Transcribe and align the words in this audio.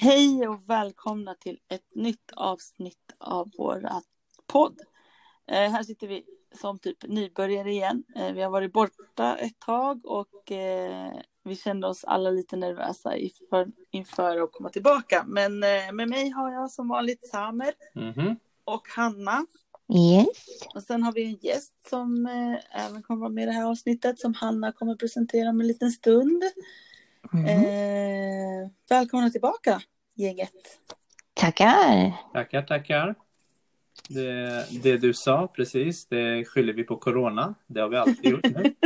Hej 0.00 0.48
och 0.48 0.60
välkomna 0.70 1.34
till 1.34 1.58
ett 1.68 1.94
nytt 1.94 2.30
avsnitt 2.36 3.12
av 3.18 3.50
vår 3.58 3.88
podd. 4.46 4.80
Eh, 5.46 5.70
här 5.70 5.82
sitter 5.82 6.06
vi 6.08 6.24
som 6.60 6.78
typ 6.78 6.96
nybörjare 7.08 7.70
igen. 7.70 8.04
Eh, 8.16 8.32
vi 8.32 8.42
har 8.42 8.50
varit 8.50 8.72
borta 8.72 9.36
ett 9.36 9.58
tag 9.58 10.06
och 10.06 10.52
eh, 10.52 11.12
vi 11.44 11.56
kände 11.56 11.86
oss 11.86 12.04
alla 12.04 12.30
lite 12.30 12.56
nervösa 12.56 13.16
inför, 13.16 13.68
inför 13.90 14.42
att 14.42 14.52
komma 14.52 14.68
tillbaka. 14.68 15.24
Men 15.26 15.62
eh, 15.62 15.92
med 15.92 16.08
mig 16.08 16.30
har 16.30 16.52
jag 16.52 16.70
som 16.70 16.88
vanligt 16.88 17.28
Samer 17.28 17.72
Mhm. 17.94 18.36
och 18.64 18.88
Hanna. 18.96 19.46
Yes. 19.94 20.26
Och 20.74 20.82
sen 20.82 21.02
har 21.02 21.12
vi 21.12 21.24
en 21.24 21.38
gäst 21.40 21.88
som 21.88 22.26
eh, 22.26 22.84
även 22.86 23.02
kommer 23.02 23.20
vara 23.20 23.30
med 23.30 23.42
i 23.42 23.46
det 23.46 23.52
här 23.52 23.64
avsnittet 23.70 24.20
som 24.20 24.34
Hanna 24.34 24.72
kommer 24.72 24.94
presentera 24.94 25.50
om 25.50 25.60
en 25.60 25.66
liten 25.66 25.90
stund. 25.90 26.42
Mm. 27.34 27.46
Eh, 27.46 28.70
välkomna 28.88 29.30
tillbaka 29.30 29.80
gänget. 30.14 30.52
Tackar. 31.34 32.12
Tackar, 32.32 32.62
tackar. 32.62 33.14
Det, 34.08 34.66
det 34.82 34.96
du 34.96 35.14
sa 35.14 35.46
precis, 35.46 36.06
det 36.06 36.44
skyller 36.44 36.72
vi 36.72 36.84
på 36.84 36.96
corona. 36.96 37.54
Det 37.66 37.80
har 37.80 37.88
vi 37.88 37.96
alltid 37.96 38.30
gjort 38.30 38.44
nu. 38.44 38.74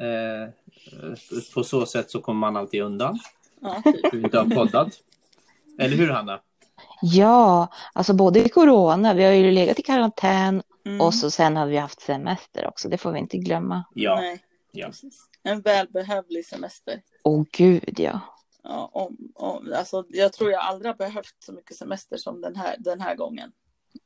Eh, 0.00 0.48
på 1.54 1.64
så 1.64 1.86
sätt 1.86 2.10
så 2.10 2.20
kommer 2.20 2.40
man 2.40 2.56
alltid 2.56 2.82
undan. 2.82 3.18
Ja, 3.60 3.82
typ. 3.84 4.14
Vi 4.14 4.22
inte 4.22 4.38
har 4.38 4.44
poddat. 4.54 4.88
Eller 5.78 5.96
hur 5.96 6.08
Hanna? 6.08 6.40
Ja, 7.02 7.68
alltså 7.92 8.14
både 8.14 8.48
corona, 8.48 9.14
vi 9.14 9.24
har 9.24 9.32
ju 9.32 9.50
legat 9.50 9.78
i 9.78 9.82
karantän 9.82 10.62
Mm. 10.88 11.00
och 11.00 11.14
så 11.14 11.30
sen 11.30 11.56
har 11.56 11.66
vi 11.66 11.76
haft 11.76 12.00
semester 12.00 12.66
också. 12.66 12.88
Det 12.88 12.98
får 12.98 13.12
vi 13.12 13.18
inte 13.18 13.38
glömma. 13.38 13.84
Ja. 13.94 14.16
Nej, 14.16 14.40
ja. 14.72 14.86
precis. 14.86 15.24
En 15.48 15.60
välbehövlig 15.60 16.46
semester. 16.46 17.02
Åh 17.24 17.44
gud 17.52 18.00
ja. 18.00 18.20
Ja, 18.62 18.90
om, 18.92 19.16
om, 19.34 19.72
alltså, 19.76 20.04
jag 20.08 20.32
tror 20.32 20.50
jag 20.50 20.60
aldrig 20.60 20.90
har 20.90 20.96
behövt 20.96 21.34
så 21.38 21.52
mycket 21.52 21.76
semester 21.76 22.16
som 22.16 22.40
den 22.40 22.56
här, 22.56 22.76
den 22.78 23.00
här 23.00 23.14
gången. 23.14 23.52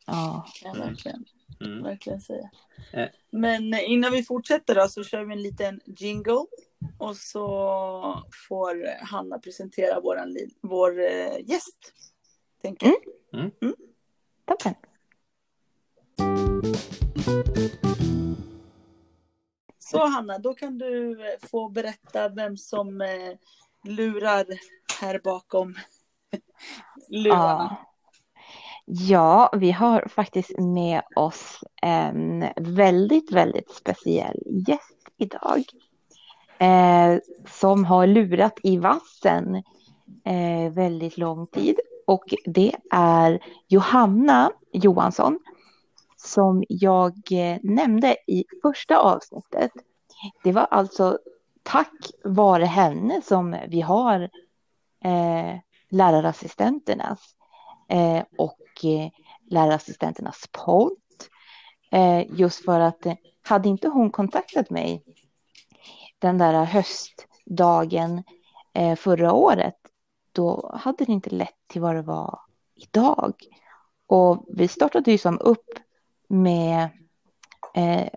Ja. 0.07 0.47
Kan 0.63 0.69
jag 0.71 0.77
Mm. 0.77 0.89
verkligen, 0.89 1.25
Mm. 1.61 1.83
verkligen 1.83 2.21
säga. 2.21 2.51
Eh. 2.93 3.09
Men 3.31 3.75
innan 3.75 4.13
vi 4.13 4.23
fortsätter 4.25 4.75
då 4.75 4.89
så 4.89 5.05
kör 5.05 5.25
vi 5.25 5.33
en 5.33 5.43
liten 5.43 5.81
jingle. 5.87 6.47
Och 6.99 7.17
så 7.17 8.23
får 8.49 9.05
Hanna 9.05 9.39
presentera 9.39 10.01
våran, 10.01 10.37
vår 10.61 11.01
eh, 11.01 11.39
gäst. 11.47 11.93
Tänker 12.63 12.87
jag. 12.87 13.51
Toppen. 14.47 14.75
Så 19.93 20.07
Hanna, 20.07 20.39
då 20.39 20.55
kan 20.55 20.79
du 20.79 21.11
eh, 21.11 21.49
få 21.51 21.69
berätta 21.69 22.29
vem 22.29 22.57
som 22.57 23.01
eh, 23.01 23.33
lurar 23.85 24.47
här 25.01 25.21
bakom 25.25 25.75
lurarna. 27.09 27.77
Ja. 27.79 27.89
Ja, 28.85 29.51
vi 29.57 29.71
har 29.71 30.09
faktiskt 30.09 30.59
med 30.59 31.03
oss 31.17 31.61
en 31.83 32.45
väldigt, 32.57 33.33
väldigt 33.33 33.71
speciell 33.71 34.37
gäst 34.67 35.09
idag. 35.17 35.65
Eh, 36.59 37.19
som 37.49 37.85
har 37.85 38.07
lurat 38.07 38.59
i 38.63 38.77
vassen 38.77 39.55
eh, 40.25 40.73
väldigt 40.73 41.19
lång 41.19 41.47
tid. 41.47 41.81
Och 42.07 42.35
det 42.45 42.73
är 42.91 43.41
Johanna 43.69 44.53
Johansson 44.73 45.39
som 46.25 46.65
jag 46.69 47.13
eh, 47.31 47.59
nämnde 47.63 48.17
i 48.27 48.45
första 48.63 48.99
avsnittet. 48.99 49.71
Det 50.45 50.53
var 50.53 50.67
alltså 50.71 51.19
tack 51.63 52.11
vare 52.25 52.65
henne 52.65 53.23
som 53.25 53.57
vi 53.69 53.81
har 53.81 54.21
eh, 55.05 55.59
lärarassistenternas 55.91 57.21
eh, 57.89 58.23
och 58.39 58.85
eh, 58.85 59.11
lärarassistenternas 59.51 60.49
podd. 60.53 60.97
Eh, 61.91 62.25
just 62.31 62.65
för 62.65 62.81
att 62.81 63.07
eh, 63.07 63.15
hade 63.43 63.69
inte 63.69 63.89
hon 63.89 64.11
kontaktat 64.11 64.71
mig 64.71 65.05
den 66.19 66.39
där 66.39 66.65
höstdagen 66.65 68.23
eh, 68.75 68.97
förra 68.97 69.33
året, 69.33 69.77
då 70.33 70.71
hade 70.75 71.05
det 71.05 71.13
inte 71.13 71.31
lett 71.31 71.69
till 71.69 71.81
vad 71.81 71.95
det 71.95 72.03
var 72.03 72.41
idag. 72.75 73.35
Och 74.07 74.45
vi 74.49 74.69
startade 74.69 75.11
ju 75.11 75.19
som 75.19 75.39
upp 75.41 75.79
med 76.33 76.89
eh, 77.75 78.09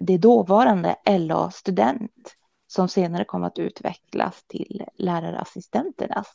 det 0.00 0.18
dåvarande 0.18 0.96
LA 1.04 1.50
Student 1.50 2.36
som 2.66 2.88
senare 2.88 3.24
kom 3.24 3.44
att 3.44 3.58
utvecklas 3.58 4.44
till 4.46 4.84
lärarassistenternas. 4.96 6.26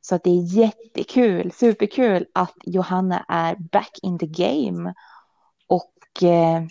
Så 0.00 0.14
att 0.14 0.24
det 0.24 0.30
är 0.30 0.56
jättekul, 0.56 1.52
superkul 1.52 2.26
att 2.32 2.54
Johanna 2.64 3.24
är 3.28 3.56
back 3.56 3.98
in 4.02 4.18
the 4.18 4.26
game 4.26 4.94
och 5.66 6.22
eh, 6.22 6.62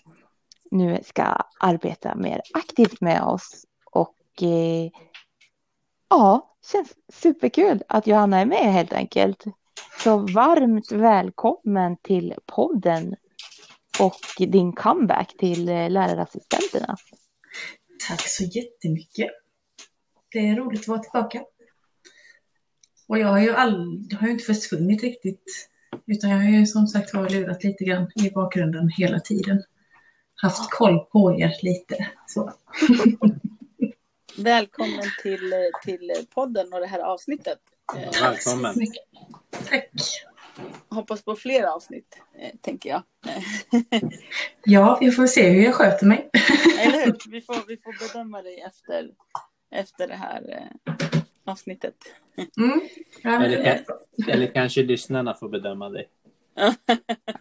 nu 0.72 1.00
ska 1.04 1.38
arbeta 1.60 2.16
mer 2.16 2.42
aktivt 2.54 3.02
med 3.02 3.24
oss. 3.24 3.66
Och 3.92 4.44
eh, 4.44 4.92
ja, 6.10 6.56
känns 6.72 6.94
superkul 7.14 7.84
att 7.88 8.08
Johanna 8.08 8.40
är 8.40 8.46
med 8.46 8.74
helt 8.74 8.94
enkelt. 8.94 9.44
Så 10.04 10.18
varmt 10.18 10.92
välkommen 10.92 11.98
till 11.98 12.34
podden 12.46 13.16
och 14.00 14.48
din 14.48 14.74
comeback 14.74 15.38
till 15.38 15.70
eh, 15.70 15.90
lärarassistenterna. 15.90 16.98
Tack 18.08 18.28
så 18.28 18.44
jättemycket. 18.44 19.30
Det 20.32 20.40
är 20.40 20.56
roligt 20.56 20.82
att 20.82 20.88
vara 20.88 21.00
tillbaka. 21.00 21.44
Och 23.08 23.20
jag 23.20 23.28
har 23.28 23.40
ju, 23.40 23.52
all, 23.52 24.06
jag 24.10 24.18
har 24.18 24.28
ju 24.28 24.34
inte 24.34 24.46
försvunnit 24.46 25.04
riktigt. 25.04 25.70
Utan 26.06 26.30
jag 26.30 26.38
har 26.38 26.50
ju 26.50 26.66
som 26.66 26.88
sagt 26.88 27.14
var 27.14 27.30
lurat 27.30 27.64
lite 27.64 27.84
grann 27.84 28.12
i 28.16 28.30
bakgrunden 28.30 28.90
hela 28.90 29.20
tiden. 29.20 29.64
Haft 30.36 30.70
koll 30.72 31.00
på 31.00 31.40
er 31.40 31.54
lite. 31.62 32.08
Så. 32.28 32.54
Välkommen 34.38 35.04
till, 35.24 35.54
eh, 35.54 35.60
till 35.86 36.12
podden 36.34 36.74
och 36.74 36.80
det 36.80 36.88
här 36.88 37.00
avsnittet. 37.00 37.60
Tack 38.12 38.42
så 38.42 38.50
Välkommen. 38.50 38.74
mycket. 38.80 39.04
Tack. 39.70 39.92
Hoppas 40.90 41.24
på 41.26 41.36
fler 41.36 41.64
avsnitt, 41.64 42.22
eh, 42.40 42.52
tänker 42.62 42.90
jag. 42.90 43.04
Ja, 44.64 44.98
vi 45.02 45.12
får 45.12 45.28
se 45.28 45.50
hur 45.50 45.64
jag 45.64 45.76
sköter 45.76 46.06
mig. 46.06 46.30
Eller 46.80 47.06
hur? 47.06 47.16
Vi 47.32 47.42
får, 47.42 47.68
vi 47.68 47.78
får 47.78 48.14
bedöma 48.14 48.42
dig 48.42 48.62
efter, 48.62 49.10
efter 49.72 50.08
det 50.08 50.16
här 50.16 50.70
eh, 50.88 50.94
avsnittet. 51.46 51.96
Mm. 52.58 52.82
Ja, 53.22 53.44
Eller, 53.44 53.84
eller 54.28 54.48
kanske 54.48 54.84
lyssnarna 54.84 55.34
får 55.34 55.50
bedöma 55.50 55.90
dig. 55.90 56.08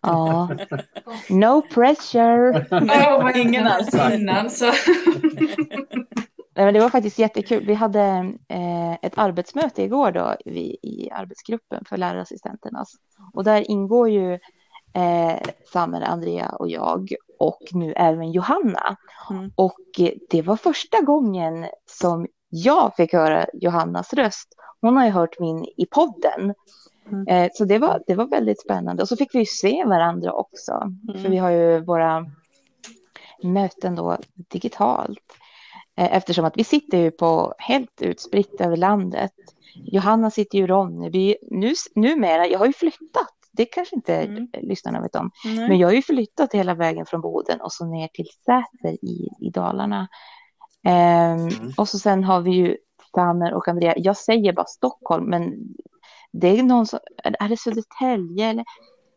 Ja, 0.03 0.51
no 1.29 1.63
pressure. 1.63 2.67
Vad 3.23 3.37
Ingen 3.37 3.67
alls. 3.67 3.95
Innan, 4.15 4.51
så. 4.51 4.73
Men 6.57 6.75
det 6.75 6.81
var 6.81 6.89
faktiskt 6.89 7.19
jättekul. 7.19 7.67
Vi 7.67 7.75
hade 7.75 8.35
eh, 8.49 8.93
ett 8.93 9.19
arbetsmöte 9.19 9.83
igår 9.83 10.13
då 10.13 10.37
vi, 10.45 10.79
i 10.83 11.11
arbetsgruppen 11.11 11.85
för 11.89 11.97
lärarassistenternas. 11.97 12.95
Och 13.33 13.45
där 13.45 13.71
ingår 13.71 14.09
ju 14.09 14.33
eh, 14.93 15.41
Samer, 15.73 16.01
Andrea 16.01 16.49
och 16.49 16.69
jag 16.69 17.09
och 17.39 17.63
nu 17.73 17.93
även 17.93 18.33
Johanna. 18.33 18.97
Mm. 19.31 19.51
Och 19.55 19.79
det 20.31 20.43
var 20.43 20.57
första 20.57 21.01
gången 21.01 21.67
som 21.87 22.27
jag 22.49 22.97
fick 22.97 23.13
höra 23.13 23.47
Johannas 23.53 24.13
röst. 24.13 24.49
Hon 24.81 24.97
har 24.97 25.05
ju 25.05 25.11
hört 25.11 25.41
min 25.41 25.65
i 25.77 25.87
podden. 25.87 26.55
Mm. 27.13 27.27
Eh, 27.29 27.51
så 27.55 27.65
det 27.65 27.79
var, 27.79 28.03
det 28.07 28.15
var 28.15 28.27
väldigt 28.27 28.61
spännande. 28.61 29.03
Och 29.03 29.09
så 29.09 29.17
fick 29.17 29.35
vi 29.35 29.39
ju 29.39 29.47
se 29.47 29.85
varandra 29.85 30.33
också. 30.33 30.93
För 31.23 31.29
vi 31.29 31.37
har 31.37 31.51
ju 31.51 31.81
våra 31.85 32.27
möten 33.43 33.95
då 33.95 34.17
digitalt. 34.37 35.19
Eh, 35.97 36.17
Eftersom 36.17 36.45
att 36.45 36.57
vi 36.57 36.65
sitter 36.65 36.99
ju 36.99 37.11
på 37.11 37.55
helt 37.59 38.03
utspritt 38.03 38.61
över 38.61 38.77
landet. 38.77 39.33
Johanna 39.75 40.31
sitter 40.31 40.59
ju 40.59 40.65
i 40.65 40.67
Ronneby. 40.67 41.37
Nu, 41.51 41.75
numera, 41.95 42.47
jag 42.47 42.59
har 42.59 42.67
ju 42.67 42.73
flyttat. 42.73 43.29
Det 43.53 43.65
kanske 43.65 43.97
inte 43.97 44.15
Mm. 44.17 44.49
lyssnarna 44.63 45.01
vet 45.01 45.15
om. 45.17 45.31
Nej. 45.45 45.69
Men 45.69 45.79
jag 45.79 45.89
har 45.89 45.93
ju 45.93 46.03
flyttat 46.03 46.53
hela 46.55 46.75
vägen 46.75 47.07
från 47.07 47.21
Boden 47.21 47.61
och 47.61 47.73
så 47.73 47.87
ner 47.87 48.09
till 48.09 48.27
Säter 48.45 49.05
i, 49.05 49.29
i 49.41 49.51
Dalarna. 49.51 50.09
Ehm, 50.85 51.39
Mm. 51.49 51.73
Och 51.77 51.89
så 51.89 51.99
sen 51.99 52.25
har 52.25 52.41
vi 52.41 52.51
ju 52.51 52.77
Samer 53.15 53.55
och 53.55 53.69
Andrea. 53.69 53.95
Jag 53.97 54.17
säger 54.17 54.53
bara 54.53 54.67
Stockholm, 54.67 55.25
men 55.31 55.55
det 56.33 56.59
är 56.59 56.63
någon 56.63 56.87
som, 56.87 56.99
är 57.25 57.49
det 57.49 57.57
Södertälje 57.57 58.47
eller? 58.47 58.65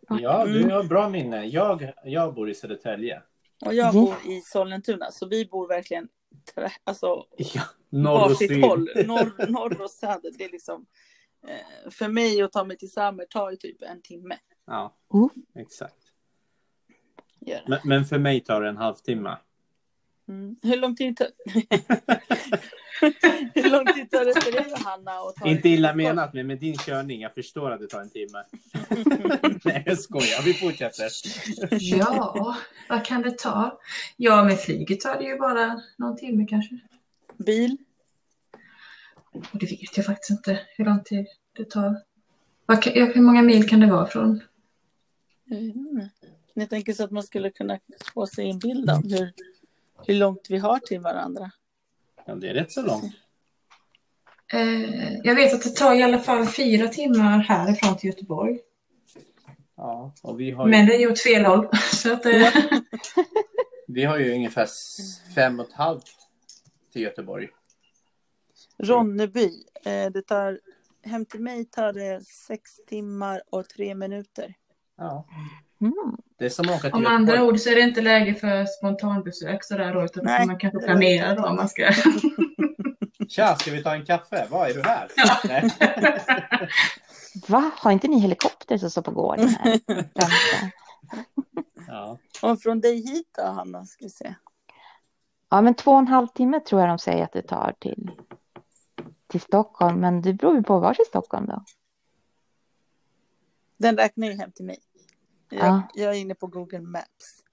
Ja, 0.09 0.41
Mm. 0.45 0.53
du 0.67 0.73
har 0.73 0.83
bra 0.83 1.09
minne. 1.09 1.45
Jag, 1.45 1.91
jag 2.03 2.33
bor 2.33 2.49
i 2.49 2.55
Södertälje. 2.55 3.21
Och 3.65 3.73
jag 3.73 3.89
Mm. 3.95 4.05
bor 4.05 4.13
i 4.25 4.41
Sollentuna, 4.41 5.11
så 5.11 5.27
vi 5.27 5.45
bor 5.45 5.67
verkligen 5.67 6.07
alltså, 6.83 7.25
Ja, 7.37 7.61
norr 7.89 8.13
och 8.23 8.29
varsitt 8.29 8.49
syd. 8.49 8.63
håll. 8.63 8.89
Norr, 9.05 9.47
norr 9.51 9.81
och 9.81 9.91
söder. 9.91 10.31
Det 10.37 10.43
är 10.43 10.51
liksom, 10.51 10.85
eh, 11.47 11.89
för 11.91 12.07
mig 12.07 12.41
att 12.41 12.51
ta 12.51 12.63
mig 12.63 12.77
till 12.77 12.91
Samer 12.91 13.25
tar 13.25 13.51
ju 13.51 13.57
typ 13.57 13.81
en 13.81 14.01
timme. 14.01 14.37
Ja, 14.65 14.95
Mm. 15.13 15.29
exakt. 15.55 15.95
Men, 17.67 17.79
men 17.83 18.05
för 18.05 18.17
mig 18.19 18.39
tar 18.39 18.61
det 18.61 18.69
en 18.69 18.77
halvtimme. 18.77 19.37
Mm. 20.29 20.55
Hur 20.61 20.77
lång 20.77 20.95
tid 20.95 21.17
tar 21.17 21.27
Hur 23.53 23.69
lång 23.69 23.85
tid 23.85 24.11
tar 24.11 24.25
det 24.25 24.41
för 24.41 24.51
dig 24.51 24.65
Johanna? 24.69 25.11
att 25.11 25.35
ta 25.35 25.47
Inte 25.47 25.69
illa 25.69 25.95
menat, 25.95 26.33
men 26.33 26.47
med 26.47 26.59
din 26.59 26.77
körning, 26.77 27.21
jag 27.21 27.33
förstår 27.33 27.71
att 27.71 27.79
det 27.79 27.87
tar 27.87 28.01
en 28.01 28.09
timme. 28.09 28.43
Nej, 29.63 29.83
jag 29.85 29.99
skojar. 29.99 30.43
Vi 30.43 30.53
fortsätter. 30.53 31.09
Ja, 31.71 32.57
vad 32.89 33.05
kan 33.05 33.21
det 33.21 33.37
ta? 33.37 33.79
Ja, 34.17 34.43
med 34.43 34.59
flyget 34.59 34.99
tar 34.99 35.17
det 35.17 35.23
ju 35.23 35.37
bara 35.37 35.81
någon 35.97 36.17
timme 36.17 36.45
kanske. 36.49 36.79
Bil? 37.37 37.77
Och 39.31 39.59
det 39.59 39.71
vet 39.71 39.97
jag 39.97 40.05
faktiskt 40.05 40.29
inte 40.29 40.59
hur 40.77 40.85
lång 40.85 41.03
tid 41.03 41.27
det 41.57 41.65
tar. 41.65 42.01
Hur 43.13 43.21
många 43.21 43.41
mil 43.41 43.69
kan 43.69 43.79
det 43.79 43.91
vara 43.91 44.07
från? 44.07 44.43
Jag 46.53 46.69
tänker 46.69 46.93
så 46.93 47.03
att 47.03 47.11
man 47.11 47.23
skulle 47.23 47.49
kunna 47.49 47.79
få 48.13 48.27
sig 48.27 48.49
en 48.49 48.59
bild 48.59 48.89
av 48.89 49.09
hur, 49.09 49.33
hur 50.07 50.13
långt 50.15 50.47
vi 50.49 50.57
har 50.57 50.79
till 50.79 50.99
varandra. 50.99 51.51
Ja, 52.25 52.35
det 52.35 52.49
är 52.49 52.53
rätt 52.53 52.71
så 52.71 52.81
långt. 52.81 53.13
Eh, 54.53 55.17
jag 55.23 55.35
vet 55.35 55.53
att 55.53 55.63
det 55.63 55.69
tar 55.69 55.95
i 55.95 56.03
alla 56.03 56.19
fall 56.19 56.45
fyra 56.45 56.87
timmar 56.87 57.39
härifrån 57.39 57.97
till 57.97 58.09
Göteborg. 58.09 58.59
Ja, 59.75 60.13
och 60.23 60.39
vi 60.39 60.51
har 60.51 60.65
ju, 60.65 60.71
Men 60.71 60.85
det 60.85 60.95
är 60.95 60.99
ju 60.99 61.11
åt 61.11 61.21
fel 61.21 61.45
håll. 61.45 61.69
Så 61.93 62.13
att, 62.13 62.25
eh, 62.25 62.53
vi 63.87 64.03
har 64.03 64.17
ju 64.17 64.33
ungefär 64.33 64.67
fem 65.35 65.59
och 65.59 65.67
ett 65.67 65.73
halvt 65.73 66.15
till 66.93 67.01
Göteborg. 67.01 67.47
Ronneby, 68.77 69.63
eh, 69.85 70.11
det 70.11 70.21
tar, 70.21 70.59
hem 71.03 71.25
till 71.25 71.41
mig 71.41 71.65
tar 71.65 71.93
det 71.93 72.25
sex 72.25 72.85
timmar 72.87 73.41
och 73.49 73.67
tre 73.69 73.95
minuter. 73.95 74.53
Ja, 74.97 75.25
Mm. 75.81 76.17
det 76.37 76.45
är 76.45 76.49
som 76.49 76.69
att 76.69 76.75
åka 76.75 76.81
till 76.81 76.93
om 76.93 77.05
andra 77.05 77.43
ord 77.43 77.59
så 77.59 77.69
är 77.69 77.75
det 77.75 77.81
inte 77.81 78.01
läge 78.01 78.35
för 78.35 78.65
spontanbesök 78.65 79.63
sådär 79.63 79.93
då, 79.93 80.05
utan 80.05 80.25
Nej, 80.25 80.47
man 80.47 80.59
kanske 80.59 80.79
det 80.79 80.85
planera 80.85 81.29
var 81.29 81.35
då 81.35 81.49
om 81.49 81.55
man 81.55 81.69
ska. 81.69 81.91
Tja, 83.29 83.55
ska 83.55 83.71
vi 83.71 83.83
ta 83.83 83.95
en 83.95 84.05
kaffe? 84.05 84.47
Vad 84.49 84.69
är 84.69 84.73
du 84.73 84.81
här? 84.81 85.07
Nej. 85.47 85.69
Va? 87.47 87.71
Har 87.75 87.91
inte 87.91 88.07
ni 88.07 88.19
helikopter 88.19 88.77
som 88.77 88.89
står 88.89 89.01
på 89.01 89.11
gården 89.11 89.47
här? 89.47 89.79
Ja. 91.87 92.17
Och 92.41 92.61
från 92.61 92.81
dig 92.81 92.95
hit 92.95 93.27
då, 93.37 93.43
Hanna, 93.43 93.85
ska 93.85 94.05
vi 94.05 94.09
se. 94.09 94.35
Ja, 95.49 95.61
men 95.61 95.73
två 95.73 95.91
och 95.91 95.99
en 95.99 96.07
halv 96.07 96.27
timme 96.27 96.59
tror 96.59 96.81
jag 96.81 96.89
de 96.89 96.99
säger 96.99 97.23
att 97.23 97.31
det 97.31 97.41
tar 97.41 97.73
till, 97.79 98.11
till 99.27 99.41
Stockholm. 99.41 99.99
Men 99.99 100.21
det 100.21 100.33
beror 100.33 100.55
ju 100.55 100.63
på 100.63 100.79
var 100.79 101.01
i 101.01 101.05
Stockholm 101.07 101.45
då. 101.45 101.63
Den 103.77 103.97
räknar 103.97 104.27
ju 104.27 104.33
hem 104.33 104.51
till 104.51 104.65
mig. 104.65 104.79
Jag, 105.49 105.65
Ja. 105.67 105.87
jag 105.95 106.15
är 106.15 106.19
inne 106.19 106.35
på 106.35 106.47
Google 106.47 106.81
Maps. 106.81 107.43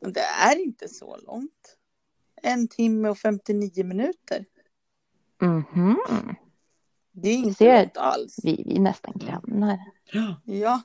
Det 0.00 0.20
är 0.20 0.56
inte 0.58 0.88
så 0.88 1.16
långt. 1.16 1.76
En 2.42 2.68
timme 2.68 3.08
och 3.08 3.18
59 3.18 3.84
minuter. 3.84 4.44
Mhm. 5.42 5.96
Det 7.12 7.28
är 7.28 7.34
inte 7.34 7.54
ser. 7.54 7.78
långt 7.82 7.96
alls. 7.96 8.36
Vi, 8.42 8.62
vi 8.66 8.76
är 8.76 8.80
nästan 8.80 9.14
grannar. 9.16 9.78
Ja, 10.44 10.82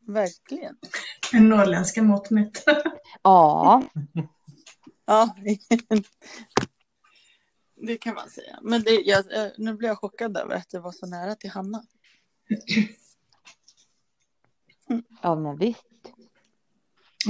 verkligen. 0.00 0.76
Med 1.32 1.42
norrländska 1.42 2.02
mått 2.02 2.30
mätt. 2.30 2.64
Ja, 3.22 3.82
Ja, 5.06 5.36
det 7.76 7.98
kan 7.98 8.14
man 8.14 8.30
säga. 8.30 8.58
Men 8.62 8.82
det, 8.82 8.90
jag, 8.90 9.24
nu 9.58 9.74
blir 9.74 9.88
jag 9.88 9.98
chockad 9.98 10.36
över 10.36 10.54
att 10.54 10.68
det 10.70 10.78
var 10.80 10.92
så 10.92 11.06
nära 11.06 11.34
till 11.34 11.50
Hanna. 11.50 11.82
Ja 15.22 15.34
men 15.34 15.58
visst. 15.58 15.84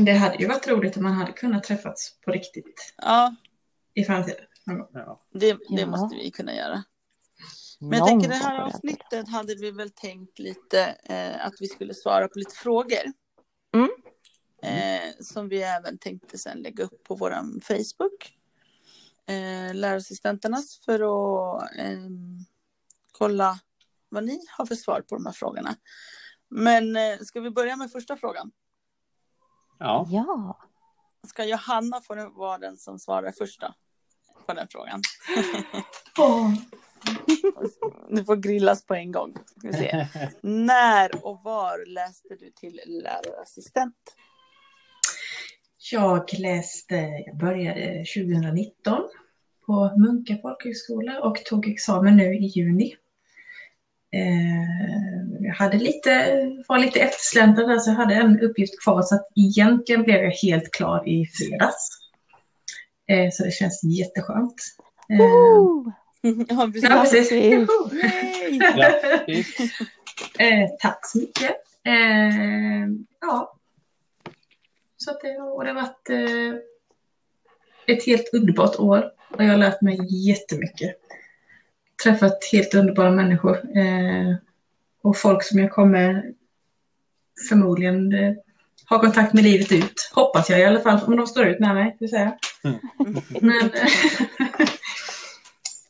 Det 0.04 0.12
hade 0.12 0.36
ju 0.36 0.46
varit 0.48 0.68
roligt 0.68 0.96
om 0.96 1.02
man 1.02 1.12
hade 1.12 1.32
kunnat 1.32 1.64
träffats 1.64 2.20
på 2.20 2.30
riktigt 2.30 2.94
Ja, 2.96 3.34
i 3.94 4.04
framtiden. 4.04 4.44
Ja. 4.92 5.26
det, 5.32 5.52
det 5.52 5.58
Ja. 5.68 5.86
måste 5.86 6.16
vi 6.16 6.30
kunna 6.30 6.54
göra. 6.54 6.84
Men 7.80 7.98
jag 7.98 8.08
tänker 8.08 8.28
det 8.28 8.34
här 8.34 8.60
avsnittet 8.60 9.28
hade 9.28 9.54
vi 9.54 9.70
väl 9.70 9.90
tänkt 9.90 10.38
lite 10.38 10.96
eh, 11.04 11.46
att 11.46 11.54
vi 11.60 11.66
skulle 11.66 11.94
svara 11.94 12.28
på 12.28 12.38
lite 12.38 12.54
frågor. 12.54 13.12
Mm. 13.74 13.88
Eh, 14.62 15.12
som 15.20 15.48
vi 15.48 15.62
även 15.62 15.98
tänkte 15.98 16.38
sen 16.38 16.58
lägga 16.58 16.84
upp 16.84 17.04
på 17.04 17.14
vår 17.14 17.60
Facebook. 17.60 18.36
Eh, 19.26 19.74
lärarassistenternas 19.74 20.80
för 20.84 20.94
att 20.94 21.70
ehm, 21.78 22.38
kolla 23.12 23.60
vad 24.08 24.24
ni 24.24 24.40
har 24.58 24.66
för 24.66 24.74
svar 24.74 25.00
på 25.00 25.14
de 25.14 25.26
här 25.26 25.32
frågorna. 25.32 25.76
Men 26.48 26.96
eh, 26.96 27.18
ska 27.20 27.40
vi 27.40 27.50
börja 27.50 27.76
med 27.76 27.90
första 27.92 28.16
frågan? 28.16 28.52
ja. 29.78 30.06
Ja, 30.10 30.58
Ska 31.26 31.44
Johanna 31.44 32.00
få 32.00 32.30
vara 32.30 32.58
den 32.58 32.76
som 32.76 32.98
svarar 32.98 33.32
först 33.32 33.60
då? 33.60 33.74
På 34.46 34.52
den 34.52 34.68
frågan. 34.70 35.00
Åh, 36.18 36.52
Du 38.10 38.24
får 38.24 38.36
grillas 38.36 38.86
på 38.86 38.94
en 38.94 39.12
gång. 39.12 39.34
Ska 39.56 39.68
vi 39.68 39.72
se. 39.74 40.06
När 40.40 41.26
och 41.26 41.40
var 41.44 41.86
läste 41.86 42.28
du 42.28 42.50
till 42.50 42.80
lärarassistent? 42.86 43.96
Jag 45.90 46.38
läste, 46.38 46.94
jag 47.26 47.36
började 47.36 48.04
2019 48.16 49.08
på 49.66 49.92
Munka 49.96 50.36
folkhögskola 50.42 51.20
och 51.20 51.36
tog 51.44 51.68
examen 51.68 52.16
nu 52.16 52.34
i 52.34 52.46
juni. 52.46 52.94
Eh, 54.12 55.46
jag 55.46 55.54
hade 55.54 55.76
lite, 55.76 56.40
var 56.68 56.78
lite 56.78 57.00
eftersläntrad 57.00 57.68
där 57.68 57.78
så 57.78 57.90
jag 57.90 57.96
hade 57.96 58.14
en 58.14 58.40
uppgift 58.40 58.82
kvar 58.82 59.02
så 59.02 59.14
att 59.14 59.28
egentligen 59.36 60.02
blev 60.02 60.22
jag 60.22 60.30
helt 60.30 60.72
klar 60.72 61.08
i 61.08 61.26
fredags. 61.26 61.88
Eh, 63.08 63.30
så 63.32 63.44
det 63.44 63.50
känns 63.50 63.84
jätteskönt. 63.84 64.54
Eh, 65.08 65.18
Woo! 65.18 65.92
Ja, 66.48 66.70
precis. 66.72 66.82
ja, 66.82 67.00
precis. 67.00 67.32
Eh, 70.38 70.68
tack 70.80 71.06
så 71.06 71.18
mycket. 71.18 71.50
Eh, 71.84 72.88
ja. 73.20 73.56
Så 74.96 75.10
att 75.10 75.20
det, 75.20 75.38
och 75.38 75.64
det 75.64 75.70
har 75.70 75.74
varit 75.74 76.10
eh, 76.10 76.60
ett 77.86 78.06
helt 78.06 78.34
underbart 78.34 78.76
år 78.76 79.10
och 79.32 79.44
jag 79.44 79.50
har 79.50 79.58
lärt 79.58 79.80
mig 79.80 79.98
jättemycket. 80.28 80.96
Träffat 82.04 82.38
helt 82.52 82.74
underbara 82.74 83.10
människor 83.10 83.56
eh, 83.78 84.34
och 85.02 85.16
folk 85.16 85.42
som 85.42 85.58
jag 85.58 85.70
kommer 85.70 86.32
förmodligen 87.48 88.12
eh, 88.12 88.34
ha 88.88 89.00
kontakt 89.00 89.34
med 89.34 89.44
livet 89.44 89.72
ut. 89.72 90.10
Hoppas 90.14 90.50
jag 90.50 90.60
i 90.60 90.64
alla 90.64 90.80
fall, 90.80 91.00
om 91.06 91.16
de 91.16 91.26
står 91.26 91.46
ut 91.46 91.60
med 91.60 91.74
mig. 91.74 91.96
vill 92.00 92.10
säga. 92.10 92.38
Mm. 92.64 92.78
Men, 93.40 93.70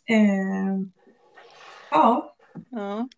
eh, 0.06 0.80
ja, 1.90 2.36
Ja. 2.70 3.08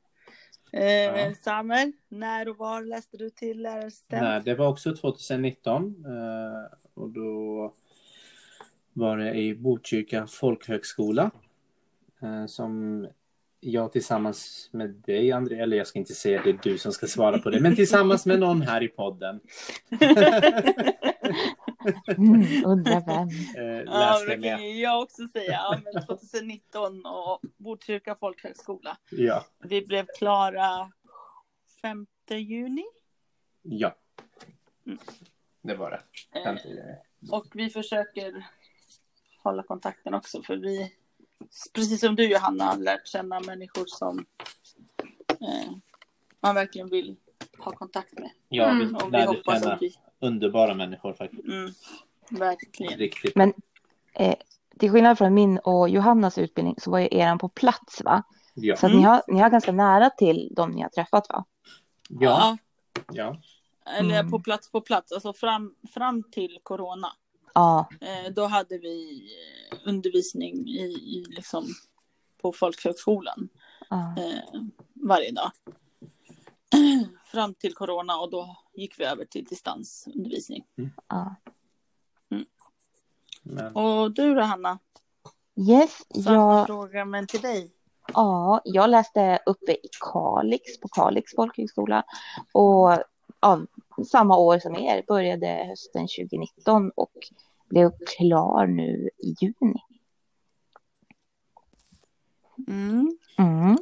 Eh. 0.73 1.35
Samer, 1.35 1.93
när 2.09 2.49
och 2.49 2.57
var 2.57 2.83
läste 2.83 3.17
du 3.17 3.31
till 3.31 3.63
lärarassistent? 3.63 4.23
Nej, 4.23 4.43
det 4.45 4.55
var 4.55 4.69
också 4.69 4.97
2019. 4.97 6.05
eh, 6.07 6.77
Och 6.95 7.11
då 7.11 7.73
var 8.93 9.17
det 9.17 9.35
i 9.35 9.55
Botkyrka 9.55 10.27
folkhögskola. 10.27 11.31
Eh, 12.23 12.47
Som 12.47 13.07
jag 13.61 13.93
tillsammans 13.93 14.69
med 14.73 14.91
dig, 14.91 15.33
André, 15.33 15.61
eller 15.61 15.77
jag 15.77 15.87
ska 15.87 15.99
inte 15.99 16.15
säga 16.15 16.43
det 16.45 16.51
är 16.51 16.59
du 16.63 16.79
som 16.79 16.93
ska 16.93 17.07
svara 17.07 17.39
på 17.39 17.51
det, 17.51 17.61
men 17.61 17.77
tillsammans 17.77 18.27
med 18.27 18.39
någon 18.41 18.63
här 18.63 18.83
i 18.83 18.89
podden 18.89 19.41
Mm, 22.17 22.65
undrar 22.65 23.07
vem. 23.07 23.29
eh, 23.57 23.83
Ja, 23.87 24.25
det 24.29 24.37
kan 24.43 24.79
jag 24.81 25.03
också 25.03 25.27
säga. 25.29 25.53
Ja, 25.53 25.81
men 25.85 26.03
2019 26.07 27.07
och 27.07 27.41
Botkyrka 27.57 28.15
folkhögskola. 28.15 28.97
Ja, 29.11 29.45
Vi 29.59 29.87
blev 29.87 30.07
klara 30.19 30.93
5 31.83 32.07
juni. 32.31 32.85
ja. 33.63 33.95
Mm. 34.87 34.99
Det 35.63 35.75
var 35.75 35.91
det. 35.91 36.01
Eh, 36.41 37.33
och 37.33 37.47
vi 37.55 37.71
försöker 37.71 38.47
hålla 39.43 39.63
kontakten 39.63 40.15
också 40.15 40.43
för 40.43 40.57
vi, 40.57 40.93
precis 41.75 42.01
som 42.01 42.17
du 42.17 42.25
Johanna, 42.31 42.75
lärt 42.77 43.07
känna 43.07 43.41
människor 43.41 43.85
som 43.87 44.27
eh, 45.29 45.73
man 46.41 46.55
verkligen 46.55 46.89
vill 46.91 47.17
ha 47.59 47.73
kontakt 47.73 48.13
med. 48.19 48.31
Ja, 48.49 48.65
vi 48.67 48.71
Mm. 48.83 48.95
Och 48.97 49.07
vi 49.07 49.11
lärde 49.11 49.27
hoppas 49.27 49.61
känna 49.63 49.75
att 49.75 49.83
vi, 49.83 49.95
underbara 50.21 50.75
människor 50.75 51.13
faktiskt. 51.13 51.45
mm, 51.45 51.71
verkligen. 52.31 52.99
Riktigt. 52.99 53.37
Men 53.37 53.53
eh, 54.15 54.35
till 54.79 54.91
skillnad 54.91 55.19
från 55.19 55.35
min 55.35 55.59
och 55.59 55.89
Johannas 55.89 56.39
utbildning 56.39 56.75
så 56.79 56.91
var 56.91 56.99
ju 56.99 57.09
eran 57.11 57.39
på 57.39 57.49
plats 57.49 58.03
va? 58.05 58.23
Ja. 58.55 58.77
Så 58.77 58.87
att 58.87 58.93
Mm. 58.93 59.03
ni, 59.03 59.09
har, 59.09 59.23
ni 59.29 59.39
har 59.41 59.51
ganska 59.51 59.73
nära 59.73 60.11
till 60.11 60.53
de 60.57 60.71
ni 60.71 60.83
har 60.83 60.89
träffat 60.89 61.27
va? 61.29 61.45
Ja. 62.09 62.57
Ja. 63.13 63.41
Eller 63.99 64.19
Mm. 64.21 64.31
på 64.31 64.41
plats 64.41 64.71
på 64.71 64.81
plats, 64.81 65.13
alltså 65.13 65.33
fram, 65.33 65.75
fram 65.95 66.23
till 66.23 66.59
corona. 66.63 67.13
Ja, 67.59 67.89
Eh, 68.01 68.33
då 68.33 68.47
hade 68.47 68.79
vi 68.79 69.23
eh, 69.73 69.79
undervisning 69.85 70.69
i, 70.69 70.81
i 70.85 71.25
liksom, 71.29 71.67
på 72.43 72.53
folkhögskolan 72.53 73.49
ja. 73.91 74.15
eh, 74.19 74.61
varje 74.95 75.33
dag. 75.33 75.51
Fram 77.33 77.55
till 77.55 77.75
corona 77.75 78.19
och 78.19 78.31
då 78.31 78.57
gick 78.75 79.01
vi 79.01 79.05
över 79.05 79.25
till 79.25 79.45
distansundervisning. 79.45 80.65
ja. 81.09 81.35
Men, 83.43 83.77
Och 83.77 84.11
du 84.15 84.35
då 84.35 84.41
Hanna? 84.43 84.79
Yes, 85.69 86.03
Samma 86.25 86.35
jag, 86.59 86.67
fråga 86.67 87.05
men 87.05 87.27
till 87.27 87.41
dig. 87.41 87.71
ja, 88.15 88.61
jag 88.65 88.91
läste 88.91 89.39
uppe 89.47 89.73
i 89.73 89.89
Kalix, 90.13 90.81
på 90.81 90.89
Kalix 90.89 91.35
folkhögskola. 91.35 92.05
Och 92.53 92.99
ja, 93.41 93.61
samma 94.11 94.37
år 94.37 94.59
som 94.59 94.77
er, 94.77 95.05
började 95.09 95.47
hösten 95.69 96.03
2019 96.19 96.91
och 96.95 97.13
blev 97.69 97.91
klar 98.19 98.67
nu 98.67 99.11
i 99.19 99.35
juni. 99.41 99.83
Mm. 102.69 103.19
Mm. 103.39 103.79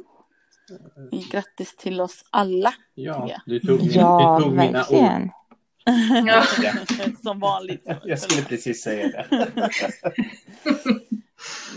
Grattis 1.31 1.75
till 1.75 2.01
oss 2.01 2.25
alla. 2.29 2.73
Ja, 2.93 3.41
du 3.45 3.59
tog, 3.59 3.79
min, 3.79 3.91
Ja, 3.91 4.37
du 4.39 4.43
tog 4.43 4.55
mina 4.55 4.85
ord. 4.89 5.29
Ja. 6.27 6.43
Som 7.23 7.39
vanligt. 7.39 7.87
Jag 8.03 8.19
skulle 8.19 8.41
precis 8.41 8.81
säga 8.81 9.07
det. 9.07 9.69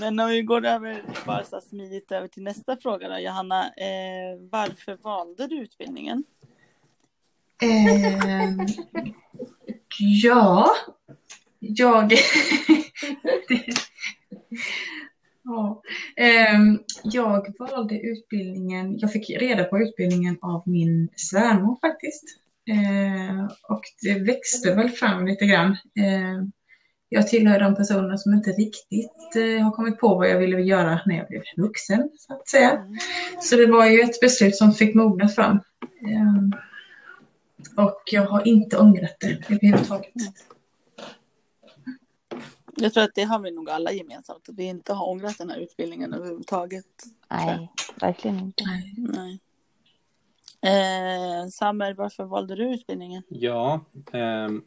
Men 0.00 0.20
om 0.20 0.28
vi 0.28 0.42
går 0.42 0.66
över 0.66 1.02
bara 1.26 1.44
så 1.44 1.60
smidigt 1.60 2.12
över 2.12 2.28
till 2.28 2.42
nästa 2.42 2.76
fråga 2.76 3.08
då, 3.08 3.18
Johanna. 3.18 3.64
Eh, 3.64 4.38
varför 4.50 4.98
valde 5.02 5.46
du 5.46 5.62
utbildningen? 5.62 6.24
Ehm, 7.62 8.66
ja, 9.98 10.70
jag... 11.60 12.12
ja, 15.44 15.82
ehm, 16.16 16.78
jag 17.02 17.54
valde 17.58 18.00
utbildningen, 18.00 18.98
jag 18.98 19.12
fick 19.12 19.30
reda 19.30 19.64
på 19.64 19.78
utbildningen 19.78 20.38
av 20.42 20.62
min 20.66 21.08
svärmor 21.16 21.78
faktiskt. 21.80 22.24
Ehm, 22.70 23.48
och 23.68 23.82
det 24.02 24.18
växte 24.18 24.74
väl 24.74 24.90
fram 24.90 25.26
lite 25.26 25.46
grann. 25.46 25.76
Ehm, 26.00 26.52
jag 27.08 27.28
tillhör 27.28 27.60
de 27.60 27.76
personer 27.76 28.16
som 28.16 28.34
inte 28.34 28.50
riktigt 28.50 29.36
eh, 29.36 29.64
har 29.64 29.70
kommit 29.70 29.98
på 29.98 30.14
vad 30.14 30.30
jag 30.30 30.38
ville 30.38 30.60
göra 30.60 31.00
när 31.06 31.16
jag 31.16 31.28
blev 31.28 31.42
vuxen, 31.56 32.10
så 32.18 32.32
att 32.32 32.48
säga. 32.48 32.86
Så 33.40 33.56
det 33.56 33.66
var 33.66 33.86
ju 33.86 34.00
ett 34.00 34.20
beslut 34.20 34.56
som 34.56 34.72
fick 34.72 34.94
mogna 34.94 35.28
fram. 35.28 35.60
Och 37.76 38.02
jag 38.06 38.22
har 38.22 38.48
inte 38.48 38.78
ångrat 38.78 39.16
det 39.20 39.38
överhuvudtaget. 39.48 40.12
Jag 42.76 42.94
tror 42.94 43.04
att 43.04 43.14
det 43.14 43.22
har 43.22 43.38
vi 43.38 43.50
nog 43.50 43.70
alla 43.70 43.92
gemensamt. 43.92 44.48
Att 44.48 44.54
vi 44.54 44.64
inte 44.64 44.92
har 44.92 45.08
ångrat 45.08 45.38
den 45.38 45.50
här 45.50 45.58
utbildningen 45.58 46.14
överhuvudtaget. 46.14 46.86
Nej, 47.30 47.70
verkligen 48.00 48.38
inte. 48.38 48.64
Nej. 48.64 48.94
Nej. 48.96 49.40
Eh, 50.62 51.48
Samer, 51.48 51.94
varför 51.94 52.24
valde 52.24 52.54
du 52.54 52.74
utbildningen? 52.74 53.22
Ja, 53.28 53.80
ehm, 54.12 54.62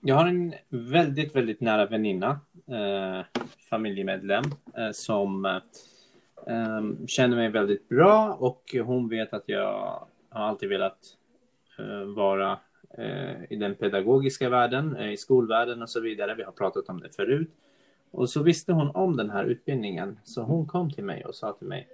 jag 0.00 0.14
har 0.14 0.26
en 0.26 0.54
väldigt, 0.68 1.36
väldigt 1.36 1.60
nära 1.60 1.86
väninna, 1.86 2.40
eh, 2.68 3.42
familjemedlem, 3.70 4.44
eh, 4.76 4.90
som 4.92 5.44
eh, 5.44 7.06
känner 7.06 7.36
mig 7.36 7.48
väldigt 7.48 7.88
bra 7.88 8.36
och 8.40 8.74
hon 8.84 9.08
vet 9.08 9.32
att 9.32 9.44
jag 9.46 10.08
har 10.30 10.42
alltid 10.42 10.68
velat 10.68 10.98
eh, 11.78 12.14
vara 12.16 12.52
eh, 12.52 12.58
i 13.48 13.56
den 13.56 13.74
pedagogiska 13.74 14.48
världen, 14.48 14.96
eh, 14.96 15.12
i 15.12 15.16
skolvärlden 15.16 15.82
och 15.82 15.90
så 15.90 16.00
vidare. 16.00 16.34
Vi 16.34 16.42
har 16.42 16.52
pratat 16.52 16.88
om 16.88 17.00
det 17.00 17.08
förut. 17.08 17.50
Och 18.10 18.30
så 18.30 18.42
visste 18.42 18.72
hon 18.72 18.90
om 18.90 19.16
den 19.16 19.30
här 19.30 19.44
utbildningen, 19.44 20.18
så 20.24 20.42
hon 20.42 20.66
kom 20.66 20.90
till 20.90 21.04
mig 21.04 21.24
och 21.24 21.34
sa 21.34 21.52
till 21.52 21.66
mig, 21.66 21.88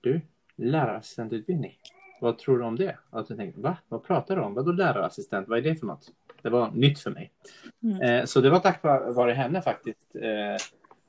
du, 0.00 0.20
lärarassistentutbildning. 0.56 1.78
Vad 2.20 2.38
tror 2.38 2.58
du 2.58 2.64
om 2.64 2.76
det? 2.76 2.96
Och 3.10 3.26
jag 3.28 3.38
tänkte, 3.38 3.60
va? 3.60 3.76
Vad 3.88 4.04
pratar 4.04 4.36
du 4.36 4.42
om? 4.42 4.54
Vadå 4.54 4.72
lärarassistent? 4.72 5.48
Vad 5.48 5.58
är 5.58 5.62
det 5.62 5.76
för 5.76 5.86
något? 5.86 6.12
Det 6.42 6.50
var 6.50 6.70
nytt 6.70 6.98
för 6.98 7.10
mig. 7.10 7.32
Mm. 7.82 8.00
Eh, 8.00 8.24
så 8.24 8.40
det 8.40 8.50
var 8.50 8.60
tack 8.60 8.82
vare 8.82 9.32
henne 9.32 9.62
faktiskt. 9.62 10.16
Eh, 10.16 10.56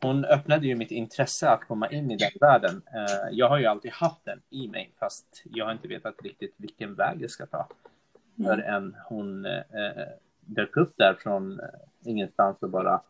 hon 0.01 0.25
öppnade 0.25 0.67
ju 0.67 0.75
mitt 0.75 0.91
intresse 0.91 1.49
att 1.49 1.67
komma 1.67 1.89
in 1.89 2.11
i 2.11 2.17
den 2.17 2.31
världen. 2.41 2.81
Eh, 2.93 3.29
jag 3.31 3.49
har 3.49 3.59
ju 3.59 3.65
alltid 3.65 3.91
haft 3.91 4.25
den 4.25 4.41
i 4.49 4.67
mig, 4.67 4.91
fast 4.99 5.43
jag 5.43 5.65
har 5.65 5.71
inte 5.71 5.87
vetat 5.87 6.15
riktigt 6.23 6.53
vilken 6.57 6.95
väg 6.95 7.21
jag 7.21 7.29
ska 7.31 7.45
ta. 7.45 7.67
Mm. 8.39 8.49
Förrän 8.49 8.95
hon 9.09 9.45
eh, 9.45 10.07
dök 10.41 10.77
upp 10.77 10.93
där 10.97 11.13
från 11.13 11.59
eh, 11.59 11.65
ingenstans 12.03 12.57
och 12.61 12.69
bara 12.69 13.01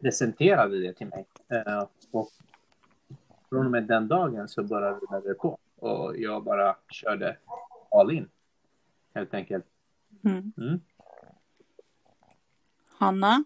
presenterade 0.00 0.80
det 0.80 0.92
till 0.92 1.06
mig. 1.06 1.26
Eh, 1.48 1.84
och 2.10 2.28
från 3.48 3.66
och 3.66 3.72
med 3.72 3.84
den 3.84 4.08
dagen 4.08 4.48
så 4.48 4.62
bara 4.62 4.92
rullade 4.92 5.28
det 5.28 5.34
på. 5.34 5.58
Och 5.76 6.16
jag 6.16 6.44
bara 6.44 6.76
körde 6.90 7.36
all 7.90 8.12
in. 8.12 8.28
Helt 9.14 9.34
enkelt. 9.34 9.64
Mm. 10.24 10.52
Mm. 10.56 10.80
Hanna? 12.98 13.44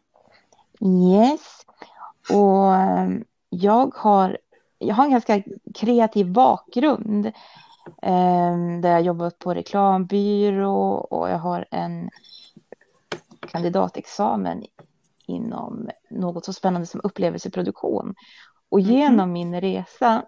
Yes. 0.81 1.67
Och 2.31 2.75
ehm, 2.75 3.25
jag 3.49 3.95
har, 3.95 4.39
jag 4.79 4.95
har 4.95 5.05
en 5.05 5.11
ganska 5.11 5.43
kreativ 5.75 6.33
bakgrund. 6.33 7.33
Eh, 8.03 8.81
där 8.81 8.91
jag 8.91 9.03
jobbat 9.03 9.39
på 9.39 9.55
reklambyrå 9.55 10.95
och 10.95 11.31
jag 11.31 11.39
har 11.39 11.67
en 11.71 12.11
kandidatexamen 13.41 14.65
inom 15.27 15.89
något 16.11 16.45
så 16.45 16.53
spännande 16.53 16.87
som 16.87 17.01
upplevelseproduktion. 17.05 18.15
Och 18.69 18.81
Mhm. 18.81 18.87
genom 18.87 19.33
min 19.33 19.61
resa 19.61 20.25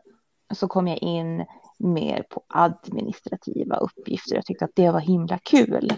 så 0.54 0.68
kom 0.68 0.88
jag 0.88 0.98
in 0.98 1.44
mer 1.78 2.22
på 2.30 2.42
administrativa 2.48 3.76
uppgifter. 3.76 4.34
Jag 4.34 4.46
tyckte 4.46 4.64
att 4.64 4.76
det 4.76 4.90
var 4.90 5.00
himla 5.00 5.38
kul. 5.38 5.92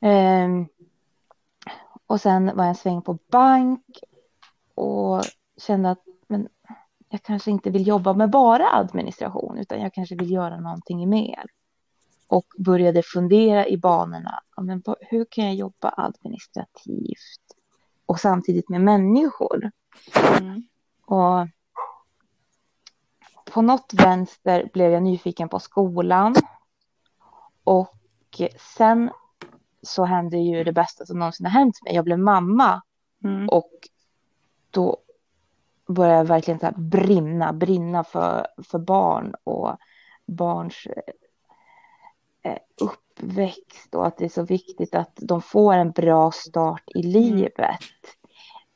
Ehm, 0.00 0.66
och 2.06 2.20
sen 2.20 2.46
var 2.56 2.64
jag 2.64 2.68
en 2.68 2.74
sväng 2.74 3.02
på 3.02 3.18
bank 3.30 4.00
och 4.74 5.22
kände 5.56 5.90
att 5.90 6.02
men, 6.26 6.48
jag 7.08 7.22
kanske 7.22 7.50
inte 7.50 7.70
vill 7.70 7.86
jobba 7.86 8.12
med 8.14 8.30
bara 8.30 8.72
administration 8.72 9.58
utan 9.58 9.80
jag 9.80 9.94
kanske 9.94 10.16
vill 10.16 10.30
göra 10.30 10.60
någonting 10.60 11.08
mer. 11.08 11.44
Och 12.26 12.46
började 12.58 13.02
fundera 13.02 13.66
i 13.66 13.76
banorna, 13.76 14.40
men, 14.60 14.82
hur 15.00 15.26
kan 15.30 15.44
jag 15.44 15.54
jobba 15.54 15.94
administrativt 15.96 17.54
och 18.06 18.20
samtidigt 18.20 18.68
med 18.68 18.80
människor? 18.80 19.70
Mm. 20.40 20.62
Och 21.06 21.48
på 23.52 23.62
något 23.62 23.92
vänster 23.94 24.70
blev 24.72 24.92
jag 24.92 25.02
nyfiken 25.02 25.48
på 25.48 25.58
skolan. 25.58 26.34
Och 27.64 27.94
sen 28.76 29.10
så 29.82 30.04
hände 30.04 30.38
ju 30.38 30.64
det 30.64 30.72
bästa 30.72 31.06
som 31.06 31.18
någonsin 31.18 31.46
har 31.46 31.52
hänt 31.52 31.82
mig. 31.84 31.94
Jag 31.94 32.04
blev 32.04 32.18
mamma 32.18 32.82
Mm. 33.24 33.48
och 33.48 33.72
då 34.70 34.96
började 35.88 36.16
jag 36.16 36.24
verkligen 36.24 36.60
så 36.60 36.72
brinna, 36.76 37.52
brinna 37.52 38.04
för, 38.04 38.46
för 38.64 38.78
barn 38.78 39.34
och 39.44 39.76
barns 40.26 40.86
eh, 42.42 42.58
uppväxt 42.80 43.94
och 43.94 44.06
att 44.06 44.16
det 44.16 44.24
är 44.24 44.28
så 44.28 44.42
viktigt 44.42 44.94
att 44.94 45.18
de 45.22 45.42
får 45.42 45.74
en 45.74 45.90
bra 45.90 46.30
start 46.30 46.82
i 46.94 47.02
livet. 47.02 47.80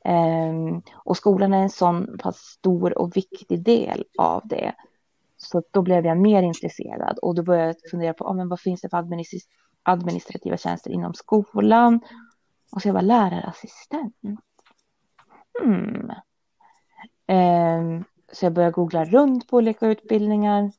Ehm, 0.05 0.83
och 0.95 1.17
skolan 1.17 1.53
är 1.53 1.63
en 1.63 1.71
sån 1.71 2.19
pass 2.19 2.37
stor 2.37 2.99
och 2.99 3.17
viktig 3.17 3.63
del 3.63 4.05
av 4.19 4.43
det. 4.45 4.75
Så 5.37 5.63
då 5.71 5.83
blev 5.83 6.07
jag 6.07 6.19
mer 6.19 6.43
intresserad 6.43 7.19
och 7.19 7.35
då 7.35 7.43
började 7.43 7.67
jag 7.67 7.91
fundera 7.91 8.15
på 8.15 8.25
ah, 8.25 8.33
men 8.33 8.49
vad 8.49 8.61
finns 8.61 8.81
det 8.81 8.89
för 8.89 8.97
administ- 8.97 9.49
administrativa 9.83 10.57
tjänster 10.57 10.91
inom 10.91 11.15
skolan. 11.15 12.01
Och 12.73 12.83
så 12.83 12.89
jag 12.89 12.95
var 12.95 13.03
lärarassistent. 13.03 14.17
Hmm. 15.63 16.11
Ehm, 17.27 18.05
så 18.33 18.47
jag 18.47 18.53
började 18.53 18.73
googla 18.73 19.05
runt 19.05 19.49
på 19.49 19.57
olika 19.57 19.87
utbildningar. 19.87 20.73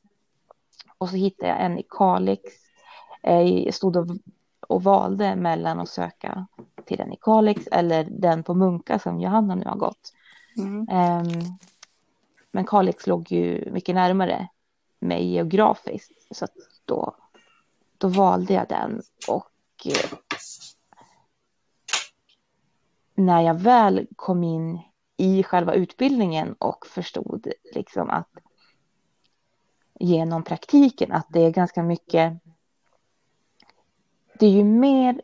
Och 0.98 1.08
så 1.08 1.16
hittade 1.16 1.48
jag 1.48 1.60
en 1.62 1.78
i 1.78 1.86
Kalix. 1.88 2.42
Eh, 3.22 3.40
Jag 3.40 3.74
stod 3.74 3.96
och, 3.96 4.06
och 4.68 4.82
valde 4.82 5.36
mellan 5.36 5.80
att 5.80 5.88
söka 5.88 6.46
till 6.84 6.96
den 6.98 7.12
i 7.12 7.18
Kalix 7.20 7.66
eller 7.66 8.04
den 8.10 8.42
på 8.42 8.54
Munka 8.54 8.98
som 8.98 9.20
Johanna 9.20 9.54
nu 9.54 9.64
har 9.64 9.76
gått. 9.76 10.12
Mm. 10.56 10.88
Ehm, 10.90 11.28
men 12.52 12.64
Kalix 12.64 13.06
låg 13.06 13.32
ju 13.32 13.70
mycket 13.72 13.94
närmare 13.94 14.48
mig 14.98 15.32
geografiskt. 15.32 16.12
Så 16.30 16.46
då, 16.84 17.16
då 17.98 18.08
valde 18.08 18.54
jag 18.54 18.68
den. 18.68 19.02
Och 19.28 19.86
eh, 19.86 20.18
när 23.14 23.40
jag 23.40 23.54
väl 23.54 24.06
kom 24.16 24.44
in 24.44 24.80
i 25.16 25.42
själva 25.42 25.74
utbildningen 25.74 26.54
och 26.58 26.86
förstod 26.86 27.46
liksom 27.74 28.10
att 28.10 28.28
genom 30.00 30.42
praktiken 30.42 31.12
att 31.12 31.26
det 31.28 31.40
är 31.40 31.50
ganska 31.50 31.82
mycket. 31.82 32.32
Det 34.38 34.46
är 34.46 34.50
ju 34.50 34.64
mer 34.64 35.20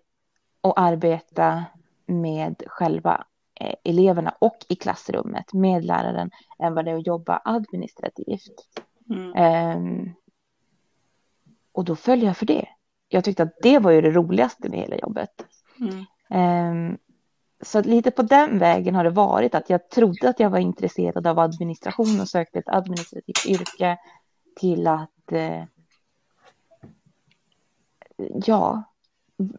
att 0.60 0.72
arbeta 0.76 1.64
med 2.06 2.62
själva 2.66 3.24
eh, 3.60 3.74
eleverna 3.84 4.34
och 4.38 4.56
i 4.68 4.76
klassrummet 4.76 5.52
med 5.52 5.84
läraren 5.84 6.30
än 6.58 6.74
vad 6.74 6.84
det 6.84 6.90
är 6.90 6.96
att 6.96 7.06
jobba 7.06 7.42
administrativt. 7.44 8.82
Mm. 9.10 9.32
Ehm, 9.36 10.10
och 11.72 11.84
då 11.84 11.96
föll 11.96 12.22
jag 12.22 12.36
för 12.36 12.46
det. 12.46 12.68
Jag 13.08 13.24
tyckte 13.24 13.42
att 13.42 13.58
det 13.62 13.78
var 13.78 13.90
ju 13.90 14.00
det 14.00 14.10
roligaste 14.10 14.68
med 14.68 14.78
hela 14.78 14.96
jobbet. 14.96 15.44
Mm. 15.80 16.04
Ehm, 16.30 16.98
så 17.62 17.82
lite 17.82 18.10
på 18.10 18.22
den 18.22 18.58
vägen 18.58 18.94
har 18.94 19.04
det 19.04 19.10
varit 19.10 19.54
att 19.54 19.70
jag 19.70 19.90
trodde 19.90 20.28
att 20.28 20.40
jag 20.40 20.50
var 20.50 20.58
intresserad 20.58 21.26
av 21.26 21.38
administration 21.38 22.20
och 22.20 22.28
sökte 22.28 22.58
ett 22.58 22.68
administrativt 22.68 23.46
yrke 23.46 23.98
till 24.56 24.86
att 24.86 25.32
eh, 25.32 25.64
ja, 28.46 28.82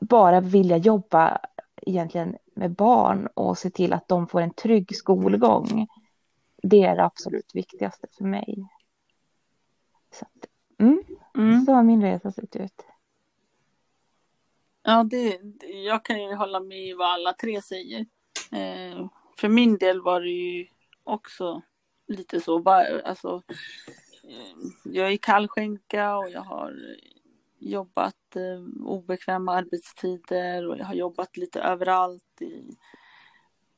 bara 0.02 0.42
vilja 0.42 0.78
jobba 0.78 1.40
egentligen 1.82 2.38
med 2.56 2.72
barn 2.72 3.28
och 3.34 3.58
se 3.58 3.70
till 3.70 3.94
att 3.94 4.08
de 4.08 4.28
får 4.28 4.42
en 4.42 4.54
trygg 4.54 4.96
skolgång. 4.96 5.88
Det 6.64 6.84
är 6.84 6.96
det 6.96 7.04
absolut 7.04 7.56
viktigaste 7.56 8.08
för 8.18 8.24
mig. 8.24 8.68
Så, 10.14 10.26
att, 10.26 10.48
mm, 10.80 11.04
Mm. 11.38 11.66
så 11.66 11.74
har 11.74 11.84
min 11.84 12.02
resa 12.02 12.32
sett 12.32 12.56
ut. 12.56 12.86
Ja, 14.92 15.04
det, 15.04 15.40
jag 15.86 16.06
kan 16.06 16.22
ju 16.24 16.36
hålla 16.36 16.60
med 16.60 16.88
i 16.88 16.94
vad 16.94 17.08
alla 17.08 17.34
tre 17.34 17.62
säger. 17.62 18.00
Eh, 18.52 19.08
för 19.38 19.48
min 19.48 19.78
del 19.78 20.02
var 20.02 20.22
det 20.22 20.30
ju 20.30 20.68
också 21.04 21.62
lite 22.08 22.40
så. 22.42 22.60
Bara, 22.60 23.02
alltså, 23.02 23.42
eh, 24.24 24.58
jag 24.84 25.12
är 25.14 25.18
kallskänka 25.18 26.18
och 26.18 26.30
jag 26.30 26.42
har 26.42 26.76
jobbat 27.60 28.36
eh, 28.36 28.86
obekväma 28.86 29.54
arbetstider 29.56 30.68
och 30.68 30.78
jag 30.78 30.86
har 30.86 30.94
jobbat 30.94 31.38
lite 31.38 31.62
överallt 31.62 32.42
i, 32.42 32.64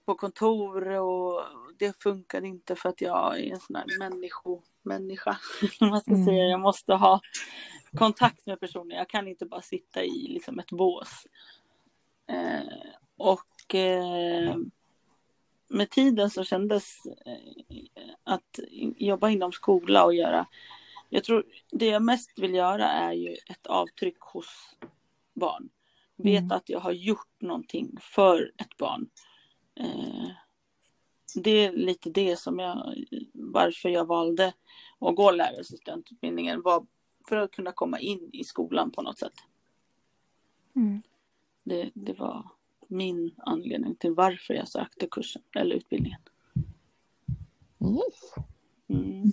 på 0.06 0.16
kontor 0.16 0.88
och 0.88 1.42
det 1.78 2.02
funkar 2.04 2.46
inte 2.46 2.76
för 2.76 2.90
att 2.90 3.02
jag 3.02 3.40
är 3.40 3.54
en 3.54 3.60
sån 3.60 3.76
här 3.76 4.00
människo, 4.00 4.62
människa. 4.82 5.38
man 5.80 6.02
ska 6.02 6.12
Mm. 6.12 6.26
säga. 6.26 6.44
Jag 6.44 6.60
måste 6.60 6.94
ha 6.94 7.20
kontakt 7.96 8.46
med 8.46 8.60
personer. 8.60 8.96
Jag 8.96 9.10
kan 9.10 9.28
inte 9.28 9.46
bara 9.46 9.62
sitta 9.62 10.04
i 10.04 10.28
liksom 10.28 10.60
ett 10.60 10.72
bås. 10.72 11.28
Eh, 12.28 12.92
och 13.18 13.76
eh, 13.76 14.56
med 15.68 15.90
tiden 15.90 16.30
så 16.30 16.44
kändes 16.44 17.06
eh, 17.06 18.14
att 18.24 18.60
jobba 18.98 19.30
inom 19.30 19.52
skola 19.52 20.06
och 20.06 20.14
göra. 20.14 20.48
Jag 21.10 21.24
tror 21.24 21.46
det 21.72 21.86
jag 21.86 22.02
mest 22.02 22.40
vill 22.40 22.54
göra 22.54 22.90
är 22.90 23.14
ju 23.14 23.34
ett 23.34 23.68
avtryck 23.68 24.20
hos 24.20 24.78
barn. 25.34 25.70
Veta 26.16 26.40
Mm. 26.40 26.52
att 26.52 26.70
jag 26.70 26.80
har 26.80 26.92
gjort 26.92 27.42
någonting 27.42 27.98
för 28.02 28.52
ett 28.58 28.78
barn. 28.78 29.10
Eh, 29.80 30.30
det 31.36 31.66
är 31.66 31.72
lite 31.72 32.10
det 32.10 32.40
som 32.40 32.60
jag, 32.60 32.96
varför 33.34 33.90
jag 33.90 34.06
valde 34.06 34.54
att 35.00 35.16
gå 35.16 35.32
lärarassistentutbildningen 35.32 36.62
var 36.62 36.86
för 37.28 37.38
att 37.38 37.52
kunna 37.52 37.72
komma 37.72 38.00
in 38.00 38.30
i 38.34 38.44
skolan 38.44 38.92
på 38.92 39.02
något 39.02 39.20
sätt. 39.20 39.34
Mm. 40.76 41.02
Det, 41.64 41.92
det 41.94 42.14
var 42.14 42.50
min 42.88 43.36
anledning 43.38 43.96
till 43.96 44.14
varför 44.14 44.54
jag 44.54 44.68
sökte 44.68 45.08
kursen 45.08 45.42
eller 45.56 45.76
utbildningen. 45.76 46.22
Yes. 47.80 48.46
Mm. 48.88 49.24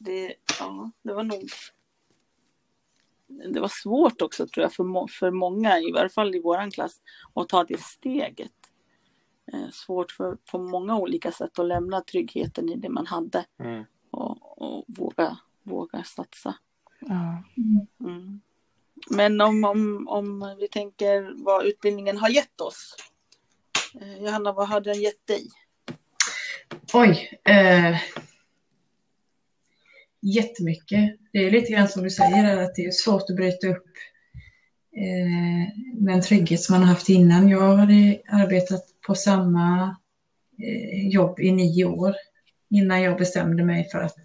Det, 0.00 0.34
ja, 0.60 0.90
det 1.02 1.14
var 1.14 1.24
nog... 1.24 1.48
Det 3.52 3.60
var 3.60 3.68
svårt 3.68 4.22
också 4.22 4.46
tror 4.46 4.62
jag 4.62 4.72
för, 4.72 4.84
må, 4.84 5.08
för 5.08 5.30
många, 5.30 5.80
i 5.80 5.92
varje 5.92 6.08
fall 6.08 6.34
i 6.34 6.40
våran 6.40 6.70
klass, 6.70 7.00
att 7.34 7.48
ta 7.48 7.64
det 7.64 7.80
steget. 7.80 8.52
Eh, 9.52 9.70
svårt 9.72 10.12
för, 10.12 10.36
på 10.50 10.58
många 10.58 10.98
olika 10.98 11.32
sätt 11.32 11.58
att 11.58 11.66
lämna 11.66 12.00
tryggheten 12.00 12.68
i 12.68 12.76
det 12.76 12.88
man 12.88 13.06
hade 13.06 13.46
Mm. 13.58 13.84
och, 14.10 14.62
och 14.62 14.84
våga, 14.88 15.38
våga 15.66 16.04
satsa. 16.04 16.54
Ja. 17.00 17.44
Mm. 18.00 18.40
Men 19.10 19.40
om, 19.40 19.64
om, 19.64 20.08
om 20.08 20.56
vi 20.60 20.68
tänker 20.68 21.44
vad 21.44 21.66
utbildningen 21.66 22.16
har 22.16 22.28
gett 22.28 22.60
oss. 22.60 22.96
Eh, 24.00 24.22
Johanna, 24.22 24.52
vad 24.52 24.68
har 24.68 24.80
den 24.80 25.00
gett 25.00 25.26
dig? 25.26 25.50
Oj. 26.92 27.40
Eh, 27.44 27.96
jättemycket. 30.20 31.18
Det 31.32 31.38
är 31.38 31.50
lite 31.50 31.72
grann 31.72 31.88
som 31.88 32.02
du 32.02 32.10
säger, 32.10 32.62
att 32.62 32.74
det 32.74 32.84
är 32.84 32.90
svårt 32.90 33.30
att 33.30 33.36
bryta 33.36 33.68
upp 33.68 33.86
eh, 34.96 36.02
med 36.02 36.14
en 36.14 36.22
trygghet 36.22 36.60
som 36.60 36.72
man 36.72 36.82
har 36.82 36.94
haft 36.94 37.08
innan. 37.08 37.48
Jag 37.48 37.76
hade 37.76 38.20
arbetat 38.28 38.84
på 39.06 39.14
samma 39.14 39.96
eh, 40.62 41.08
jobb 41.08 41.40
i 41.40 41.52
nio 41.52 41.84
år 41.84 42.14
innan 42.70 43.02
jag 43.02 43.18
bestämde 43.18 43.64
mig 43.64 43.88
för 43.90 43.98
att 43.98 44.18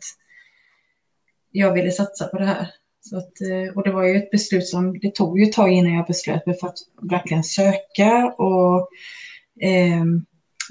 jag 1.52 1.74
ville 1.74 1.92
satsa 1.92 2.28
på 2.28 2.38
det 2.38 2.46
här. 2.46 2.68
Så 3.02 3.18
att, 3.18 3.42
eh, 3.42 3.76
och 3.76 3.84
det 3.84 3.92
var 3.92 4.04
ju 4.04 4.16
ett 4.16 4.32
beslut 4.32 4.68
som, 4.68 5.00
det 5.00 5.16
tog 5.16 5.40
ju 5.40 5.46
ett 5.46 5.54
tag 5.54 5.72
innan 5.72 5.94
jag 5.94 6.08
beslöt 6.08 6.46
mig 6.46 6.60
för 6.60 6.68
att 6.68 6.78
verkligen 7.02 7.44
söka 7.44 8.34
och 8.38 8.90
eh, 9.62 10.06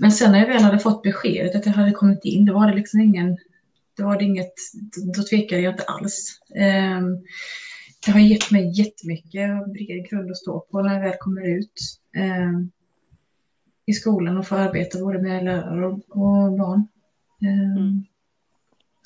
men 0.01 0.12
sen 0.12 0.33
när 0.33 0.38
jag 0.38 0.47
väl 0.47 0.62
hade 0.62 0.79
fått 0.79 1.03
beskedet 1.03 1.57
att 1.57 1.66
jag 1.66 1.73
hade 1.73 1.93
kommit 1.93 2.25
in, 2.25 2.45
då 2.45 2.55
var 2.55 2.66
det 2.69 2.77
liksom 2.77 3.01
ingen, 3.01 3.38
då 3.99 4.05
var 4.05 4.19
det 4.19 4.25
inget, 4.25 4.53
då 5.16 5.23
tvekade 5.23 5.62
jag 5.62 5.75
inte 5.75 5.85
alls. 5.85 6.40
Eh, 6.55 7.01
Det 8.07 8.12
har 8.12 8.21
gett 8.21 8.51
mig 8.51 8.79
jättemycket, 8.81 9.35
jag 9.35 9.49
har 9.49 9.64
en 9.64 9.73
bred 9.73 10.09
grund 10.11 10.31
att 10.31 10.37
stå 10.37 10.61
på 10.61 10.83
när 10.83 10.95
jag 10.95 11.01
väl 11.01 11.19
kommer 11.21 11.59
ut 11.59 11.73
eh, 12.16 12.51
i 13.87 13.93
skolan 13.93 14.38
och 14.38 14.47
får 14.47 14.57
arbeta 14.57 14.99
både 14.99 15.19
med 15.19 15.45
lärare 15.45 15.87
och, 15.87 15.93
och 15.93 16.59
barn. 16.59 16.88
Ehm, 17.43 17.77
mm. 17.77 18.05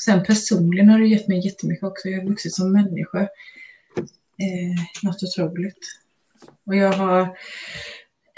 Sen 0.04 0.24
personligen 0.24 0.88
har 0.88 0.98
det 0.98 1.06
gett 1.06 1.28
mig 1.28 1.46
jättemycket 1.46 1.84
också. 1.84 2.08
Jag 2.08 2.20
har 2.20 2.28
vuxit 2.28 2.54
som 2.54 2.72
människa. 2.72 3.20
Eh, 4.38 5.02
något 5.02 5.22
otroligt. 5.22 5.78
Och 6.66 6.76
jag 6.76 6.92
har 6.92 7.20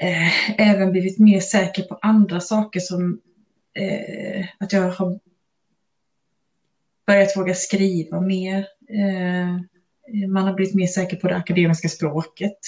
eh, 0.02 0.61
även 0.61 0.92
blivit 0.92 1.18
mer 1.18 1.40
säker 1.40 1.83
på 1.83 1.98
andra 2.02 2.40
saker 2.40 2.81
som 2.81 3.20
eh, 3.74 4.46
att 4.59 4.72
jag 4.72 4.90
har 4.90 5.20
börjat 7.07 7.37
våga 7.37 7.55
skriva 7.55 8.20
mer. 8.20 8.59
Eh, 8.88 9.57
man 10.29 10.46
har 10.46 10.55
blivit 10.55 10.74
mer 10.74 10.87
säker 10.87 11.16
på 11.16 11.29
det 11.29 11.37
akademiska 11.37 11.88
språket. 11.88 12.59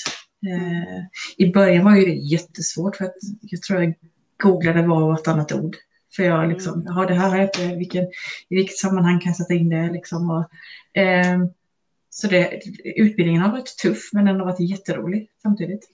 Eh, 0.46 1.04
I 1.36 1.52
början 1.52 1.84
var 1.84 1.96
ju 1.96 2.06
det 2.06 2.14
jättesvårt 2.14 2.96
för 2.96 3.04
att 3.04 3.16
jag 3.40 3.62
tror 3.62 3.82
jag 3.82 3.94
googlade 4.42 4.82
var 4.82 5.02
och 5.02 5.08
vartannat 5.08 5.52
annat 5.52 5.64
ord. 5.64 5.76
För 6.18 6.24
jag 6.24 6.48
liksom, 6.48 6.84
ja 6.86 7.06
det 7.06 7.14
här 7.14 7.28
har 7.28 7.36
jag 7.36 7.46
inte, 7.46 7.76
vilken, 7.76 8.04
i 8.48 8.56
vilket 8.56 8.76
sammanhang 8.76 9.20
kan 9.20 9.30
jag 9.30 9.36
sätta 9.36 9.54
in 9.54 9.68
det 9.68 9.90
liksom. 9.92 10.30
Och, 10.30 11.00
eh, 11.00 11.38
så 12.10 12.26
det, 12.26 12.62
utbildningen 12.84 13.42
har 13.42 13.52
varit 13.52 13.76
tuff 13.82 14.10
men 14.12 14.24
den 14.24 14.36
har 14.40 14.46
varit 14.46 14.70
jätterolig 14.70 15.30
samtidigt. 15.42 15.90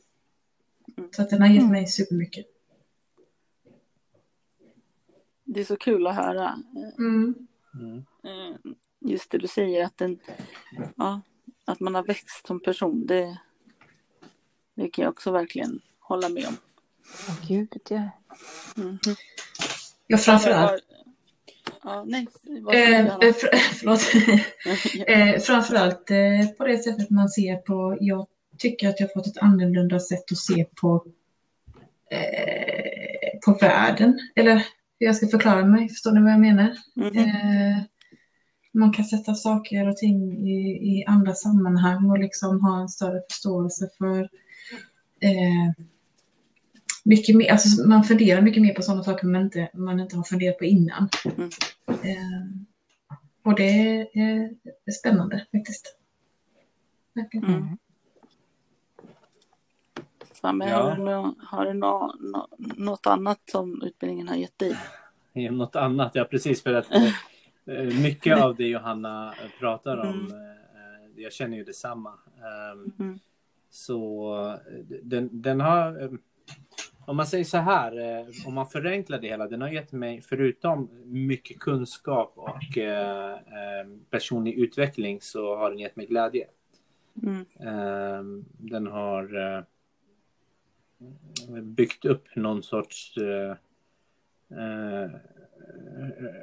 Mm. 0.96 1.10
Så 1.12 1.22
att 1.22 1.30
den 1.30 1.40
har 1.40 1.48
gett 1.48 1.58
Mm. 1.58 1.72
mig 1.72 1.86
supermycket. 1.86 2.46
Det 5.44 5.60
är 5.60 5.64
så 5.64 5.76
kul 5.76 6.06
att 6.06 6.16
höra. 6.16 6.58
Mm. 6.98 7.34
Mm. 7.74 7.96
Eh, 8.24 8.56
Just 9.00 9.30
det 9.30 9.38
du 9.38 9.46
säger 9.46 9.84
att, 9.84 9.98
den, 9.98 10.18
ja, 10.96 11.20
att 11.64 11.80
man 11.80 11.94
har 11.94 12.02
växt 12.02 12.46
som 12.46 12.60
person. 12.60 13.06
Det, 13.06 13.38
det 14.74 14.90
kan 14.90 15.02
jag 15.02 15.12
också 15.12 15.30
verkligen 15.30 15.80
hålla 15.98 16.28
med 16.28 16.46
om. 16.46 16.56
Gud, 17.48 17.80
ja. 17.88 18.10
Mhm. 18.76 18.98
Ja, 20.06 20.16
framförallt. 20.16 20.82
Ja, 21.84 22.04
nej, 22.06 22.26
Eh, 22.72 23.06
eh, 23.06 23.32
för, 23.34 23.56
förlåt. 23.74 24.00
eh, 25.06 25.40
framförallt 25.40 26.10
eh, 26.10 26.48
på 26.58 26.64
det 26.64 26.78
sättet 26.78 27.10
man 27.10 27.28
ser 27.28 27.56
på, 27.56 27.98
jag 28.00 28.26
tycker 28.58 28.88
att 28.88 29.00
jag 29.00 29.06
har 29.08 29.12
fått 29.12 29.26
ett 29.26 29.42
annorlunda 29.42 30.00
sätt 30.00 30.32
att 30.32 30.38
se 30.38 30.64
på, 30.80 31.04
eh, 32.10 33.38
på 33.44 33.58
världen. 33.60 34.18
Eller 34.36 34.54
hur 34.98 35.06
jag 35.06 35.16
ska 35.16 35.26
förklara 35.26 35.64
mig, 35.64 35.88
förstår 35.88 36.12
ni 36.12 36.20
vad 36.20 36.32
jag 36.32 36.40
menar? 36.40 36.76
Mhm. 36.94 37.18
Eh, 37.18 37.78
man 38.72 38.92
kan 38.92 39.04
sätta 39.04 39.34
saker 39.34 39.88
och 39.88 39.96
ting 39.96 40.48
i, 40.48 40.60
i 40.98 41.04
andra 41.06 41.34
sammanhang 41.34 42.10
och 42.10 42.18
liksom 42.18 42.60
ha 42.60 42.80
en 42.80 42.88
större 42.88 43.22
förståelse 43.30 43.88
för 43.98 44.20
eh, 45.20 45.84
mycket 47.04 47.36
mer, 47.36 47.50
alltså 47.52 47.88
man 47.88 48.04
funderar 48.04 48.40
mycket 48.42 48.62
mer 48.62 48.74
på 48.74 48.82
sådana 48.82 49.02
saker 49.04 49.26
man 49.26 49.42
inte, 49.42 49.68
man 49.74 50.00
inte 50.00 50.16
har 50.16 50.22
funderat 50.22 50.58
på 50.58 50.64
innan. 50.64 51.08
Mm. 51.24 51.50
Eh, 51.88 52.46
och 53.42 53.54
det 53.56 53.68
är, 54.14 54.50
är 54.86 54.92
spännande 54.92 55.46
faktiskt. 55.52 55.96
Mm. 57.32 57.76
Samme, 60.32 60.68
Ja. 60.70 60.76
har 60.82 60.96
du, 60.96 61.02
nå, 61.02 61.34
har 61.38 61.64
du 61.66 61.72
nå, 61.74 62.14
nå, 62.20 62.48
något 62.58 63.06
annat 63.06 63.40
som 63.50 63.82
utbildningen 63.82 64.28
har 64.28 64.36
gett 64.36 64.58
dig? 64.58 64.76
Ja, 65.36 65.50
Något 65.50 65.76
annat, 65.76 66.10
ja 66.14 66.24
precis 66.24 66.62
för 66.62 66.74
att 66.74 66.90
eh, 66.94 67.04
eh, 67.66 68.00
mycket 68.02 68.38
av 68.42 68.56
det 68.56 68.64
Johanna 68.68 69.34
pratar 69.58 69.96
om, 69.98 70.08
Mm. 70.26 70.30
eh, 70.32 71.22
jag 71.22 71.32
känner 71.32 71.56
ju 71.56 71.64
detsamma. 71.64 72.12
Ehm, 72.38 72.92
Mm. 72.98 73.18
Så 73.70 74.34
eh, 74.48 74.78
den, 75.02 75.42
den 75.42 75.60
har, 75.60 76.02
eh, 76.02 76.10
om 77.06 77.16
man 77.16 77.26
säger 77.26 77.44
så 77.44 77.58
här, 77.58 78.18
eh, 78.20 78.26
om 78.46 78.54
man 78.54 78.66
förenklar 78.68 79.18
det 79.18 79.28
hela, 79.28 79.48
den 79.48 79.60
har 79.60 79.68
gett 79.68 79.92
mig, 79.92 80.20
förutom 80.22 80.88
mycket 81.04 81.58
kunskap 81.58 82.32
och 82.36 82.78
eh, 82.78 83.32
eh, 83.32 83.86
personlig 84.10 84.54
utveckling, 84.54 85.20
så 85.20 85.56
har 85.56 85.70
den 85.70 85.78
gett 85.78 85.96
mig 85.96 86.06
glädje. 86.06 86.46
Mm. 87.22 87.44
Ehm, 87.60 88.44
Den 88.58 88.86
har... 88.86 89.56
eh, 89.56 89.62
byggt 91.62 92.04
upp 92.04 92.36
någon 92.36 92.62
sorts 92.62 93.16
eh, 93.16 93.50
eh, 94.58 95.10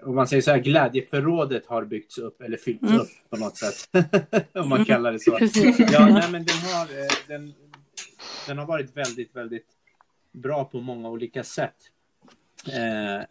om 0.03 0.15
man 0.15 0.27
säger 0.27 0.41
så 0.41 0.51
här, 0.51 0.59
glädjeförrådet 0.59 1.65
har 1.65 1.85
byggts 1.85 2.17
upp 2.17 2.41
eller 2.41 2.57
fyllts 2.57 2.83
Mm. 2.83 2.99
upp 2.99 3.09
på 3.29 3.37
något 3.37 3.57
sätt. 3.57 3.89
om 4.53 4.69
man 4.69 4.85
kallar 4.85 5.11
det 5.11 5.19
så. 5.19 5.31
Ja, 5.91 6.05
nej, 6.05 6.31
men 6.31 6.45
den 6.45 6.57
har, 6.73 6.83
eh, 6.85 7.11
den, 7.27 7.53
den 8.47 8.57
har 8.57 8.65
varit 8.65 8.97
väldigt, 8.97 9.35
väldigt 9.35 9.67
bra 10.31 10.65
på 10.65 10.81
många 10.81 11.09
olika 11.09 11.43
sätt. 11.43 11.75
Eh, 12.73 13.23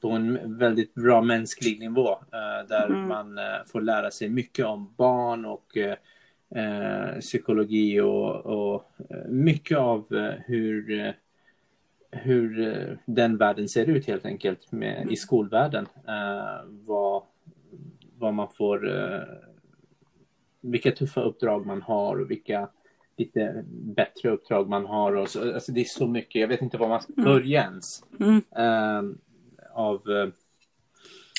på 0.00 0.10
en 0.10 0.58
väldigt 0.58 0.94
bra 0.94 1.22
mänsklig 1.22 1.80
nivå 1.80 2.10
eh, 2.10 2.68
där 2.68 2.86
Mm. 2.86 3.08
man 3.08 3.38
eh, 3.38 3.64
får 3.66 3.80
lära 3.80 4.10
sig 4.10 4.28
mycket 4.28 4.66
om 4.66 4.94
barn 4.96 5.44
och 5.44 5.76
eh, 5.76 5.96
eh, 6.64 7.18
psykologi 7.20 8.00
och, 8.00 8.36
och 8.46 8.84
eh, 9.10 9.24
mycket 9.28 9.78
av 9.78 10.06
hur, 10.46 11.14
hur 12.10 12.98
den 13.04 13.36
världen 13.36 13.68
ser 13.68 13.86
ut 13.86 14.06
helt 14.06 14.26
enkelt 14.26 14.72
med, 14.72 15.10
i 15.10 15.16
skolvärlden. 15.16 15.86
Eh, 16.08 16.64
vad, 16.66 17.22
vad 18.18 18.34
man 18.34 18.48
får, 18.52 18.90
vilka 20.60 20.90
tuffa 20.90 21.20
uppdrag 21.20 21.66
man 21.66 21.82
har 21.82 22.20
och 22.20 22.30
vilka 22.30 22.68
lite 23.16 23.64
bättre 23.96 24.30
uppdrag 24.30 24.68
man 24.68 24.86
har. 24.86 25.12
Och 25.16 25.28
så, 25.28 25.54
alltså 25.54 25.72
det 25.72 25.80
är 25.80 25.84
så 25.84 26.06
mycket, 26.06 26.40
jag 26.40 26.48
vet 26.48 26.62
inte 26.62 26.78
var 26.78 26.88
man 26.88 27.02
ska 27.02 27.12
börja 27.16 27.62
ens. 27.62 28.02
Mm. 28.20 28.42
Eh, 28.56 29.02
av, 29.74 29.94
eh, 29.96 30.28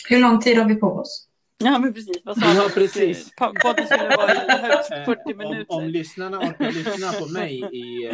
Hur 0.10 0.20
lång 0.20 0.40
tid 0.42 0.58
har 0.58 0.66
vi 0.66 0.76
på 0.76 0.88
oss? 0.88 1.28
Ja, 1.64 1.80
men 1.80 1.94
precis. 1.94 2.18
Vad 2.24 2.38
sa 2.40 2.54
Ja, 2.54 2.70
precis. 2.74 3.32
Po- 3.40 3.60
Podden 3.62 3.86
skulle 3.86 4.10
vara 4.18 4.28
högst 4.68 4.92
Eh, 4.92 5.06
40 5.06 5.22
om, 5.34 5.38
minuter. 5.38 5.76
om 5.76 5.84
lyssnarna 5.88 6.40
orkar 6.40 6.72
lyssna 6.72 7.12
på 7.20 7.26
mig 7.26 7.60
i 7.78 8.12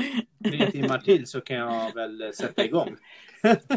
tre 0.49 0.71
timmar 0.71 0.97
till 0.99 1.27
så 1.27 1.41
kan 1.41 1.57
jag 1.57 1.95
väl 1.95 2.31
sätta 2.33 2.65
igång. 2.65 2.95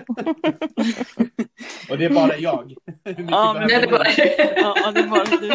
Och 1.91 1.99
det 1.99 2.05
är 2.05 2.15
bara 2.15 2.37
jag. 2.37 2.75
Ja, 3.29 3.55
men 3.59 3.69
det 3.81 3.87
var... 3.91 4.05
Ja, 4.57 4.75
ja, 4.77 4.91
det 4.93 5.01
är 5.01 5.07
bara 5.09 5.25
du. 5.25 5.49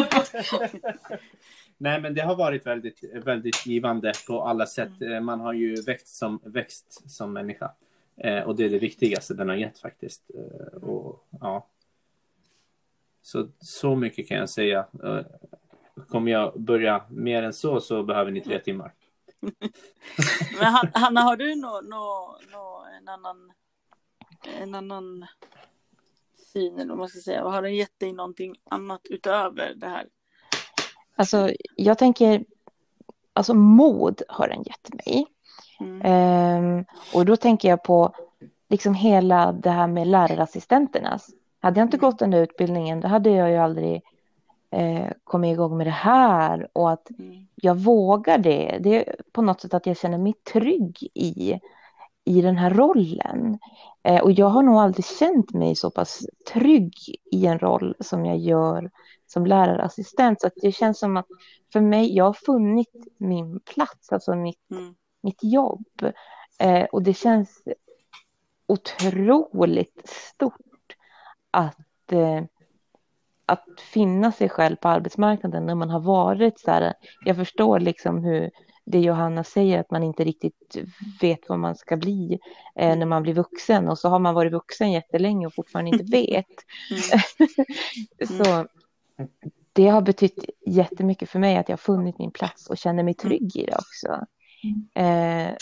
Nej, 1.78 2.00
men 2.00 2.14
det 2.14 2.20
har 2.22 2.36
varit 2.36 2.66
väldigt, 2.66 3.04
väldigt 3.14 3.66
givande 3.66 4.12
på 4.26 4.42
alla 4.42 4.66
sätt. 4.66 5.00
Mm. 5.00 5.12
Eh, 5.12 5.20
Man 5.20 5.40
har 5.40 5.52
ju 5.52 5.82
växt 5.82 6.08
som, 6.16 6.40
växt 6.44 7.10
som 7.10 7.32
människa. 7.32 7.72
Eh, 8.16 8.42
och 8.42 8.56
det 8.56 8.64
är 8.64 8.68
det 8.70 8.78
viktigaste 8.78 9.34
den 9.34 9.48
har 9.48 9.56
gett 9.56 9.78
faktiskt. 9.78 10.22
Eh, 10.34 10.82
och, 10.82 11.26
ja. 11.40 11.66
Så, 13.22 13.48
så 13.58 13.96
mycket 13.96 14.28
kan 14.28 14.36
jag 14.36 14.50
säga. 14.50 14.86
Eh, 15.04 15.20
kommer 16.08 16.32
jag 16.32 16.60
börja 16.60 17.04
mer 17.10 17.42
än 17.42 17.52
så 17.52 17.80
så 17.80 18.02
behöver 18.02 18.30
ni 18.30 18.40
tre 18.40 18.58
timmar. 18.58 18.92
Men 20.60 20.64
Han- 20.72 20.90
Hanna, 20.94 21.20
har 21.20 21.36
du 21.36 21.54
nå, 21.54 21.80
nå, 21.84 22.38
nå, 22.52 22.86
en 23.00 23.08
annan 23.08 23.52
en 24.60 24.74
annan 24.74 25.26
syn 26.52 26.74
eller 26.78 26.88
vad 26.88 26.98
man 26.98 27.08
ska 27.08 27.20
säga? 27.20 27.42
Har 27.44 27.62
den 27.62 27.74
gett 27.76 27.98
dig 27.98 28.12
någonting 28.12 28.54
annat 28.64 29.00
utöver 29.10 29.74
det 29.76 29.88
här? 29.88 30.06
Alltså, 31.16 31.50
jag 31.76 31.98
tänker, 31.98 32.44
alltså 33.32 33.54
mod 33.54 34.22
har 34.28 34.48
den 34.48 34.62
gett 34.62 35.06
mig. 35.06 35.26
Mm. 35.80 36.02
Ehm, 36.04 36.84
och 37.14 37.24
då 37.24 37.36
tänker 37.36 37.68
jag 37.68 37.82
på 37.82 38.12
liksom 38.68 38.94
hela 38.94 39.52
det 39.52 39.70
här 39.70 39.86
med 39.86 40.06
lärarassistenternas. 40.06 41.30
Hade 41.60 41.80
jag 41.80 41.86
inte 41.86 41.96
gått 41.96 42.18
den 42.18 42.30
där 42.30 42.42
utbildningen, 42.42 43.00
då 43.00 43.08
hade 43.08 43.30
jag 43.30 43.50
ju 43.50 43.56
aldrig 43.56 44.02
eh, 44.70 45.10
kommit 45.24 45.52
igång 45.52 45.76
med 45.76 45.86
det 45.86 45.90
här. 45.90 46.68
Och 46.72 46.90
att 46.90 47.10
Mm. 47.18 47.46
jag 47.54 47.74
vågar 47.74 48.38
det, 48.38 48.78
det 48.80 49.08
är 49.08 49.16
på 49.32 49.42
något 49.42 49.60
sätt 49.60 49.74
att 49.74 49.86
jag 49.86 49.96
känner 49.96 50.18
mig 50.18 50.32
trygg 50.52 51.08
i, 51.14 51.60
i 52.24 52.40
den 52.42 52.56
här 52.56 52.70
rollen. 52.70 53.58
Eh, 54.02 54.20
och 54.22 54.32
jag 54.32 54.46
har 54.46 54.62
nog 54.62 54.76
aldrig 54.76 55.04
känt 55.04 55.54
mig 55.54 55.74
så 55.74 55.90
pass 55.90 56.26
trygg 56.52 56.94
i 57.32 57.46
en 57.46 57.58
roll 57.58 57.94
som 58.00 58.24
jag 58.24 58.36
gör 58.38 58.90
som 59.26 59.46
lärarassistent. 59.46 60.40
Så 60.40 60.46
att 60.46 60.52
det 60.62 60.72
känns 60.72 60.98
som 60.98 61.16
att 61.16 61.26
för 61.72 61.80
mig, 61.80 62.16
jag 62.16 62.24
har 62.24 62.32
funnit 62.32 63.06
min 63.18 63.60
plats, 63.60 64.12
alltså 64.12 64.34
mitt 64.34 64.70
Mm. 64.70 64.94
mitt 65.22 65.38
jobb. 65.42 65.86
Eh, 66.58 66.84
och 66.84 67.02
det 67.02 67.14
känns 67.14 67.62
otroligt 68.66 70.08
stort 70.08 70.96
att, 71.50 72.12
eh, 72.12 72.42
att 73.46 73.80
finna 73.80 74.32
sig 74.32 74.48
själv 74.48 74.76
på 74.76 74.88
arbetsmarknaden 74.88 75.66
när 75.66 75.74
man 75.74 75.90
har 75.90 76.00
varit 76.00 76.60
så 76.60 76.70
här. 76.70 76.94
Jag 77.24 77.36
förstår 77.36 77.80
liksom 77.80 78.24
hur 78.24 78.50
det 78.84 79.00
Johanna 79.00 79.44
säger 79.44 79.80
att 79.80 79.90
man 79.90 80.02
inte 80.02 80.24
riktigt 80.24 80.76
vet 81.20 81.48
vad 81.48 81.58
man 81.58 81.76
ska 81.76 81.96
bli 81.96 82.38
eh, 82.76 82.96
när 82.96 83.06
man 83.06 83.22
blir 83.22 83.34
vuxen 83.34 83.88
och 83.88 83.98
så 83.98 84.08
har 84.08 84.18
man 84.18 84.34
varit 84.34 84.52
vuxen 84.52 84.92
jättelänge 84.92 85.46
och 85.46 85.54
fortfarande 85.54 85.90
inte 85.90 86.04
vet. 86.16 86.46
Mm. 86.90 88.38
så 88.44 88.66
det 89.72 89.88
har 89.88 90.02
betytt 90.02 90.44
jättemycket 90.66 91.30
för 91.30 91.38
mig 91.38 91.56
att 91.56 91.68
jag 91.68 91.72
har 91.76 91.78
funnit 91.78 92.18
min 92.18 92.30
plats 92.30 92.70
och 92.70 92.78
känner 92.78 93.02
mig 93.02 93.14
trygg 93.14 93.56
i 93.56 93.66
det 93.66 93.76
också. 93.76 94.26
Eh, 94.94 95.54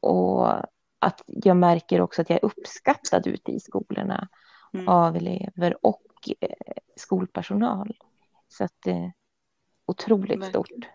och 0.00 0.48
att 0.98 1.22
jag 1.26 1.56
märker 1.56 2.00
också 2.00 2.22
att 2.22 2.30
jag 2.30 2.36
är 2.36 2.44
uppskattad 2.44 3.26
ute 3.26 3.52
i 3.52 3.60
skolorna 3.60 4.28
Mm. 4.74 4.88
av 4.88 5.16
elever 5.16 5.86
och 5.86 6.02
eh, 6.40 6.50
skolpersonal. 6.96 7.96
Så 8.48 8.64
att 8.64 8.72
det 8.84 8.90
är 8.90 9.12
otroligt 9.86 10.30
Verkligen. 10.30 10.50
stort. 10.50 10.86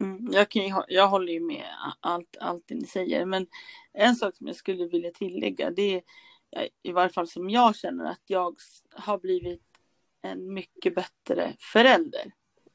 Mm, 0.00 0.28
jag, 0.32 0.48
kan 0.48 0.62
ju, 0.62 0.74
jag 0.88 1.08
håller 1.08 1.32
ju 1.32 1.40
med 1.40 1.64
allt, 2.00 2.36
allt 2.40 2.64
det 2.66 2.74
ni 2.74 2.86
säger. 2.86 3.24
Men 3.24 3.46
en 3.92 4.16
sak 4.16 4.36
som 4.36 4.46
jag 4.46 4.56
skulle 4.56 4.86
vilja 4.86 5.10
tillägga. 5.10 5.70
Det 5.70 5.82
är 5.94 6.02
eh, 6.56 6.68
i 6.82 6.92
varje 6.92 7.08
fall 7.08 7.28
som 7.28 7.50
jag 7.50 7.76
känner 7.76 8.04
att 8.04 8.22
jag 8.26 8.56
har 8.94 9.18
blivit 9.18 9.75
en 10.26 10.54
mycket 10.54 10.94
bättre 10.94 11.54
förälder. 11.58 12.32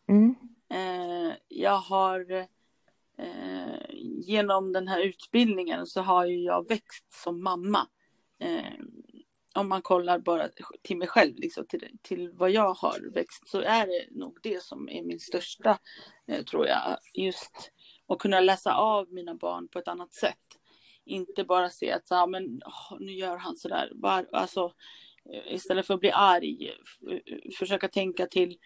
Mm. 0.09 0.35
Eh, 0.69 1.35
jag 1.47 1.77
har 1.77 2.31
eh, 3.17 3.85
genom 4.25 4.73
den 4.73 4.87
här 4.87 5.01
utbildningen 5.01 5.85
så 5.85 6.01
har 6.01 6.25
jag 6.25 6.67
växt 6.69 7.13
som 7.13 7.43
mamma. 7.43 7.87
Eh, 8.39 8.73
om 9.55 9.69
man 9.69 9.81
kollar 9.81 10.19
bara 10.19 10.49
till 10.81 10.97
mig 10.97 11.07
själv, 11.07 11.35
liksom, 11.35 11.65
till, 11.65 11.97
till 12.01 12.31
vad 12.31 12.51
jag 12.51 12.73
har 12.73 13.11
växt, 13.13 13.47
så 13.47 13.61
är 13.61 13.87
det 13.87 14.19
nog 14.19 14.37
det 14.43 14.63
som 14.63 14.89
är 14.89 15.03
min 15.03 15.19
största, 15.19 15.79
tror 16.49 16.67
jag, 16.67 16.97
just 17.13 17.71
att 18.07 18.19
kunna 18.19 18.39
läsa 18.39 18.73
av 18.73 19.13
mina 19.13 19.35
barn 19.35 19.67
på 19.67 19.79
ett 19.79 19.87
annat 19.87 20.13
sätt. 20.13 20.37
Inte 21.05 21.43
bara 21.43 21.69
se 21.69 21.91
att 21.91 22.07
så, 22.07 22.27
men, 22.27 22.61
åh, 22.65 22.97
nu 22.99 23.11
gör 23.11 23.37
han 23.37 23.55
sådär. 23.55 23.91
Alltså, 24.31 24.73
istället 25.45 25.87
för 25.87 25.93
att 25.93 25.99
bli 25.99 26.11
arg, 26.11 26.71
försöka 27.57 27.87
tänka 27.87 28.25
till 28.27 28.57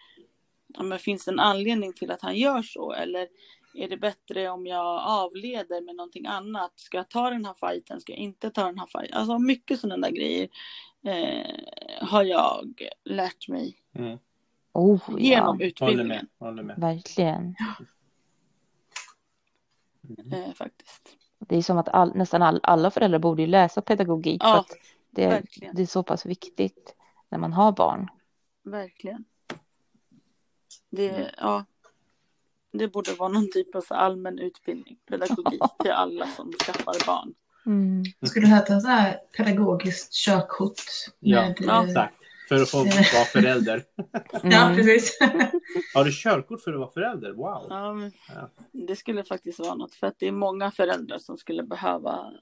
ja, 0.66 0.82
men 0.82 0.98
finns 0.98 1.24
det 1.24 1.30
en 1.30 1.40
anledning 1.40 1.92
till 1.92 2.10
att 2.10 2.22
han 2.22 2.36
gör 2.36 2.62
så? 2.62 2.92
Eller 2.92 3.28
är 3.74 3.88
det 3.88 3.96
bättre 3.96 4.48
om 4.50 4.66
jag 4.66 5.02
avleder 5.06 5.80
med 5.80 5.96
någonting 5.96 6.26
annat? 6.26 6.72
Ska 6.76 6.96
jag 6.96 7.08
ta 7.10 7.30
den 7.30 7.44
här 7.44 7.54
fighten? 7.54 8.00
Ska 8.00 8.12
jag 8.12 8.18
inte 8.20 8.50
ta 8.50 8.64
den 8.64 8.78
här 8.78 8.86
fighten? 8.86 9.18
Alltså 9.18 9.38
mycket 9.38 9.80
sådana 9.80 10.06
där 10.08 10.14
grejer 10.14 10.48
eh, 11.04 12.06
har 12.06 12.22
jag 12.24 12.82
lärt 13.04 13.48
mig 13.48 13.76
Mm. 13.94 14.18
Oh, 14.72 15.00
genom 15.18 15.18
ja, 15.18 15.42
Håller 15.46 15.58
med. 15.58 15.66
utbildningen. 15.66 16.26
Håller 16.38 16.62
med. 16.62 16.76
verkligen. 16.78 17.54
Eh, 20.32 20.52
faktiskt. 20.54 21.16
Det 21.38 21.56
är 21.56 21.62
som 21.62 21.78
att 21.78 21.88
all, 21.88 22.14
nästan 22.14 22.42
all, 22.42 22.60
alla 22.62 22.90
föräldrar 22.90 23.18
borde 23.18 23.42
ju 23.42 23.48
läsa 23.48 23.82
pedagogik. 23.82 24.42
Ja, 24.44 24.52
för 24.52 24.58
att 24.58 24.70
det, 25.16 25.26
verkligen. 25.28 25.74
det 25.74 25.82
är 25.82 25.86
så 25.86 26.02
pass 26.02 26.26
viktigt 26.26 26.94
när 27.28 27.38
man 27.38 27.52
har 27.52 27.72
barn. 27.72 28.08
Verkligen. 28.64 29.24
Det, 30.90 31.34
ja, 31.36 31.64
det 32.72 32.88
borde 32.88 33.14
vara 33.14 33.28
någon 33.28 33.50
typ 33.52 33.74
av 33.74 33.80
så 33.80 33.94
allmän 33.94 34.38
utbildning, 34.38 34.98
pedagogik 35.08 35.60
till 35.82 35.90
alla 35.90 36.26
som 36.26 36.52
skaffar 36.52 37.06
barn. 37.06 37.34
Mm. 37.66 38.02
Jag 38.20 38.28
skulle 38.30 38.46
heta 38.46 38.80
så 38.80 38.88
här 38.88 39.20
pedagogiskt 39.36 40.12
körkort. 40.12 40.80
Ja, 41.18 41.40
med, 41.42 41.56
Ja. 41.60 41.82
eh, 41.82 41.88
Exakt. 41.88 42.14
För 42.48 42.62
att 42.62 42.70
få 42.70 42.78
vara 42.84 43.24
förälder. 43.32 43.84
ja, 44.42 44.64
Mm. 44.64 44.76
precis. 44.76 45.18
Har 45.94 46.04
du 46.04 46.12
körkort 46.12 46.60
för 46.60 46.72
att 46.72 46.78
vara 46.78 46.90
förälder? 46.90 47.32
Wow. 47.32 47.66
Ja, 47.68 47.92
men 47.92 48.12
Ja. 48.34 48.50
Det 48.72 48.96
skulle 48.96 49.24
faktiskt 49.24 49.58
vara 49.58 49.74
något 49.74 49.94
för 49.94 50.06
att 50.06 50.18
det 50.18 50.28
är 50.28 50.32
många 50.32 50.70
föräldrar 50.70 51.18
som 51.18 51.36
skulle 51.36 51.62
behöva 51.62 52.32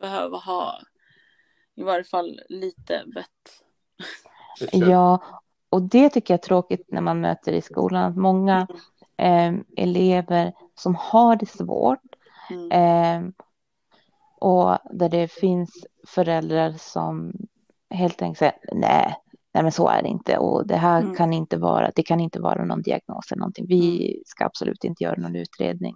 behöva 0.00 0.36
ha 0.38 0.80
i 1.80 1.82
varje 1.82 2.04
fall 2.04 2.40
lite 2.48 3.04
vett. 3.14 3.62
Ja, 4.72 5.22
och 5.68 5.82
det 5.82 6.08
tycker 6.10 6.34
jag 6.34 6.38
är 6.38 6.42
tråkigt 6.46 6.86
när 6.88 7.00
man 7.00 7.20
möter 7.20 7.52
i 7.52 7.62
skolan. 7.62 8.04
Att 8.04 8.16
många 8.16 8.66
eh, 9.16 9.54
elever 9.76 10.52
som 10.74 10.94
har 10.94 11.36
det 11.36 11.46
svårt 11.48 12.00
Mm. 12.50 12.70
eh, 12.72 13.32
och 14.40 14.78
där 14.90 15.08
det 15.08 15.32
finns 15.32 15.86
föräldrar 16.08 16.72
som 16.78 17.32
helt 17.90 18.22
enkelt 18.22 18.38
säger 18.38 18.54
nej, 18.72 19.14
nej 19.54 19.62
men 19.62 19.72
så 19.72 19.88
är 19.88 20.02
det 20.02 20.08
inte 20.08 20.38
och 20.38 20.66
det 20.66 20.76
här 20.76 21.00
Mm. 21.02 21.14
kan 21.14 21.32
inte 21.32 21.56
vara, 21.56 21.90
det 21.94 22.02
kan 22.02 22.20
inte 22.20 22.40
vara 22.40 22.64
någon 22.64 22.82
diagnos 22.82 23.32
eller 23.32 23.40
någonting. 23.40 23.66
Vi 23.68 24.22
ska 24.26 24.44
absolut 24.44 24.84
inte 24.84 25.04
göra 25.04 25.20
någon 25.20 25.36
utredning. 25.36 25.94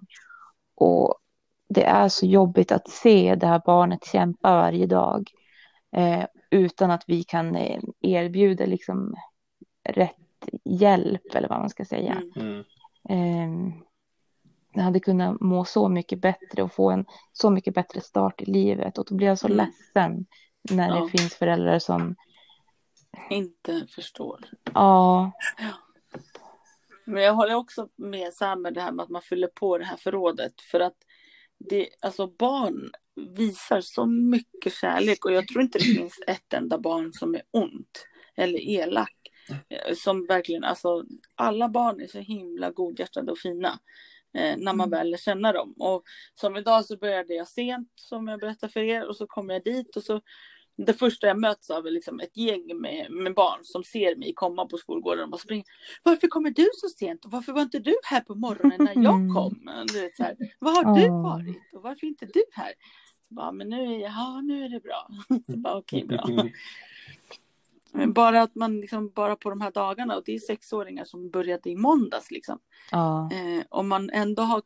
Och 0.75 1.15
det 1.69 1.85
är 1.85 2.09
så 2.09 2.27
jobbigt 2.27 2.73
att 2.73 2.89
se 2.89 3.35
det 3.35 3.47
här 3.47 3.63
barnet 3.67 4.05
kämpa 4.07 4.51
varje 4.57 4.87
dag 4.87 5.31
eh, 5.95 6.27
utan 6.51 6.91
att 6.91 7.05
vi 7.07 7.23
kan 7.25 7.57
eh, 7.57 7.81
erbjuda 8.01 8.67
liksom 8.67 9.15
rätt 9.89 10.17
hjälp 10.65 11.35
eller 11.35 11.49
vad 11.49 11.59
man 11.61 11.71
ska 11.71 11.85
säga. 11.85 12.23
Mm. 12.37 12.65
Mm. 13.09 13.69
Eh, 13.69 13.75
jag 14.73 14.83
hade 14.83 15.01
kunnat 15.01 15.41
må 15.41 15.65
så 15.65 15.89
mycket 15.89 16.19
bättre 16.21 16.63
och 16.63 16.73
få 16.73 16.91
en 16.91 17.05
så 17.33 17.51
mycket 17.51 17.75
bättre 17.75 18.01
start 18.01 18.43
i 18.43 18.45
livet 18.45 18.99
och 18.99 19.07
då 19.09 19.15
blir 19.15 19.27
jag 19.27 19.39
så 19.39 19.47
Mm. 19.47 19.57
ledsen 19.57 20.27
när 20.71 20.89
Ja. 20.89 20.95
det 21.05 21.09
finns 21.19 21.35
föräldrar 21.35 21.79
som, 21.79 22.17
Inte 23.31 23.87
förstår. 23.87 24.41
ja, 24.75 25.33
Men 27.05 27.23
jag 27.23 27.35
håller 27.35 27.55
också 27.55 27.89
med 27.97 28.33
Sam 28.33 28.63
med 28.63 28.75
det 28.75 28.81
här 28.81 28.93
med 28.93 29.03
att 29.03 29.09
man 29.11 29.23
fyller 29.23 29.49
på 29.49 29.79
det 29.79 29.85
här 29.85 29.97
förrådet. 29.97 30.61
För 30.61 30.81
att 30.81 30.97
det, 31.59 31.89
alltså 32.01 32.27
barn 32.27 32.91
visar 33.17 33.81
så 33.81 34.07
mycket 34.07 34.73
kärlek 34.73 35.25
och 35.25 35.33
jag 35.33 35.49
tror 35.49 35.63
inte 35.63 35.79
det 35.79 35.85
finns 35.85 36.21
ett 36.27 36.53
enda 36.53 36.79
barn 36.79 37.13
som 37.13 37.35
är 37.35 37.43
ont 37.51 38.07
eller 38.37 38.59
elak. 38.59 39.17
Eh, 39.69 39.95
Som 39.95 40.27
verkligen, 40.27 40.65
alltså 40.65 41.05
alla 41.35 41.69
barn 41.69 42.01
är 42.01 42.07
så 42.07 42.19
himla 42.19 42.71
godhjärtade 42.71 43.33
och 43.33 43.39
fina. 43.39 43.79
Eh, 44.39 44.57
när 44.59 44.73
man 44.73 44.91
väl 44.91 45.11
lär 45.11 45.19
känna 45.19 45.53
dem. 45.53 45.75
Och 45.79 46.03
som 46.35 46.57
idag 46.57 46.85
så 46.85 46.97
började 46.97 47.35
jag 47.35 47.49
sent 47.49 47.89
som 47.95 48.29
jag 48.29 48.41
berättade 48.41 48.73
för 48.73 48.81
er 48.81 49.09
och 49.09 49.17
så 49.17 49.27
kommer 49.27 49.55
jag 49.55 49.65
dit 49.65 49.97
och 49.97 50.03
så 50.03 50.21
det 50.77 50.95
första 50.95 51.27
jag 51.27 51.41
möts 51.41 51.71
av 51.71 51.87
är 51.87 51.91
liksom 51.91 52.21
ett 52.21 52.37
gäng 52.37 52.81
med, 52.81 53.07
med 53.11 53.35
barn 53.35 53.61
som 53.63 53.85
ser 53.85 54.17
mig 54.17 54.33
komma 54.35 54.67
på 54.67 54.79
skolgården 54.79 55.33
och 55.33 55.41
springer. 55.41 55.65
Varför 56.03 56.29
kommer 56.29 56.51
du 56.51 56.69
så 56.75 56.89
sent? 56.89 57.25
Och 57.25 57.31
varför 57.31 57.53
var 57.53 57.63
inte 57.63 57.79
du 57.79 57.95
här 58.05 58.21
på 58.21 58.35
morgonen 58.35 58.85
när 58.85 59.05
jag 59.05 59.35
kom? 59.35 59.71
Du 59.93 60.01
vet, 60.01 60.17
så 60.17 60.23
här, 60.23 60.37
Var 60.59 60.85
har 60.85 60.95
du 61.01 61.09
varit? 61.09 61.63
Och 61.73 61.83
varför 61.83 62.07
är 62.07 62.09
inte 62.09 62.27
du 62.27 62.43
här? 62.53 62.73
Bara, 63.35 63.53
men 63.53 63.69
nu 63.69 63.81
är, 63.95 63.99
jag, 64.01 64.11
ja, 64.11 64.41
nu 64.41 64.65
är 64.65 64.69
det 64.69 64.81
bra. 64.81 65.09
Så 65.47 65.57
bara, 65.57 65.77
okej, 65.77 66.05
bra. 66.05 66.25
Men 67.97 68.13
bara 68.13 68.43
att 68.43 68.55
man 68.55 68.81
liksom, 68.81 69.11
bara 69.11 69.37
på 69.37 69.51
de 69.51 69.61
här 69.61 69.71
dagarna, 69.71 70.17
och 70.17 70.23
det 70.27 70.35
är 70.35 70.39
sexåringar 70.39 71.05
som 71.05 71.31
började 71.31 71.71
i 71.71 71.77
måndags 71.77 72.31
liksom. 72.31 72.59
ja, 72.91 73.31
Eh, 73.33 73.65
om 73.69 73.89
man 73.89 74.11
ändå 74.11 74.43
har 74.43 74.63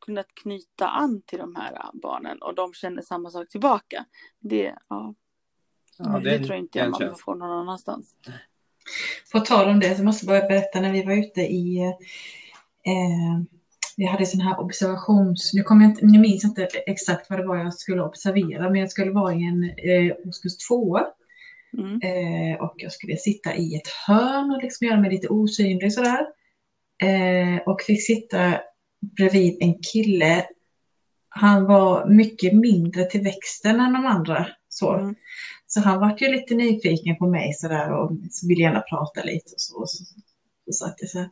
kunnat 0.00 0.34
knyta 0.34 0.88
an 0.88 1.22
till 1.26 1.38
de 1.38 1.56
här 1.56 1.90
barnen 1.92 2.42
och 2.42 2.54
de 2.54 2.72
känner 2.74 3.02
samma 3.02 3.30
sak 3.30 3.48
tillbaka. 3.48 4.04
Det, 4.40 4.74
ja, 4.88 5.14
Ja, 5.98 6.04
det 6.20 6.30
den- 6.30 6.44
tror 6.44 6.58
inte 6.58 6.78
den 6.78 6.92
jag 6.98 7.08
man 7.08 7.18
får 7.18 7.34
någon 7.34 7.50
annanstans. 7.50 8.16
På 9.32 9.40
tal 9.40 9.68
om 9.68 9.80
det 9.80 9.96
så 9.96 10.04
måste 10.04 10.26
jag 10.26 10.40
bara 10.40 10.48
berätta 10.48 10.80
när 10.80 10.92
vi 10.92 11.02
var 11.04 11.12
ute 11.14 11.40
i 11.40 11.78
eh, 12.84 13.40
vi 13.96 14.04
hade 14.04 14.26
sån 14.26 14.40
här 14.40 14.60
observations... 14.60 15.50
Nu, 15.54 15.62
kommer 15.62 15.82
jag 15.82 15.90
inte, 15.90 16.06
nu 16.06 16.18
minns 16.18 16.42
jag 16.42 16.50
inte 16.50 16.68
exakt 16.86 17.30
vad 17.30 17.38
det 17.38 17.46
var 17.46 17.56
jag 17.56 17.74
skulle 17.74 18.02
observera, 18.02 18.70
men 18.70 18.80
jag 18.80 18.90
skulle 18.90 19.10
vara 19.10 19.34
i 19.34 19.44
en 19.44 19.64
eh, 19.64 20.16
årskurs 20.26 20.56
två. 20.56 20.98
Mm. 21.78 22.00
Eh, 22.02 22.60
och 22.60 22.74
jag 22.76 22.92
skulle 22.92 23.16
sitta 23.16 23.54
i 23.54 23.76
ett 23.76 23.88
hörn 24.06 24.50
och 24.50 24.62
liksom 24.62 24.86
göra 24.86 25.00
mig 25.00 25.10
lite 25.10 25.28
osynlig 25.28 25.92
sådär. 25.92 26.26
Eh, 27.02 27.62
och 27.66 27.82
fick 27.82 28.06
sitta 28.06 28.60
bredvid 29.16 29.56
en 29.60 29.74
kille. 29.92 30.46
Han 31.28 31.66
var 31.66 32.06
mycket 32.06 32.52
mindre 32.52 33.04
till 33.04 33.20
växten 33.22 33.80
än 33.80 33.92
de 33.92 34.06
andra. 34.06 34.46
Så, 34.68 34.94
Mm. 34.94 35.14
så 35.66 35.80
han 35.80 36.00
var 36.00 36.16
ju 36.18 36.28
lite 36.28 36.54
nyfiken 36.54 37.16
på 37.16 37.26
mig 37.26 37.52
sådär 37.54 37.92
och 37.92 38.12
så 38.30 38.48
ville 38.48 38.62
gärna 38.62 38.80
prata 38.80 39.22
lite 39.22 39.52
och 39.52 39.60
så. 39.60 39.80
Och 39.80 39.90
så, 39.90 40.04
så 40.66 40.72
satt 40.72 40.94
jag 40.98 41.10
så 41.10 41.18
här. 41.18 41.24
Eh, 41.24 41.30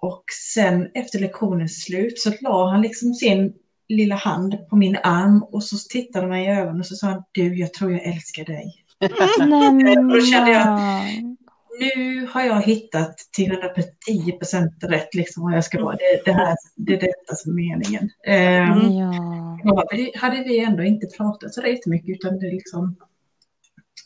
och 0.00 0.24
sen 0.52 0.90
efter 0.94 1.18
lektionens 1.18 1.84
slut 1.84 2.18
så 2.18 2.32
la 2.40 2.70
han 2.70 2.82
liksom 2.82 3.14
sin 3.14 3.52
lilla 3.88 4.14
hand 4.14 4.68
på 4.70 4.76
min 4.76 4.96
arm 4.96 5.42
och 5.42 5.64
så 5.64 5.76
tittade 5.90 6.22
han 6.24 6.30
mig 6.30 6.46
i 6.46 6.50
ögonen 6.50 6.80
och 6.80 6.86
så 6.86 6.94
sa 6.94 7.06
han 7.06 7.22
du, 7.32 7.58
jag 7.58 7.72
tror 7.74 7.92
jag 7.92 8.02
älskar 8.02 8.44
dig. 8.44 8.84
Då 10.18 10.20
kände 10.26 10.50
jag-. 10.50 11.38
Nu 11.80 12.26
har 12.30 12.42
jag 12.42 12.62
hittat 12.62 13.16
till 13.32 13.52
110% 13.52 14.88
rätt 14.88 15.14
liksom 15.14 15.42
vad 15.42 15.52
jag 15.52 15.64
ska 15.64 15.84
vara. 15.84 15.96
Det, 15.96 16.22
det, 16.24 16.32
här, 16.32 16.56
det 16.76 16.94
är 16.94 17.00
detta 17.00 17.34
som 17.34 17.52
är 17.52 17.62
meningen. 17.62 18.10
Eh, 18.26 18.70
Mm. 18.70 19.58
Ja, 19.64 19.84
hade 20.16 20.36
vi 20.36 20.58
ändå 20.64 20.82
inte 20.82 21.06
pratat 21.06 21.54
så 21.54 21.66
jättemycket 21.66 22.16
utan 22.16 22.38
det 22.38 22.50
liksom 22.50 22.96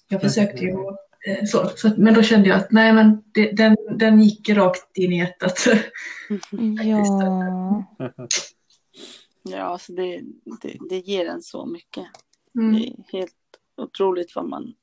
Jag 0.09 0.20
försökte 0.20 0.64
ju 0.64 0.70
eh, 1.27 1.44
så, 1.44 1.70
så 1.77 1.90
men 1.96 2.14
då 2.14 2.22
kände 2.22 2.48
jag 2.48 2.59
att 2.59 2.72
nej 2.72 2.92
men 2.92 3.22
det, 3.35 3.53
den, 3.53 3.77
den 3.98 4.22
gick 4.22 4.48
rakt 4.48 4.98
in 4.98 5.12
i 5.12 5.18
hjärtat. 5.18 5.66
ja, 6.85 7.85
Ja, 9.42 9.62
alltså 9.62 9.92
det, 9.92 10.22
det, 10.62 10.76
det 10.88 10.98
ger 10.98 11.26
en 11.26 11.42
så 11.42 11.66
mycket. 11.66 12.07
Mm. 12.55 12.72
Det 12.72 12.87
är 12.87 13.18
helt 13.18 13.35
otroligt 13.76 14.37
vad 14.37 14.48
man... 14.48 14.74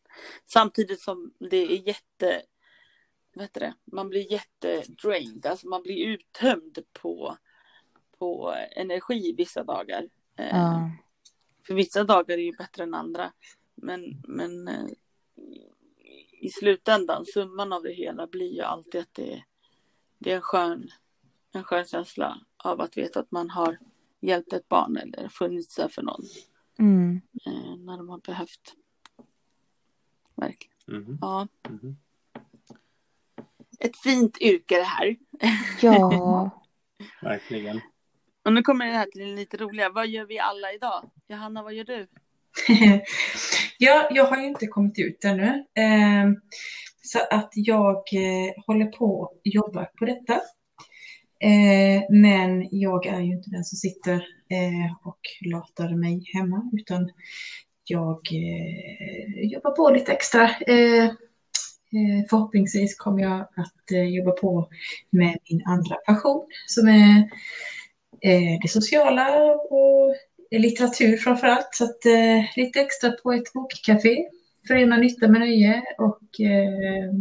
Samtidigt 0.45 1.01
som 1.01 1.33
det 1.39 1.57
är 1.57 1.87
jätte... 1.87 2.41
Vad 3.33 3.43
heter 3.43 3.59
det? 3.59 3.73
Man 3.85 4.09
blir 4.09 4.31
jättedrained. 4.31 5.45
Alltså 5.45 5.67
man 5.67 5.83
blir 5.83 6.07
uttömd 6.07 6.79
på, 6.93 7.37
på 8.17 8.55
energi 8.71 9.33
vissa 9.37 9.63
dagar. 9.63 10.09
Eh, 10.37 10.47
ja, 10.47 10.91
För 11.67 11.73
vissa 11.73 12.03
dagar 12.03 12.37
är 12.37 12.41
ju 12.41 12.51
bättre 12.57 12.83
än 12.83 12.93
andra. 12.93 13.31
Men, 13.75 14.21
men 14.27 14.67
eh, 14.67 14.85
i 16.41 16.49
slutändan, 16.49 17.25
summan 17.25 17.73
av 17.73 17.83
det 17.83 17.93
hela 17.93 18.27
blir 18.27 18.53
ju 18.53 18.61
alltid 18.61 19.01
att 19.01 19.13
det, 19.13 19.43
det 20.17 20.31
är 20.31 20.35
en 20.35 20.41
skön, 20.41 20.89
en 21.51 21.63
skön 21.63 21.85
känsla 21.85 22.39
av 22.57 22.81
att 22.81 22.97
veta 22.97 23.19
att 23.19 23.31
man 23.31 23.49
har 23.49 23.77
hjälpt 24.19 24.53
ett 24.53 24.67
barn 24.69 24.97
eller 24.97 25.27
funnits 25.29 25.75
där 25.75 25.87
för 25.87 26.01
någon 26.01 26.21
mm, 26.79 27.21
eh, 27.45 27.75
när 27.77 27.97
de 27.97 28.09
har 28.09 28.17
behövt. 28.19 28.75
Verkligen. 30.35 30.75
Mhm, 30.87 31.17
Ja. 31.21 31.47
mhm. 31.69 31.97
Ett 33.79 33.97
fint 33.97 34.37
yrke 34.41 34.75
det 34.75 34.83
här. 34.83 35.15
ja, 35.81 36.63
Verkligen. 37.21 37.81
Och 38.43 38.53
nu 38.53 38.61
kommer 38.61 38.85
det 38.85 38.91
här 38.91 39.05
till 39.05 39.21
det 39.21 39.35
lite 39.35 39.57
roliga. 39.57 39.89
Vad 39.89 40.07
gör 40.07 40.25
vi 40.25 40.39
alla 40.39 40.73
idag? 40.73 41.09
Johanna, 41.27 41.63
vad 41.63 41.73
gör 41.73 41.83
du? 41.83 42.07
ja, 43.77 44.09
jag 44.11 44.25
har 44.25 44.37
ju 44.37 44.45
inte 44.47 44.67
kommit 44.67 44.99
ut 44.99 45.25
ännu. 45.25 45.65
Eh, 45.75 46.31
så 47.01 47.19
att 47.31 47.49
jag 47.53 47.95
eh, 47.95 48.63
håller 48.67 48.85
på 48.85 49.19
och 49.19 49.41
jobbar 49.43 49.89
på 49.99 50.05
detta. 50.05 50.33
Eh, 51.41 52.03
men 52.09 52.67
jag 52.71 53.05
är 53.05 53.19
ju 53.19 53.33
inte 53.33 53.49
den 53.49 53.63
som 53.63 53.75
sitter 53.77 54.15
eh, 54.49 55.07
och 55.07 55.19
latar 55.51 55.95
mig 55.95 56.23
hemma 56.33 56.69
utan 56.73 57.09
jag 57.83 58.19
eh, 58.31 59.51
jobbar 59.51 59.71
på 59.71 59.89
lite 59.89 60.11
extra. 60.11 60.49
Ehm, 60.49 61.05
eh, 61.05 62.25
förhoppningsvis 62.29 62.97
kommer 62.97 63.23
jag 63.23 63.41
att 63.41 63.91
eh, 63.91 64.03
jobba 64.03 64.31
på 64.31 64.69
med 65.09 65.37
min 65.49 65.63
andra 65.65 65.95
passion 65.95 66.47
som 66.67 66.87
är 66.87 67.19
eh, 68.21 68.59
det 68.61 68.67
sociala 68.67 69.53
och 69.55 70.15
litteratur 70.51 71.17
framför 71.17 71.47
allt. 71.47 71.69
Så 71.71 71.83
att, 71.83 72.05
eh, 72.05 72.43
lite 72.55 72.81
extra 72.81 73.11
på 73.11 73.31
ett 73.31 73.53
bokcafé. 73.53 74.29
Förena 74.67 74.97
nytta 74.97 75.27
med 75.27 75.41
nöje 75.41 75.83
och 75.97 76.41
eh, 76.41 77.13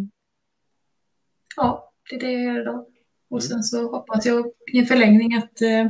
ja, 1.56 1.92
det 2.10 2.16
är 2.16 2.20
det 2.20 2.32
jag 2.32 2.42
gör 2.42 2.60
idag. 2.60 2.86
Och 3.30 3.42
sen 3.42 3.62
så 3.62 3.90
hoppas 3.90 4.26
jag 4.26 4.46
i 4.72 4.78
en 4.78 4.86
förlängning 4.86 5.34
att, 5.34 5.60
eh, 5.60 5.86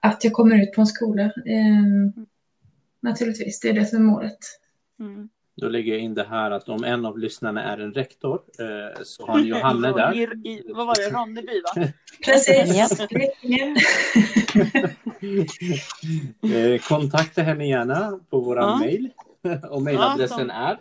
att 0.00 0.24
jag 0.24 0.32
kommer 0.32 0.62
ut 0.62 0.72
på 0.72 0.80
en 0.80 0.86
skola. 0.86 1.22
Eh, 1.24 2.22
naturligtvis, 3.00 3.60
det 3.60 3.68
är 3.68 3.72
det 3.72 3.86
som 3.86 3.98
är 3.98 4.02
målet. 4.02 4.38
Mm. 5.00 5.28
Då 5.56 5.68
lägger 5.68 5.92
jag 5.92 6.00
in 6.02 6.14
det 6.14 6.24
här 6.24 6.50
att 6.50 6.68
om 6.68 6.84
en 6.84 7.06
av 7.06 7.18
lyssnarna 7.18 7.62
är 7.62 7.78
en 7.78 7.94
rektor 7.94 8.42
eh, 8.58 9.02
så 9.02 9.26
har 9.26 9.38
ni 9.38 9.42
Johanne 9.48 9.92
där. 9.92 10.14
I, 10.14 10.22
i, 10.48 10.72
vad 10.74 10.86
var 10.86 10.94
det? 10.94 11.10
Ronneby 11.10 11.62
va? 11.62 11.70
Precis. 12.24 13.00
Eh, 16.54 16.80
kontakta 16.80 17.42
henne 17.42 17.68
gärna 17.68 18.20
på 18.30 18.40
våran 18.40 18.68
Ja. 18.68 18.76
mail. 18.78 19.10
Och 19.70 19.82
mailadressen 19.82 20.48
Ja, 20.48 20.54
är 20.54 20.78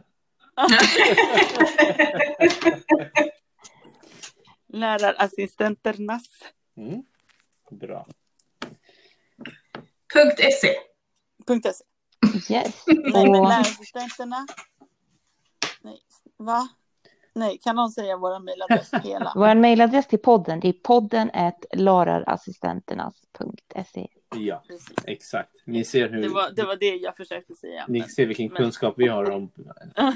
Lärarassistenternas. 4.68 6.24
mm. 6.78 7.04
Bra. 7.72 8.08
Punkt 10.14 10.40
.se. 10.40 10.76
.se. 11.74 11.84
yes. 12.36 12.84
Nej, 12.88 13.32
men 13.32 13.44
lärarassistenterna. 13.44 14.48
Nej, 15.82 16.00
va? 16.38 16.67
Nej, 17.34 17.58
kan 17.63 17.76
någon 17.76 17.91
säga 17.91 18.17
våra 18.17 18.39
mejladress 18.39 18.91
hela? 19.04 19.32
vår 19.36 19.56
mejladress 19.56 20.08
till 20.08 20.20
podden 20.20 20.60
det 20.60 20.67
är 20.67 20.74
podden 20.74 21.32
lararassistenternas.se. 21.74 24.08
Ja, 24.36 24.63
Precis. 24.67 24.94
exakt. 25.06 25.52
Ni 25.65 25.86
ser 25.86 26.10
hur 26.10 26.22
Det 26.22 26.30
var, 26.30 26.50
det 26.52 26.63
var 26.63 26.76
det 26.76 26.96
jag 26.96 27.17
försökte 27.17 27.54
säga. 27.54 27.86
ni 27.88 28.00
men- 28.00 28.10
ser 28.10 28.26
vilken 28.26 28.48
men- 28.48 28.56
kunskap 28.58 28.94
vi 28.98 29.08
har 29.08 29.32
om 29.32 29.52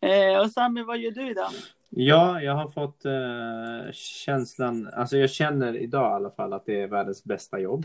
eh, 0.00 0.38
och 0.40 0.50
Sami, 0.50 0.82
vad 0.82 0.98
gör 0.98 1.10
du 1.10 1.30
idag? 1.30 1.50
Ja, 1.92 2.40
jag 2.42 2.54
har 2.54 2.68
fått 2.68 3.04
eh, 3.04 3.92
känslan, 3.92 4.88
alltså 4.94 5.16
jag 5.16 5.30
känner 5.30 5.76
idag 5.76 6.12
i 6.12 6.14
alla 6.14 6.30
fall 6.30 6.52
att 6.52 6.66
det 6.66 6.80
är 6.82 6.86
världens 6.86 7.24
bästa 7.24 7.58
jobb. 7.58 7.84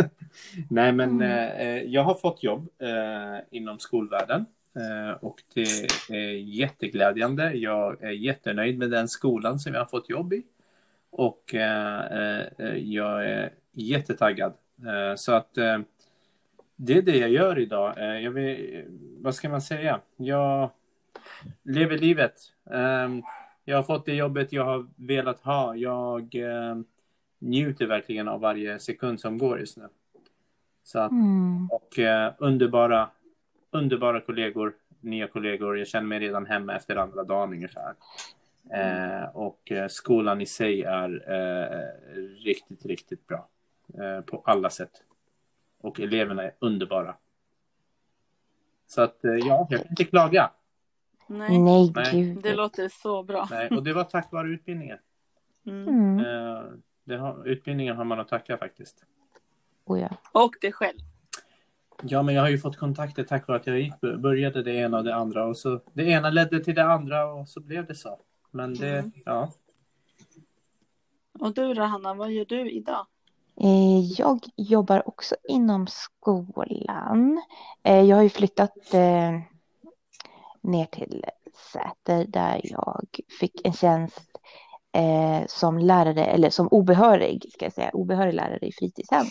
Nej, 0.70 0.92
men 0.92 1.10
Mm. 1.10 1.30
eh, 1.58 1.82
jag 1.82 2.02
har 2.02 2.14
fått 2.14 2.42
jobb 2.42 2.68
eh, 2.78 3.38
inom 3.50 3.78
skolvärlden 3.78 4.46
och 5.20 5.42
det 5.54 5.62
är 6.10 6.32
jätteglädjande. 6.38 7.52
Jag 7.54 8.02
är 8.02 8.10
jättenöjd 8.10 8.78
med 8.78 8.90
den 8.90 9.08
skolan 9.08 9.58
som 9.58 9.74
jag 9.74 9.80
har 9.80 9.86
fått 9.86 10.10
jobb 10.10 10.32
i 10.32 10.42
och 11.10 11.54
jag 12.76 13.26
är 13.26 13.52
jättetaggad. 13.72 14.52
Så 15.16 15.32
att 15.32 15.54
det 16.76 16.94
är 16.98 17.02
det 17.02 17.16
jag 17.16 17.30
gör 17.30 17.58
idag. 17.58 18.22
Jag 18.22 18.30
vill, 18.30 18.84
vad 19.20 19.34
ska 19.34 19.48
man 19.48 19.62
säga? 19.62 20.00
Jag 20.16 20.70
lever 21.62 21.98
livet. 21.98 22.34
Ehm, 22.70 23.22
jag 23.64 23.76
har 23.76 23.82
fått 23.82 24.06
det 24.06 24.14
jobbet 24.14 24.52
jag 24.52 24.64
har 24.64 24.86
velat 24.96 25.40
ha. 25.40 25.76
Jag 25.76 26.34
eh, 26.34 26.76
njuter 27.38 27.86
verkligen 27.86 28.28
av 28.28 28.40
varje 28.40 28.78
sekund 28.78 29.20
som 29.20 29.38
går 29.38 29.58
just 29.60 29.76
nu. 29.76 29.88
Så 30.82 30.98
att, 30.98 31.10
Mm. 31.12 31.68
och 31.70 31.98
eh, 31.98 32.32
underbara, 32.38 33.10
underbara 33.70 34.20
kollegor, 34.20 34.74
nya 35.00 35.26
kollegor. 35.28 35.78
Jag 35.78 35.88
känner 35.88 36.06
mig 36.06 36.18
redan 36.18 36.46
hemma 36.46 36.76
efter 36.76 36.96
andra 36.96 37.22
dagen 37.24 37.52
ungefär. 37.52 37.94
Eh, 38.70 39.24
och 39.36 39.72
eh, 39.72 39.88
skolan 39.88 40.40
i 40.40 40.46
sig 40.46 40.82
är 40.82 41.32
eh, 41.32 42.22
riktigt, 42.44 42.86
riktigt 42.86 43.26
bra. 43.26 43.48
Eh, 43.98 44.20
på 44.20 44.42
alla 44.44 44.70
sätt. 44.70 44.90
Och 45.80 46.00
eleverna 46.00 46.42
är 46.42 46.52
underbara. 46.58 47.14
Så 48.86 49.02
att 49.02 49.24
eh, 49.24 49.30
ja, 49.34 49.46
jag 49.46 49.80
kan 49.80 49.88
inte 49.90 50.04
klaga. 50.04 50.50
Nej, 51.26 51.58
Nej, 51.58 51.92
gud. 52.12 52.42
det 52.42 52.54
låter 52.54 52.88
så 52.88 53.22
bra. 53.22 53.48
Nej, 53.50 53.68
och 53.68 53.82
det 53.82 53.92
var 53.92 54.04
tack 54.04 54.32
vare 54.32 54.48
utbildningen. 54.48 54.98
Mm. 55.66 55.88
Mm. 55.88 56.18
Eh, 56.18 56.62
det 57.04 57.16
har, 57.16 57.46
utbildningen 57.48 57.96
har 57.96 58.04
man 58.04 58.20
att 58.20 58.28
tacka 58.28 58.58
faktiskt. 58.58 59.04
Oh, 59.84 60.00
ja. 60.00 60.08
Och 60.32 60.54
det 60.60 60.72
själv. 60.72 60.98
Ja, 62.02 62.22
men 62.22 62.34
jag 62.34 62.42
har 62.42 62.48
ju 62.48 62.58
fått 62.58 62.76
kontakter 62.76 63.24
tack 63.24 63.48
vare 63.48 63.58
att 63.58 63.66
jag 63.66 63.80
gick, 63.80 64.00
började 64.00 64.62
det 64.62 64.74
ena 64.74 64.98
och 64.98 65.04
det 65.04 65.14
andra 65.14 65.46
och 65.46 65.56
så 65.56 65.80
det 65.92 66.04
ena 66.04 66.30
ledde 66.30 66.64
till 66.64 66.74
det 66.74 66.84
andra 66.84 67.32
och 67.32 67.48
så 67.48 67.60
blev 67.60 67.86
det 67.86 67.94
så. 67.94 68.18
Men 68.50 68.74
det, 68.74 68.98
Mm. 68.98 69.12
ja. 69.24 69.52
Och 71.38 71.54
du 71.54 71.74
då 71.74 71.82
Hanna, 71.82 72.14
vad 72.14 72.30
gör 72.32 72.44
du 72.44 72.70
idag? 72.70 73.06
Eh, 73.60 73.98
Jag 74.18 74.40
jobbar 74.56 75.08
också 75.08 75.34
inom 75.48 75.86
skolan. 75.86 77.42
Eh, 77.82 78.00
Jag 78.02 78.16
har 78.16 78.22
ju 78.22 78.28
flyttat 78.30 78.94
eh, 78.94 79.40
ner 80.66 80.84
till 80.86 81.24
Säter 81.72 82.24
där 82.28 82.60
jag 82.64 83.06
fick 83.40 83.66
en 83.66 83.72
tjänst 83.72 84.20
eh, 84.92 85.46
som 85.46 85.78
lärare, 85.78 86.24
eller 86.24 86.50
som 86.50 86.68
obehörig, 86.68 87.46
ska 87.52 87.64
jag 87.64 87.72
säga, 87.72 87.90
obehörig 87.92 88.34
lärare 88.34 88.66
i 88.66 88.72
fritidshem. 88.72 89.26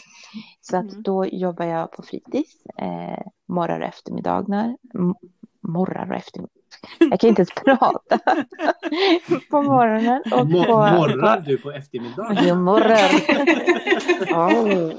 Så 0.61 0.77
att 0.77 0.91
Mm. 0.91 1.03
då 1.03 1.25
jobbar 1.25 1.65
jag 1.65 1.91
på 1.91 2.03
fritids, 2.03 2.65
eh, 2.77 3.25
morgnar 3.47 3.79
och 3.79 3.87
eftermiddagar. 3.87 4.77
M- 4.93 5.15
morgnar 5.61 6.09
och 6.11 6.15
eftermiddagar. 6.17 6.55
Jag 6.99 7.19
kan 7.19 7.29
inte 7.29 7.39
ens 7.41 7.53
prata. 7.65 8.19
på 9.51 9.61
morgonen 9.61 10.21
och 10.31 10.45
Mo- 10.47 10.65
på... 10.65 10.71
morrar 10.77 11.39
du 11.39 11.57
på 11.57 11.71
eftermiddagen? 11.71 12.37
Jo, 12.41 12.55
morrar. 12.55 13.11
Oh. 14.35 14.93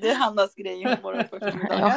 Det 0.00 0.08
är 0.10 0.14
Hannas 0.14 0.54
grej 0.54 0.98
morgon 1.02 1.24
på 1.30 1.38
Ja. 1.68 1.94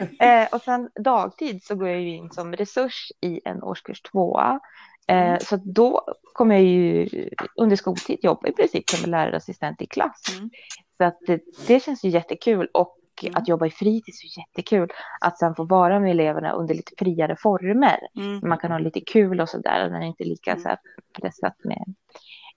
Eh, 0.20 0.48
och 0.52 0.62
sen 0.62 0.90
dagtid 1.00 1.62
så 1.62 1.74
går 1.74 1.88
jag 1.88 2.00
ju 2.00 2.16
in 2.16 2.30
som 2.30 2.52
resurs 2.52 3.12
i 3.20 3.40
en 3.44 3.62
årskurs 3.62 4.02
tvåa. 4.02 4.60
Eh, 5.06 5.38
så 5.38 5.54
att 5.54 5.64
då 5.64 6.04
kommer 6.32 6.54
jag 6.54 6.64
ju 6.64 7.08
under 7.56 7.76
skoltid 7.76 8.18
jobba 8.22 8.48
i 8.48 8.52
princip 8.52 8.90
som 8.90 9.10
lärarassistent 9.10 9.82
i 9.82 9.86
klass. 9.86 10.22
Mm. 10.36 10.50
Så 10.96 11.04
att 11.04 11.18
det, 11.26 11.40
det 11.66 11.82
känns 11.82 12.04
ju 12.04 12.08
jättekul 12.08 12.68
och 12.74 12.98
Mm. 13.22 13.34
att 13.36 13.48
jobba 13.48 13.66
i 13.66 13.70
fritids 13.70 14.24
är 14.24 14.40
jättekul. 14.40 14.90
Att 15.20 15.38
sen 15.38 15.54
få 15.54 15.64
vara 15.64 16.00
med 16.00 16.10
eleverna 16.10 16.52
under 16.52 16.74
lite 16.74 16.92
friare 16.98 17.36
former. 17.36 17.98
Mm. 18.16 18.48
Man 18.48 18.58
kan 18.58 18.70
ha 18.70 18.78
lite 18.78 19.00
kul 19.00 19.40
och 19.40 19.48
sådär 19.48 19.90
när 19.90 20.00
det 20.00 20.06
inte 20.06 20.22
är 20.22 20.28
lika 20.28 20.50
Mm. 20.50 20.62
så 20.62 20.76
pressat 21.20 21.64
med, 21.64 21.94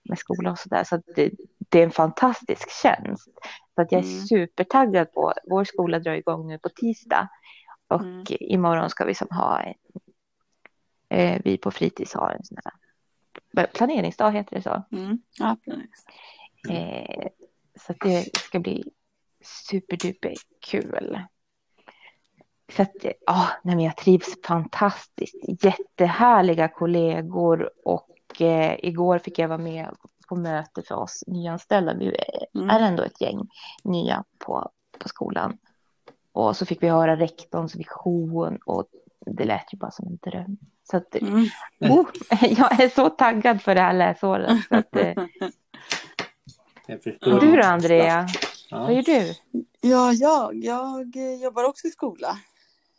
med 0.10 0.18
skola 0.20 0.52
och 0.52 0.60
sådär. 0.60 0.84
Så 0.84 1.02
det, 1.16 1.32
det 1.70 1.80
är 1.80 1.84
en 1.84 1.92
fantastisk 1.92 2.72
tjänst. 2.72 3.30
Så 3.76 3.82
att 3.82 3.92
jag 3.92 4.02
är 4.02 4.06
Mm. 4.06 4.26
supertaggad 4.26 5.14
på, 5.14 5.34
vår 5.50 5.64
skola 5.64 6.00
drar 6.00 6.14
igång 6.14 6.48
nu 6.48 6.60
på 6.60 6.70
tisdag. 6.70 7.30
Och 7.88 8.02
Mm. 8.02 8.24
imorgon 8.30 8.90
ska 8.90 9.06
vi 9.06 9.14
som 9.16 9.28
ha 9.32 9.60
en, 9.62 9.74
eh, 11.10 11.42
vi 11.46 11.58
på 11.58 11.72
fritids 11.72 12.14
har 12.14 12.32
en 12.32 12.44
sån 12.44 12.58
här 12.64 12.74
planeringsdag 13.74 14.32
heter 14.32 14.56
det 14.56 14.62
så. 14.62 14.84
Mm. 14.92 15.22
Ja. 15.40 15.58
Eh, 16.70 17.28
så 17.80 17.92
att 17.92 18.00
det 18.00 18.38
ska 18.38 18.60
bli 18.60 18.92
superduper 19.44 20.34
kul. 20.60 21.20
Så 22.76 22.82
att, 22.82 23.06
ja, 23.26 23.48
nej 23.64 23.76
men 23.76 23.86
jag 23.86 23.98
trivs 23.98 24.38
fantastiskt. 24.44 25.36
Jättehärliga 25.64 26.68
kollegor 26.68 27.70
och 27.86 28.10
eh, 28.42 28.86
igår 28.86 29.18
fick 29.20 29.40
jag 29.40 29.48
vara 29.48 29.58
med 29.58 29.96
på 30.28 30.36
möte 30.36 30.82
för 30.82 30.96
oss 30.96 31.24
nyanställda. 31.28 31.94
Vi 31.94 32.16
Mm. 32.56 32.70
är 32.70 32.80
ändå 32.80 33.04
ett 33.04 33.22
gäng 33.22 33.50
nya 33.84 34.24
på, 34.38 34.70
på 35.00 35.10
skolan. 35.10 35.58
Och 36.32 36.58
så 36.58 36.66
fick 36.66 36.84
vi 36.84 36.88
höra 36.90 37.16
rektorns 37.18 37.76
vision 37.76 38.58
och 38.66 38.88
det 39.26 39.46
lät 39.46 39.74
ju 39.74 39.78
bara 39.78 39.92
som 39.92 40.08
en 40.08 40.18
dröm. 40.32 40.58
Så 40.92 40.98
att, 40.98 41.16
Mm. 41.16 41.46
oh, 41.80 42.08
jag 42.42 42.80
är 42.82 42.90
så 42.90 43.10
taggad 43.10 43.62
för 43.62 43.76
det 43.76 43.82
här 43.82 43.94
läsåret. 43.94 44.68
Så 44.70 44.76
att, 44.76 44.96
eh, 44.96 45.14
du 47.22 47.56
då 47.56 47.64
Andrea? 47.64 48.28
Ja. 48.70 48.80
Vad 48.80 48.94
gör 48.94 49.02
du? 49.04 49.34
Ja, 49.82 50.14
jag, 50.14 50.56
jag 50.64 51.16
eh, 51.16 51.44
jobbar 51.44 51.64
också 51.64 51.88
i 51.88 51.90
skola. 51.90 52.38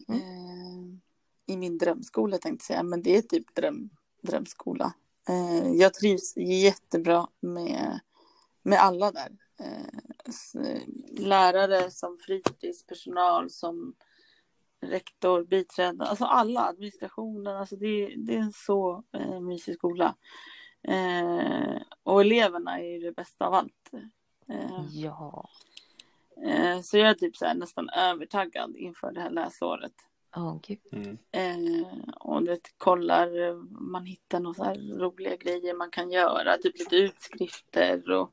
Mm. 0.09 0.21
Eh, 0.21 1.55
I 1.55 1.57
min 1.57 1.79
drömskola 1.79 2.39
tänkte 2.39 2.63
jag 2.73 2.77
säga, 2.77 2.83
men 2.83 3.03
det 3.03 3.17
är 3.17 3.23
typ 3.23 3.55
dröm, 3.55 3.91
drömskola. 4.23 4.93
Eh, 5.29 5.73
jag 5.73 5.95
trivs 5.95 6.37
jättebra 6.37 7.29
med, 7.41 8.01
med 8.63 8.79
alla 8.79 9.13
där. 9.13 9.37
Eh, 9.61 10.81
lärare 11.19 11.91
som 11.91 12.19
fritidspersonal, 12.19 13.51
som 13.51 13.95
rektor, 14.81 15.45
biträdande, 15.45 16.05
alltså 16.05 16.25
alla, 16.25 16.61
administrationen, 16.61 17.57
alltså 17.57 17.77
det, 17.77 18.15
det 18.17 18.35
är 18.35 18.39
en 18.41 18.53
så 18.53 19.05
eh, 19.13 19.41
mysig 19.41 19.75
skola. 19.75 20.17
Eh, 20.83 21.83
och 22.03 22.21
eleverna 22.21 22.81
är 22.81 22.85
ju 22.85 22.99
det 22.99 23.13
bästa 23.13 23.47
av 23.47 23.55
allt. 23.55 23.91
Eh, 24.49 24.87
Ja, 24.91 25.49
Eh, 26.45 26.81
Så 26.81 26.99
jag 26.99 27.11
är 27.11 27.15
typ 27.15 27.37
så 27.37 27.55
nästan 27.55 27.89
övertaggad 27.89 28.77
inför 28.77 29.13
det 29.13 29.21
här 29.21 29.31
läsåret. 29.31 29.93
Åh 30.37 30.59
gud. 30.63 30.79
Mm. 30.93 31.19
Eh, 31.33 31.87
och 32.21 32.43
du 32.43 32.51
vet, 32.51 32.79
kollar, 32.79 33.55
man 33.91 34.07
hittar 34.07 34.41
några 34.41 34.75
roliga 34.75 35.37
grejer 35.37 35.75
man 35.75 35.91
kan 35.91 36.11
göra, 36.11 36.57
typ 36.57 36.79
lite 36.79 36.97
utskrifter 36.97 38.11
och 38.11 38.33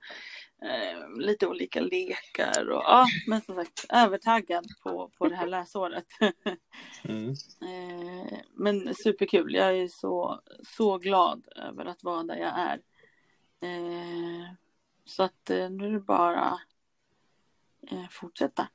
eh, 0.62 1.18
lite 1.18 1.48
olika 1.48 1.82
lekar. 1.82 2.70
Och, 2.70 2.84
ja, 2.84 3.06
men 3.28 3.42
som 3.42 3.56
sagt, 3.56 3.86
övertaggad 3.90 4.66
på, 4.84 5.12
på 5.18 5.28
det 5.28 5.36
här 5.36 5.48
läsåret. 5.48 6.08
Mm. 7.08 7.30
eh, 7.62 8.38
men 8.54 8.96
superkul, 8.96 9.54
jag 9.54 9.78
är 9.78 9.88
så, 9.88 10.42
så 10.78 10.98
glad 10.98 11.48
över 11.56 11.86
att 11.86 12.04
vara 12.04 12.24
där 12.24 12.36
jag 12.36 12.60
är. 12.60 12.82
Eh, 13.62 14.46
så 15.06 15.24
att 15.24 15.50
eh, 15.50 15.70
nu 15.70 15.86
är 15.86 15.92
det 15.92 16.00
bara 16.00 16.60
eh, 17.92 18.08
fortsätta. 18.10 18.68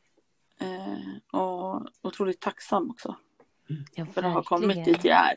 Eh, 0.61 1.41
och 1.41 1.83
otroligt 2.03 2.41
tacksam 2.41 2.91
också 2.91 3.17
Ja, 3.95 4.07
för 4.07 4.23
att 4.23 4.33
ha 4.33 4.43
kommit 4.43 4.85
dit 4.85 5.05
jag 5.05 5.17
är. 5.31 5.37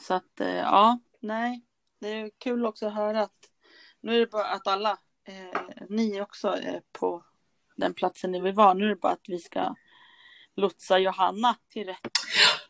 Så 0.00 0.14
att 0.14 0.40
eh, 0.40 0.56
ja, 0.56 0.98
nej, 1.20 1.64
det 2.00 2.08
är 2.08 2.30
kul 2.38 2.66
också 2.66 2.86
att 2.86 2.94
höra 2.94 3.22
att 3.22 3.50
nu 4.00 4.16
är 4.16 4.20
det 4.20 4.26
bara 4.26 4.46
att 4.46 4.66
alla, 4.66 4.90
eh, 5.24 5.60
ni 5.88 6.20
också 6.20 6.48
är 6.48 6.82
på 6.92 7.24
den 7.76 7.94
platsen 7.94 8.32
ni 8.32 8.40
vill 8.40 8.54
vara. 8.54 8.74
Nu 8.74 8.84
är 8.84 8.88
det 8.88 8.96
bara 8.96 9.12
att 9.12 9.28
vi 9.28 9.38
ska 9.38 9.74
lotsa 10.56 10.98
Johanna 10.98 11.56
till 11.68 11.86
rätt. 11.86 12.00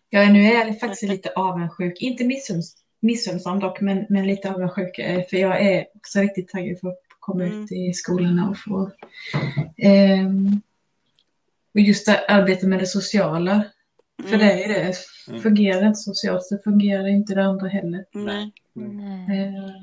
Ja, 0.09 0.28
nu 0.32 0.42
är 0.42 0.53
jag 0.66 0.80
faktiskt 0.80 1.03
lite 1.03 1.30
avundsjuk. 1.30 2.01
Inte 2.01 2.24
missunns, 2.24 2.76
missunnsam 3.01 3.61
dock, 3.61 3.80
men, 3.80 4.07
men 4.09 4.26
lite 4.26 4.51
avundsjuk. 4.51 4.99
eh, 4.99 5.26
För 5.30 5.36
jag 5.36 5.62
är 5.62 5.86
också 5.94 6.20
riktigt 6.20 6.49
taggad 6.49 6.80
för 6.80 6.88
att 6.88 6.99
komma 7.33 7.45
Mm. 7.45 7.62
ut 7.64 7.72
i 7.72 7.93
skolan 7.93 8.49
och 8.49 8.59
få... 8.59 8.91
ehm, 9.76 10.61
och 11.74 11.81
just 11.81 12.07
det, 12.07 12.26
arbeta 12.29 12.66
med 12.66 12.79
det 12.79 12.87
sociala. 12.87 13.64
För 14.22 14.35
Mm, 14.35 14.47
det 14.47 14.64
är 14.64 14.68
det. 14.68 14.95
Mm. 15.29 15.41
Fungerar 15.43 15.87
inte 15.87 15.99
socialt 15.99 16.45
så 16.45 16.59
fungerar 16.64 17.07
inte 17.09 17.35
det 17.35 17.45
andra 17.45 17.68
heller. 17.68 18.05
Nej. 18.12 18.53
Mm. 18.76 19.01
Eh, 19.31 19.74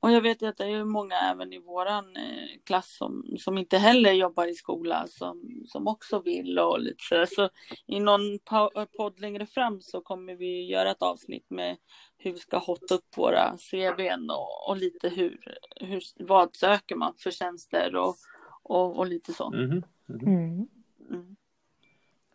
Och 0.00 0.12
jag 0.12 0.20
vet 0.20 0.42
ju 0.42 0.46
att 0.46 0.56
det 0.56 0.64
är 0.64 0.84
många 0.84 1.16
även 1.16 1.52
i 1.52 1.58
våran 1.58 2.16
eh, 2.16 2.48
klass 2.64 2.96
som, 2.96 3.36
som 3.38 3.58
inte 3.58 3.78
heller 3.78 4.12
jobbar 4.12 4.46
i 4.46 4.54
skola 4.54 5.06
som, 5.06 5.64
som 5.66 5.88
också 5.88 6.20
vill 6.20 6.58
och 6.58 6.80
lite 6.80 7.04
så. 7.04 7.26
Så 7.26 7.50
i 7.86 8.00
någon 8.00 8.20
po- 8.38 8.86
podd 8.96 9.20
längre 9.20 9.46
fram 9.46 9.80
så 9.80 10.00
kommer 10.00 10.34
vi 10.34 10.66
göra 10.66 10.90
ett 10.90 11.02
avsnitt 11.02 11.50
med 11.50 11.76
hur 12.18 12.32
vi 12.32 12.38
ska 12.38 12.58
hotta 12.58 12.94
upp 12.94 13.16
våra 13.16 13.56
CVn 13.70 14.30
och, 14.30 14.68
och 14.68 14.76
lite 14.76 15.08
hur, 15.08 15.58
hur, 15.80 16.02
vad 16.18 16.56
söker 16.56 16.96
man 16.96 17.14
för 17.16 17.30
tjänster 17.30 17.96
och, 17.96 18.16
och, 18.62 18.98
och 18.98 19.06
lite 19.06 19.32
sånt. 19.32 19.54
Mhm, 19.54 19.82
mhm. 20.06 20.26
Mm. 20.26 20.68
Mm. 21.10 21.36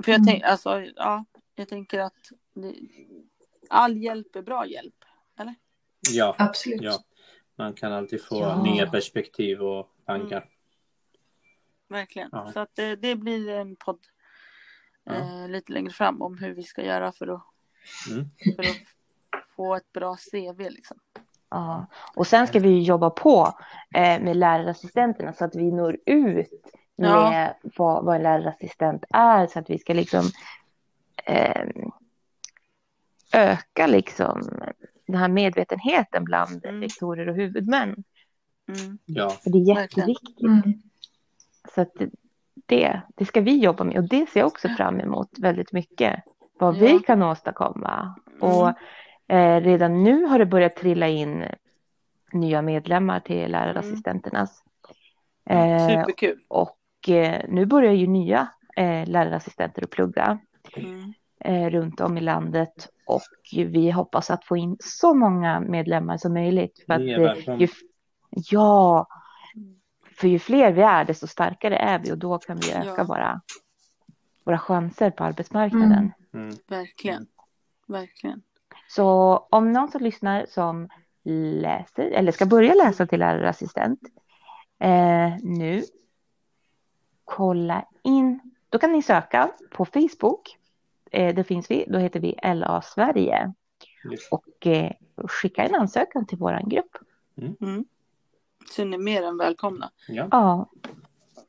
För 0.04 0.12
jag, 0.12 0.26
tänk, 0.26 0.44
alltså, 0.44 0.82
ja, 0.96 1.26
jag 1.56 1.70
tänker 1.70 2.00
att 2.00 2.32
det, 2.54 2.76
all 3.70 3.98
hjälp 3.98 4.36
är 4.36 4.42
bra 4.42 4.66
hjälp. 4.66 4.96
Ja, 6.12 6.36
Absolut. 6.40 6.82
ja. 6.82 7.00
Man 7.56 7.74
kan 7.74 7.94
alltid 7.94 8.24
få 8.24 8.40
Ja. 8.40 8.64
nya 8.64 8.88
perspektiv 8.90 9.62
och 9.62 9.90
tankar. 10.06 10.44
Verkligen. 11.90 12.30
Ja. 12.32 12.52
Så 12.54 12.60
att 12.60 12.76
det, 12.76 12.96
det 12.96 13.16
blir 13.16 13.50
en 13.50 13.76
podd 13.76 14.00
Ja. 15.04 15.14
eh, 15.14 15.48
lite 15.50 15.74
längre 15.74 15.92
fram 15.94 16.22
om 16.22 16.38
hur 16.38 16.54
vi 16.54 16.64
ska 16.64 16.82
göra 16.84 17.12
för 17.12 17.28
att, 17.28 17.42
Mm. 18.12 18.26
för 18.56 18.64
att 18.64 19.46
få 19.56 19.76
ett 19.76 19.92
bra 19.92 20.16
CV. 20.32 20.70
Liksom. 20.70 20.98
Ja. 21.50 21.86
Och 22.16 22.28
sen 22.28 22.48
ska 22.48 22.60
vi 22.60 22.70
ju 22.70 22.82
jobba 22.82 23.10
på 23.10 23.54
eh, 23.96 24.22
med 24.22 24.38
lärarassistenterna 24.38 25.34
så 25.34 25.46
att 25.46 25.56
vi 25.56 25.72
når 25.72 25.98
ut 26.06 26.50
med 26.96 27.10
Ja. 27.10 27.54
vad, 27.78 28.06
vad 28.06 28.16
en 28.16 28.24
lärarassistent 28.24 29.04
är 29.10 29.48
så 29.48 29.60
att 29.60 29.70
vi 29.70 29.80
ska 29.80 29.94
liksom 29.94 30.24
eh, 31.26 31.66
öka 33.34 33.88
liksom 33.88 34.50
den 35.08 35.16
här 35.16 35.28
medvetenheten 35.28 36.24
bland 36.24 36.66
Mm. 36.66 36.82
rektorer 36.82 37.30
och 37.30 37.36
huvudmän. 37.36 37.96
Mm. 38.68 38.98
Ja, 39.06 39.30
För 39.30 39.50
det 39.50 39.58
är 39.58 39.76
jätteviktigt. 39.82 40.42
Mm. 40.42 40.74
Så 41.76 41.82
att 41.82 41.92
det, 42.66 43.02
det 43.16 43.26
ska 43.26 43.42
vi 43.42 43.58
jobba 43.60 43.84
med 43.84 43.98
och 43.98 44.10
det 44.10 44.30
ser 44.30 44.40
jag 44.40 44.48
också 44.48 44.70
fram 44.70 45.00
emot 45.00 45.30
väldigt 45.40 45.72
mycket. 45.72 46.24
Vad 46.60 46.76
Ja. 46.76 46.80
vi 46.80 47.00
kan 47.00 47.24
åstadkomma. 47.24 48.16
Och 48.42 48.68
Mm. 48.70 48.76
eh, 49.28 49.64
redan 49.64 50.04
nu 50.04 50.24
har 50.26 50.40
det 50.40 50.46
börjat 50.46 50.76
trilla 50.76 51.08
in 51.08 51.44
nya 52.34 52.62
medlemmar 52.62 53.20
till 53.20 53.52
lärarassistenternas. 53.52 54.64
Eh, 55.50 55.88
Superkul. 55.88 56.40
och 56.48 57.10
eh, 57.10 57.42
nu 57.50 57.66
börjar 57.66 57.94
ju 57.94 58.08
nya 58.08 58.48
eh, 58.78 59.08
lärarassistenter 59.08 59.84
att 59.84 59.90
plugga 59.90 60.40
Mm. 60.78 61.14
Eh, 61.46 61.70
runt 61.70 62.02
om 62.02 62.18
i 62.18 62.22
landet. 62.22 62.90
Och 63.06 63.22
vi 63.52 63.92
hoppas 63.92 64.30
att 64.32 64.46
få 64.46 64.58
in 64.58 64.78
så 64.80 65.14
många 65.14 65.60
medlemmar 65.60 66.18
som 66.18 66.34
möjligt. 66.34 66.84
För 66.86 66.94
att, 66.94 67.02
ju, 67.60 67.68
ja, 68.30 69.08
för 70.20 70.28
ju 70.28 70.40
fler 70.40 70.72
vi 70.72 70.82
är 70.82 71.06
desto 71.06 71.28
starkare 71.28 71.78
är 71.78 72.00
vi 72.00 72.12
och 72.12 72.18
då 72.18 72.38
kan 72.38 72.58
vi 72.58 72.72
öka 72.72 72.94
Ja. 72.98 73.04
våra, 73.04 73.42
våra 74.44 74.58
chanser 74.58 75.12
på 75.12 75.24
arbetsmarknaden. 75.24 76.14
Mm. 76.34 76.46
Mm. 76.48 76.58
Verkligen. 76.68 77.28
Verkligen. 77.88 78.42
Så 78.88 79.38
om 79.50 79.72
någon 79.72 79.92
som 79.92 80.02
lyssnar 80.02 80.46
som 80.50 80.90
läser 81.62 82.12
eller 82.12 82.32
ska 82.32 82.46
börja 82.46 82.74
läsa 82.74 83.08
till 83.08 83.20
lärarassistent 83.20 84.00
eh, 84.80 85.36
nu, 85.42 85.84
kolla 87.24 87.86
in. 88.04 88.40
Då 88.70 88.80
kan 88.80 88.92
ni 88.92 89.02
söka 89.02 89.52
på 89.72 89.86
Facebook. 89.86 90.58
Eh, 91.12 91.36
det 91.36 91.44
finns 91.44 91.72
vi. 91.72 91.86
Då 91.88 91.98
heter 91.98 92.20
vi 92.20 92.36
LA 92.56 92.82
Sverige 92.82 93.54
Just. 94.12 94.32
och 94.32 94.68
eh, 94.68 94.92
skicka 95.28 95.64
en 95.64 95.76
ansökan 95.76 96.26
till 96.28 96.38
våran 96.38 96.70
grupp. 96.70 96.98
Mm. 97.62 97.86
Så 98.72 98.86
ni 98.86 98.94
är 98.96 99.00
mer 99.00 99.24
än 99.24 99.38
välkomna. 99.38 99.92
Ja. 100.08 100.28
Ja, 100.32 100.70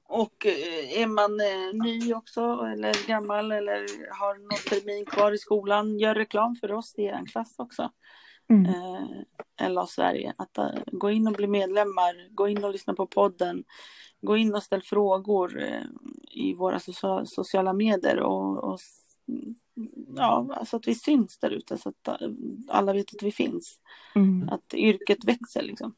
Och 0.09 0.47
eh, 0.47 1.03
är 1.03 1.07
man 1.07 1.41
eh, 1.41 1.85
ny 1.87 2.15
också 2.15 2.41
eller 2.73 3.09
gammal 3.09 3.53
eller 3.53 3.87
har 4.21 4.35
någon 4.39 4.59
termin 4.81 5.05
kvar 5.07 5.33
i 5.33 5.39
skolan, 5.39 5.99
gör 5.99 6.15
reklam 6.15 6.57
för 6.57 6.73
oss 6.73 6.95
i 6.97 7.03
er 7.05 7.27
klass 7.33 7.55
också. 7.59 7.91
mm. 8.49 8.67
eh, 8.67 9.71
LA 9.71 9.87
Sverige. 9.87 10.35
Att 10.39 10.59
gå 10.93 11.11
in 11.11 11.27
och 11.27 11.33
bli 11.33 11.47
medlemmar, 11.47 12.35
gå 12.35 12.49
in 12.49 12.65
och 12.65 12.73
lyssna 12.73 12.95
på 12.95 13.07
podden, 13.07 13.65
gå 14.21 14.37
in 14.37 14.55
och 14.55 14.63
ställ 14.63 14.83
frågor 14.83 15.63
eh, 15.63 15.83
i 16.31 16.55
våra 16.55 16.79
socia- 16.79 17.25
sociala 17.25 17.73
medier 17.73 18.21
och, 18.21 18.65
och 18.65 18.79
ja, 20.16 20.49
alltså 20.57 20.77
att 20.77 20.89
vi 20.89 20.95
syns 20.95 21.39
där 21.39 21.51
ute 21.51 21.79
så 21.79 21.89
att 21.89 22.22
alla 22.68 22.93
vet 22.93 23.14
att 23.14 23.22
vi 23.22 23.33
finns. 23.33 23.81
Mm. 24.14 24.49
Att 24.49 24.74
yrket 24.74 25.24
växer 25.24 25.62
liksom. 25.62 25.95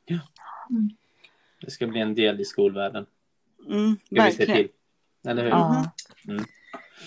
Det 1.60 1.70
ska 1.70 1.86
bli 1.86 2.00
en 2.00 2.14
del 2.14 2.40
i 2.40 2.44
skolvärlden. 2.44 3.06
Mm, 3.68 3.96
Ska 4.04 4.24
vi 4.24 4.32
se 4.32 4.46
till. 4.46 4.68
Eller 5.26 5.42
hur? 5.42 5.50
Ja. 5.50 5.90
Mm. 6.28 6.44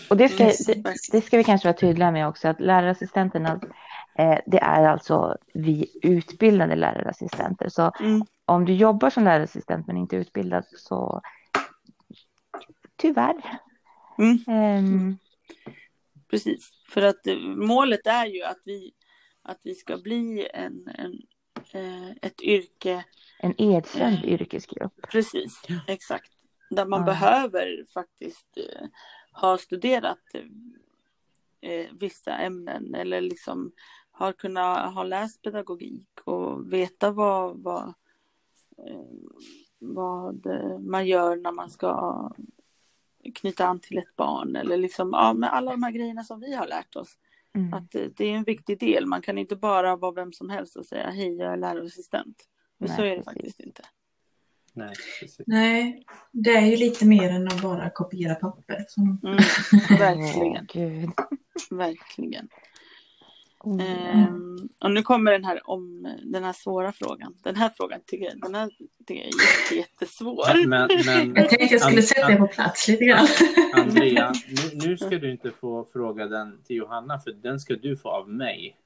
Och 0.09 0.17
det 0.17 0.29
ska, 0.29 0.43
Yes, 0.43 0.65
det, 0.65 0.83
det 1.11 1.21
ska 1.21 1.37
vi 1.37 1.43
kanske 1.43 1.67
vara 1.67 1.77
tydliga 1.77 2.11
med 2.11 2.27
också, 2.27 2.47
att 2.47 2.59
lärarassistenterna, 2.59 3.59
eh, 4.15 4.39
det 4.45 4.59
är 4.59 4.87
alltså 4.87 5.37
vi 5.53 5.99
utbildade 6.01 6.75
lärarassistenter. 6.75 7.69
Så 7.69 7.91
Mm, 7.99 8.21
om 8.45 8.65
du 8.65 8.73
jobbar 8.73 9.09
som 9.09 9.23
lärarassistent 9.23 9.87
men 9.87 9.97
inte 9.97 10.15
utbildad 10.15 10.65
så 10.77 11.21
tyvärr. 12.95 13.59
Mm. 14.17 15.17
Precis. 16.31 16.69
För 16.89 17.01
att 17.01 17.27
eh, 17.27 17.37
målet 17.39 18.07
är 18.07 18.25
ju 18.25 18.43
att 18.43 18.59
vi, 18.65 18.91
att 19.41 19.59
vi 19.63 19.75
ska 19.75 19.97
bli 19.97 20.47
en, 20.53 20.87
en, 20.95 21.21
eh, 21.73 22.09
ett 22.21 22.41
yrke 22.41 23.05
en 23.39 23.61
erkänd 23.61 24.17
Mm. 24.17 24.29
yrkesgrupp. 24.29 24.93
Precis, 25.11 25.61
exakt. 25.87 26.31
Där 26.69 26.85
man 26.85 26.99
Ja. 26.99 27.05
behöver 27.05 27.85
faktiskt 27.93 28.57
eh, 28.57 28.87
ha 29.41 29.57
studerat 29.57 30.19
eh, 31.61 31.85
vissa 31.99 32.37
ämnen 32.37 32.95
eller 32.95 33.21
liksom 33.21 33.71
har 34.11 34.33
kunnat 34.33 34.93
ha 34.93 35.03
läst 35.03 35.41
pedagogik 35.41 36.09
och 36.25 36.73
veta 36.73 37.11
vad, 37.11 37.63
vad, 37.63 37.93
eh, 38.87 39.05
vad 39.79 40.45
eh, 40.45 40.79
man 40.79 41.07
gör 41.07 41.35
när 41.35 41.51
man 41.51 41.69
ska 41.69 42.31
knyta 43.35 43.65
an 43.65 43.79
till 43.79 43.97
ett 43.97 44.15
barn 44.15 44.55
eller 44.55 44.77
liksom 44.77 45.09
ja, 45.13 45.33
med 45.33 45.53
alla 45.53 45.71
de 45.71 45.83
här 45.83 45.91
grejerna 45.91 46.23
som 46.23 46.39
vi 46.39 46.55
har 46.55 46.67
lärt 46.67 46.95
oss. 46.95 47.17
Mm. 47.55 47.73
Att 47.73 47.95
eh, 47.95 48.03
det 48.15 48.25
är 48.25 48.33
en 48.33 48.43
viktig 48.43 48.79
del. 48.79 49.05
Man 49.05 49.21
kan 49.21 49.37
inte 49.37 49.55
bara 49.55 49.95
vara 49.95 50.11
vem 50.11 50.33
som 50.33 50.49
helst 50.49 50.75
och 50.75 50.85
säga 50.85 51.09
hej, 51.09 51.35
jag 51.35 51.53
är 51.53 51.57
lärarassistent. 51.57 52.37
För 52.79 52.87
Nej, 52.87 52.97
så 52.97 53.01
är 53.03 53.09
det 53.09 53.15
precis. 53.15 53.25
faktiskt 53.25 53.59
inte. 53.59 53.83
Nej. 54.73 54.93
Nej, 55.45 56.05
det 56.31 56.51
är 56.51 56.65
ju 56.65 56.75
lite 56.75 57.05
mer 57.05 57.29
än 57.29 57.47
att 57.47 57.61
bara 57.61 57.89
kopiera 57.89 58.35
papper. 58.35 58.85
Som... 58.87 59.19
Mm, 59.23 59.37
verkligen. 59.99 60.67
Verkligen. 61.69 62.49
Oh. 63.63 63.81
Ehm, 63.81 64.69
och 64.83 64.91
nu 64.91 65.01
kommer 65.01 65.31
den 65.31 65.45
här 65.45 65.69
om 65.69 66.07
den 66.23 66.43
här 66.43 66.53
svåra 66.53 66.91
frågan. 66.91 67.35
Den 67.43 67.55
här 67.55 67.71
frågan 67.77 67.99
tycker 68.05 68.25
jag, 68.25 68.41
den 68.41 68.55
här 68.55 68.69
tycker 69.07 69.23
jag 69.23 69.25
är 69.25 69.27
jätte, 69.27 69.75
jättesvår. 69.75 70.67
Men, 70.67 70.89
men 71.05 71.35
Jag 71.35 71.49
tänkte 71.49 71.75
jag 71.75 71.81
skulle 71.81 72.01
sätta 72.01 72.31
er 72.31 72.37
på 72.37 72.47
plats 72.47 72.87
lite 72.87 73.05
grann. 73.05 73.27
Andrea, 73.73 74.33
nu, 74.73 74.87
nu 74.87 74.97
ska 74.97 75.09
du 75.09 75.31
inte 75.31 75.51
få 75.51 75.87
fråga 75.93 76.27
den 76.27 76.63
till 76.63 76.75
Johanna 76.75 77.19
för 77.19 77.31
den 77.31 77.59
ska 77.59 77.75
du 77.75 77.97
få 77.97 78.09
av 78.09 78.29
mig. 78.29 78.77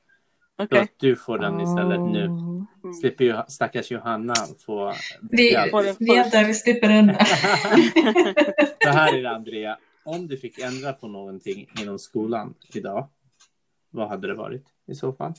Så 0.58 0.64
Okej. 0.64 0.80
att 0.80 0.94
du 0.98 1.16
får 1.16 1.38
den 1.38 1.62
istället 1.62 2.00
nu. 2.00 2.28
Oh. 2.28 2.64
Mm. 2.84 2.94
Slipper 2.94 3.26
ju 3.26 3.36
stackars 3.48 3.92
Johanna 3.92 4.34
få... 4.66 4.94
Vi, 5.32 5.58
vi 6.00 6.44
vi 6.48 6.54
slipper 6.54 7.00
undan. 7.00 7.16
Så 8.84 8.90
här 8.90 9.18
är 9.18 9.24
det 9.24 9.30
Andrea. 9.30 9.78
Om 10.04 10.28
du 10.28 10.38
fick 10.38 10.60
ändra 10.60 10.94
på 10.94 11.08
någonting 11.08 11.68
inom 11.82 12.00
skolan 12.00 12.54
idag. 12.74 13.10
Vad 13.96 14.10
hade 14.10 14.28
det 14.28 14.36
varit 14.36 14.74
i 14.86 14.96
så 14.96 15.14
fall? 15.14 15.34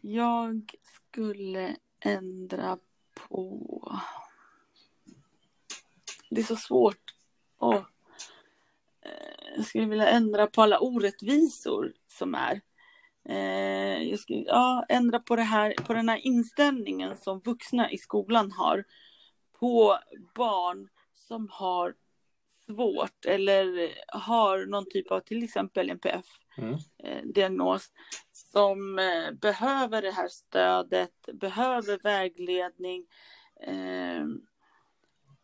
Jag 0.00 0.70
skulle 0.82 1.76
ändra 2.00 2.78
på... 3.14 4.00
Det 6.30 6.40
är 6.40 6.44
så 6.44 6.56
svårt. 6.56 7.14
Åh. 7.58 7.74
Eh, 9.02 9.54
jag 9.56 9.64
skulle 9.64 9.86
vilja 9.86 10.08
ändra 10.08 10.46
på 10.46 10.62
alla 10.62 10.78
orättvisor 10.78 11.92
som 12.06 12.34
är. 12.34 12.60
Eh, 13.28 14.02
jag 14.02 14.18
skulle 14.18 14.38
ja, 14.38 14.84
ändra 14.88 15.18
på, 15.18 15.36
det 15.36 15.42
här, 15.42 15.74
på 15.86 15.94
den 15.94 16.08
här 16.08 16.26
inställningen 16.26 17.16
som 17.16 17.40
vuxna 17.40 17.90
i 17.90 17.98
skolan 17.98 18.52
har 18.52 18.84
på 19.60 19.98
barn 20.34 20.88
som 21.14 21.48
har 21.50 21.94
svårt 22.66 23.24
eller 23.26 23.94
har 24.06 24.66
någon 24.66 24.88
typ 24.90 25.10
av 25.10 25.20
till 25.20 25.44
exempel 25.44 25.90
NPF 25.90 26.26
Mm. 26.58 26.74
eh, 27.04 27.22
diagnos 27.24 27.92
som 28.52 28.98
eh, 28.98 29.32
behöver 29.32 30.02
det 30.02 30.10
här 30.10 30.28
stödet, 30.28 31.28
behöver 31.32 31.98
vägledning. 32.02 33.06
Eh, 33.66 34.24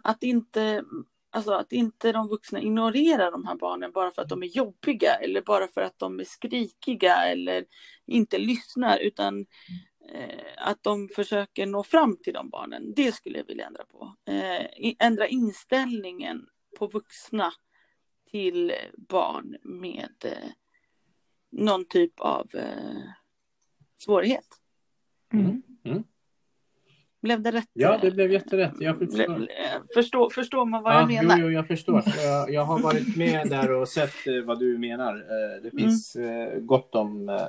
att 0.03 0.23
inte 0.23 0.85
Alltså 1.33 1.53
att 1.53 1.73
inte 1.73 2.13
de 2.13 2.29
vuxna 2.29 2.61
ignorerar 2.61 3.31
de 3.31 3.47
här 3.47 3.57
barnen 3.57 3.93
bara 3.93 4.11
för 4.11 4.23
att 4.23 4.29
de 4.29 4.43
är 4.43 4.47
jobbiga 4.47 5.15
eller 5.15 5.43
bara 5.43 5.69
för 5.69 5.81
att 5.81 5.99
de 5.99 6.21
är 6.21 6.25
skrikiga 6.25 7.17
eller 7.17 7.65
inte 8.07 8.39
lyssnar 8.39 8.99
utan 8.99 9.47
att 10.57 10.83
de 10.83 11.09
försöker 11.09 11.67
nå 11.67 11.83
fram 11.83 12.17
till 12.17 12.33
de 12.33 12.51
barnen. 12.51 12.95
Det 12.97 13.13
skulle 13.13 13.39
jag 13.39 13.47
vilja 13.47 13.67
ändra 13.67 13.85
på. 13.85 14.15
Ändra 14.99 15.29
inställningen 15.29 16.47
på 16.79 16.87
vuxna 16.87 17.53
till 18.31 18.73
barn 18.97 19.57
med 19.63 20.11
eh, 20.25 20.51
någon 21.51 21.85
typ 21.85 22.21
av 22.21 22.49
eh, 22.55 23.03
svårighet. 23.99 24.47
Mm. 25.33 25.63
Blev 27.23 27.43
det 27.43 27.51
rätt? 27.53 27.69
Ja, 27.73 27.99
det 28.03 28.11
blev 28.11 28.33
jätterätt. 28.33 28.73
Jag 28.81 28.97
Ble- 28.97 29.07
förstår. 29.07 29.35
ble- 29.39 29.49
Förstår, 29.95 30.31
förstår 30.31 30.65
man 30.67 30.83
vad 30.83 30.93
Ja, 30.95 30.99
jag 31.01 31.09
menar? 31.09 31.39
Jo, 31.39 31.45
jo, 31.47 31.51
jag 31.53 31.67
förstår. 31.69 32.03
Jag, 32.17 32.51
jag 32.51 32.65
har 32.65 32.79
varit 32.83 33.17
med 33.17 33.49
där 33.49 33.73
och 33.73 33.89
sett 33.89 34.27
eh, 34.27 34.43
vad 34.45 34.59
du 34.59 34.79
menar. 34.79 35.15
Eh, 35.17 35.63
Det 35.63 35.71
finns 35.71 36.17
eh, 36.17 36.59
gott 36.59 36.95
om 36.95 37.29
eh, 37.29 37.47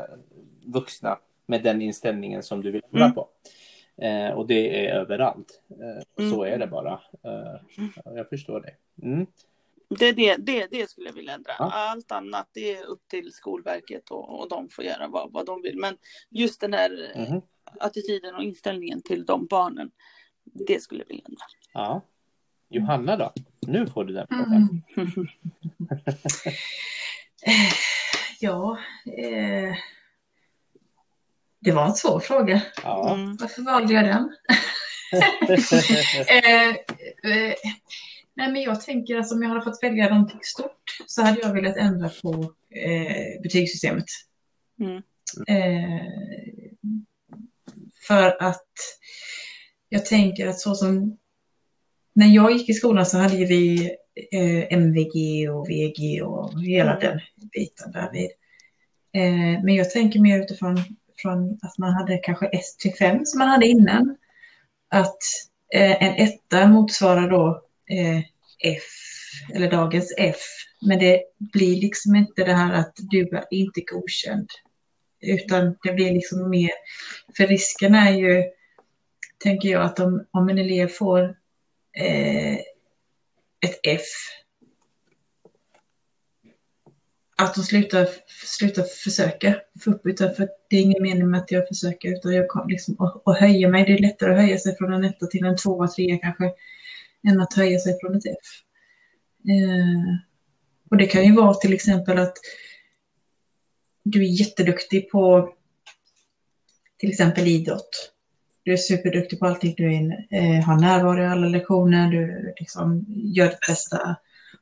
vuxna 0.65 1.17
med 1.45 1.63
den 1.63 1.81
inställningen 1.81 2.43
som 2.43 2.61
du 2.61 2.71
vill 2.71 2.81
ändra 2.91 3.05
Mm. 3.05 3.15
på. 3.15 3.29
Eh, 3.97 4.29
Och 4.31 4.47
det 4.47 4.87
är 4.87 4.93
överallt. 4.95 5.61
Eh, 5.69 6.03
Och 6.15 6.31
så 6.31 6.43
Mm. 6.43 6.53
är 6.53 6.59
det 6.65 6.67
bara. 6.67 6.93
Eh, 7.23 7.61
ja, 8.05 8.11
Jag 8.15 8.29
förstår 8.29 8.61
det. 8.61 8.75
Mm. 9.01 9.25
Det, 9.99 10.11
det, 10.11 10.35
det, 10.35 10.67
det 10.71 10.89
skulle 10.89 11.07
jag 11.07 11.13
vilja 11.13 11.33
ändra. 11.33 11.51
Ja. 11.59 11.71
Allt 11.73 12.11
annat 12.11 12.49
det 12.53 12.75
är 12.75 12.85
upp 12.85 13.07
till 13.07 13.31
Skolverket 13.33 14.11
och, 14.11 14.39
och 14.39 14.49
de 14.49 14.69
får 14.69 14.83
göra 14.83 15.07
vad, 15.07 15.31
vad 15.31 15.45
de 15.45 15.61
vill. 15.61 15.77
Men 15.79 15.97
just 16.29 16.61
den 16.61 16.73
här 16.73 17.11
Mhm. 17.29 17.41
attityden 17.79 18.35
och 18.35 18.43
inställningen 18.43 19.01
till 19.01 19.25
de 19.25 19.45
barnen, 19.47 19.91
det 20.43 20.81
skulle 20.81 21.01
jag 21.01 21.07
vilja 21.07 21.23
ändra. 21.27 21.43
Ja. 21.73 22.01
Johanna 22.69 23.17
då? 23.17 23.33
Nu 23.67 23.87
får 23.87 24.05
du 24.05 24.13
den 24.13 24.27
frågan. 24.29 24.83
Mm. 24.97 25.07
Ja, 28.39 28.77
eh, 29.05 29.75
det 31.59 31.71
var 31.71 31.85
en 31.85 31.93
svår 31.93 32.19
fråga. 32.19 32.61
Ja. 32.83 33.15
Mm. 33.15 33.37
Varför 33.39 33.61
valde 33.61 33.93
jag 33.93 34.03
den? 34.05 34.29
eh, 36.43 36.69
eh, 37.31 37.53
nej, 38.35 38.51
men 38.51 38.61
jag 38.61 38.81
tänker 38.81 39.17
att 39.17 39.31
om 39.31 39.41
jag 39.41 39.49
hade 39.49 39.61
fått 39.61 39.83
välja 39.83 40.09
någonting 40.09 40.39
stort 40.43 40.97
så 41.07 41.21
hade 41.21 41.41
jag 41.41 41.53
velat 41.53 41.77
ändra 41.77 42.09
på 42.09 42.53
eh, 42.69 43.41
betygssystemet. 43.43 44.05
Mm. 44.79 45.01
Eh, 45.47 46.05
för 48.07 48.43
att 48.43 48.71
jag 49.89 50.05
tänker 50.05 50.47
att 50.47 50.59
så 50.59 50.75
som 50.75 51.17
när 52.13 52.27
jag 52.27 52.51
gick 52.51 52.69
i 52.69 52.73
skolan 52.73 53.05
så 53.05 53.17
hade 53.17 53.35
vi 53.35 53.91
eh, 54.31 54.73
MVG 54.73 55.49
och 55.49 55.69
VG 55.69 56.21
och 56.21 56.61
hela 56.61 56.97
Mm. 56.97 56.99
den 57.01 57.19
biten 57.51 57.91
därvid. 57.91 58.29
Eh, 59.13 59.63
men 59.63 59.75
jag 59.75 59.91
tänker 59.91 60.19
mer 60.19 60.39
utifrån 60.39 60.77
från 61.21 61.59
att 61.61 61.77
man 61.77 61.93
hade 61.93 62.17
kanske 62.17 62.45
S 62.45 62.77
till 62.77 62.93
5 62.93 63.25
som 63.25 63.39
man 63.39 63.47
hade 63.47 63.67
innan. 63.67 64.17
Att 64.89 65.17
eh, 65.73 66.03
en 66.03 66.27
etta 66.27 66.67
motsvarar 66.67 67.29
då 67.29 67.61
eh, 67.91 68.19
F, 68.63 68.83
eller 69.53 69.71
dagens 69.71 70.13
F. 70.17 70.37
Men 70.81 70.99
det 70.99 71.23
blir 71.39 71.81
liksom 71.81 72.15
inte 72.15 72.43
det 72.43 72.53
här 72.53 72.73
att 72.73 72.93
du 72.95 73.19
är 73.21 73.45
inte 73.51 73.81
godkänd. 73.81 74.49
Utan 75.21 75.77
det 75.83 75.93
blir 75.93 76.11
liksom 76.11 76.49
mer, 76.49 76.71
för 77.37 77.47
risken 77.47 77.95
är 77.95 78.11
ju, 78.11 78.43
tänker 79.43 79.69
jag, 79.69 79.83
att 79.83 79.99
om, 79.99 80.25
om 80.31 80.49
en 80.49 80.57
elev 80.57 80.87
får 80.87 81.23
eh, 81.97 82.55
ett 83.65 83.79
F, 83.83 84.01
att 87.41 87.55
de 87.55 87.63
slutar, 87.63 88.07
slutar 88.45 88.83
försöka 88.83 89.55
få 89.83 89.91
upp, 89.91 90.05
utan 90.05 90.35
för 90.35 90.49
det 90.69 90.75
är 90.75 90.81
ingen 90.81 91.03
mening 91.03 91.29
med 91.29 91.39
att 91.39 91.51
jag 91.51 91.67
försöker, 91.67 92.09
utan 92.09 92.33
jag 92.33 92.47
kommer 92.47 92.69
liksom 92.69 92.95
och, 92.95 93.27
och 93.27 93.35
höja 93.35 93.69
mig. 93.69 93.85
Det 93.85 93.93
är 93.93 93.97
lättare 93.97 94.31
att 94.31 94.41
höja 94.41 94.57
sig 94.57 94.77
från 94.77 94.93
en 94.93 95.03
etta 95.03 95.25
till 95.25 95.45
en 95.45 95.57
tvåa, 95.57 95.87
trea 95.87 96.17
kanske, 96.17 96.51
än 97.27 97.41
att 97.41 97.53
höja 97.53 97.79
sig 97.79 97.99
från 97.99 98.15
ett 98.15 98.25
F. 98.25 98.61
Eh, 99.49 100.15
och 100.89 100.97
det 100.97 101.05
kan 101.05 101.25
ju 101.25 101.35
vara 101.35 101.53
till 101.53 101.73
exempel 101.73 102.17
att 102.17 102.33
du 104.03 104.19
är 104.19 104.39
jätteduktig 104.39 105.09
på 105.09 105.53
till 106.97 107.09
exempel 107.09 107.47
idrott. 107.47 108.13
Du 108.63 108.73
är 108.73 108.77
superduktig 108.77 109.39
på 109.39 109.45
allting. 109.45 109.73
Du 109.77 109.93
är, 109.95 110.27
eh, 110.29 110.63
har 110.63 110.79
närvaro 110.79 111.23
i 111.23 111.25
alla 111.25 111.47
lektioner. 111.47 112.11
Du 112.11 112.53
liksom 112.59 113.05
gör 113.07 113.49
ditt 113.49 113.67
bästa. 113.67 114.15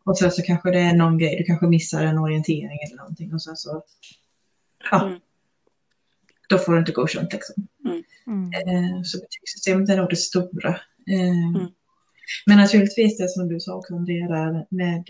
Och 0.03 0.17
sen 0.17 0.31
så 0.31 0.41
kanske 0.41 0.71
det 0.71 0.79
är 0.79 0.93
någon 0.93 1.17
grej. 1.17 1.37
Du 1.37 1.43
kanske 1.43 1.67
missar 1.67 2.03
en 2.03 2.17
orientering 2.17 2.79
eller 2.87 2.97
någonting. 2.97 3.33
Och 3.33 3.41
sen 3.41 3.55
så... 3.57 3.83
Ja. 4.91 5.07
Mm. 5.07 5.19
Då 6.49 6.57
får 6.57 6.73
du 6.73 6.79
inte 6.79 6.91
godkänt 6.91 7.33
liksom. 7.33 7.67
Mm. 7.85 8.51
Eh, 8.53 9.01
så 9.03 9.17
betygssystemet 9.19 9.89
är 9.89 9.97
nog 9.97 10.09
det 10.09 10.15
stora. 10.15 10.69
Eh, 11.07 11.55
Mm. 11.55 11.67
Men 12.45 12.57
naturligtvis 12.57 13.17
det 13.17 13.29
som 13.29 13.47
du 13.47 13.59
sa 13.59 13.75
också 13.75 13.93
om 13.93 14.05
det 14.05 14.27
där 14.27 14.65
med, 14.69 15.03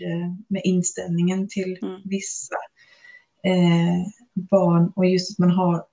med 0.48 0.62
inställningen 0.64 1.48
till 1.48 1.78
Mm. 1.82 2.00
vissa 2.04 2.54
eh, 3.44 4.06
barn 4.50 4.92
och 4.96 5.06
just 5.06 5.30
att 5.30 5.38
man 5.38 5.50
har 5.50 5.84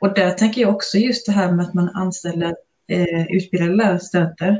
och 0.00 0.14
där 0.14 0.30
tänker 0.30 0.60
jag 0.60 0.74
också 0.74 0.98
just 0.98 1.26
det 1.26 1.32
här 1.32 1.52
med 1.52 1.66
att 1.66 1.74
man 1.74 1.88
anställer 1.88 2.54
eh, 2.88 3.26
utbildade 3.30 3.74
lärarstudenter. 3.74 4.50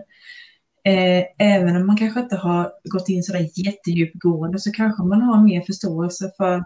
Eh, 0.85 1.25
även 1.39 1.77
om 1.77 1.87
man 1.87 1.97
kanske 1.97 2.21
inte 2.21 2.37
har 2.37 2.73
gått 2.85 3.09
in 3.09 3.23
sådär 3.23 3.49
jättedjupgående 3.55 4.59
så 4.59 4.73
kanske 4.73 5.03
man 5.03 5.23
har 5.23 5.43
mer 5.43 5.61
förståelse 5.61 6.31
för 6.37 6.65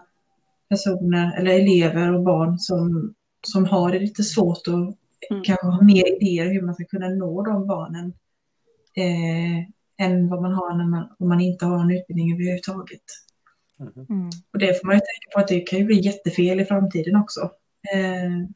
personer 0.69 1.37
eller 1.39 1.51
elever 1.51 2.13
och 2.13 2.23
barn 2.23 2.59
som, 2.59 3.13
som 3.47 3.65
har 3.65 3.91
det 3.91 3.99
lite 3.99 4.23
svårt 4.23 4.67
och 4.67 4.97
Mm. 5.31 5.43
kanske 5.43 5.67
har 5.67 5.81
mer 5.83 6.15
idéer 6.15 6.53
hur 6.53 6.61
man 6.61 6.75
ska 6.75 6.83
kunna 6.85 7.09
nå 7.09 7.41
de 7.41 7.67
barnen 7.67 8.13
eh, 8.93 10.05
än 10.05 10.29
vad 10.29 10.41
man 10.41 10.53
har 10.53 10.73
när 10.73 10.85
man, 10.85 11.15
om 11.19 11.29
man 11.29 11.41
inte 11.41 11.65
har 11.65 11.79
en 11.79 11.91
utbildning 11.91 12.33
överhuvudtaget. 12.33 13.03
Mhm. 13.77 14.05
Mm. 14.09 14.29
Och 14.53 14.59
det 14.59 14.79
får 14.79 14.87
man 14.87 14.95
ju 14.95 14.99
tänka 14.99 15.33
på 15.33 15.39
att 15.39 15.47
det 15.47 15.59
kan 15.59 15.79
ju 15.79 15.85
bli 15.85 15.99
jättefel 16.01 16.59
i 16.59 16.65
framtiden 16.65 17.15
också. 17.15 17.41
Eh, 17.93 18.49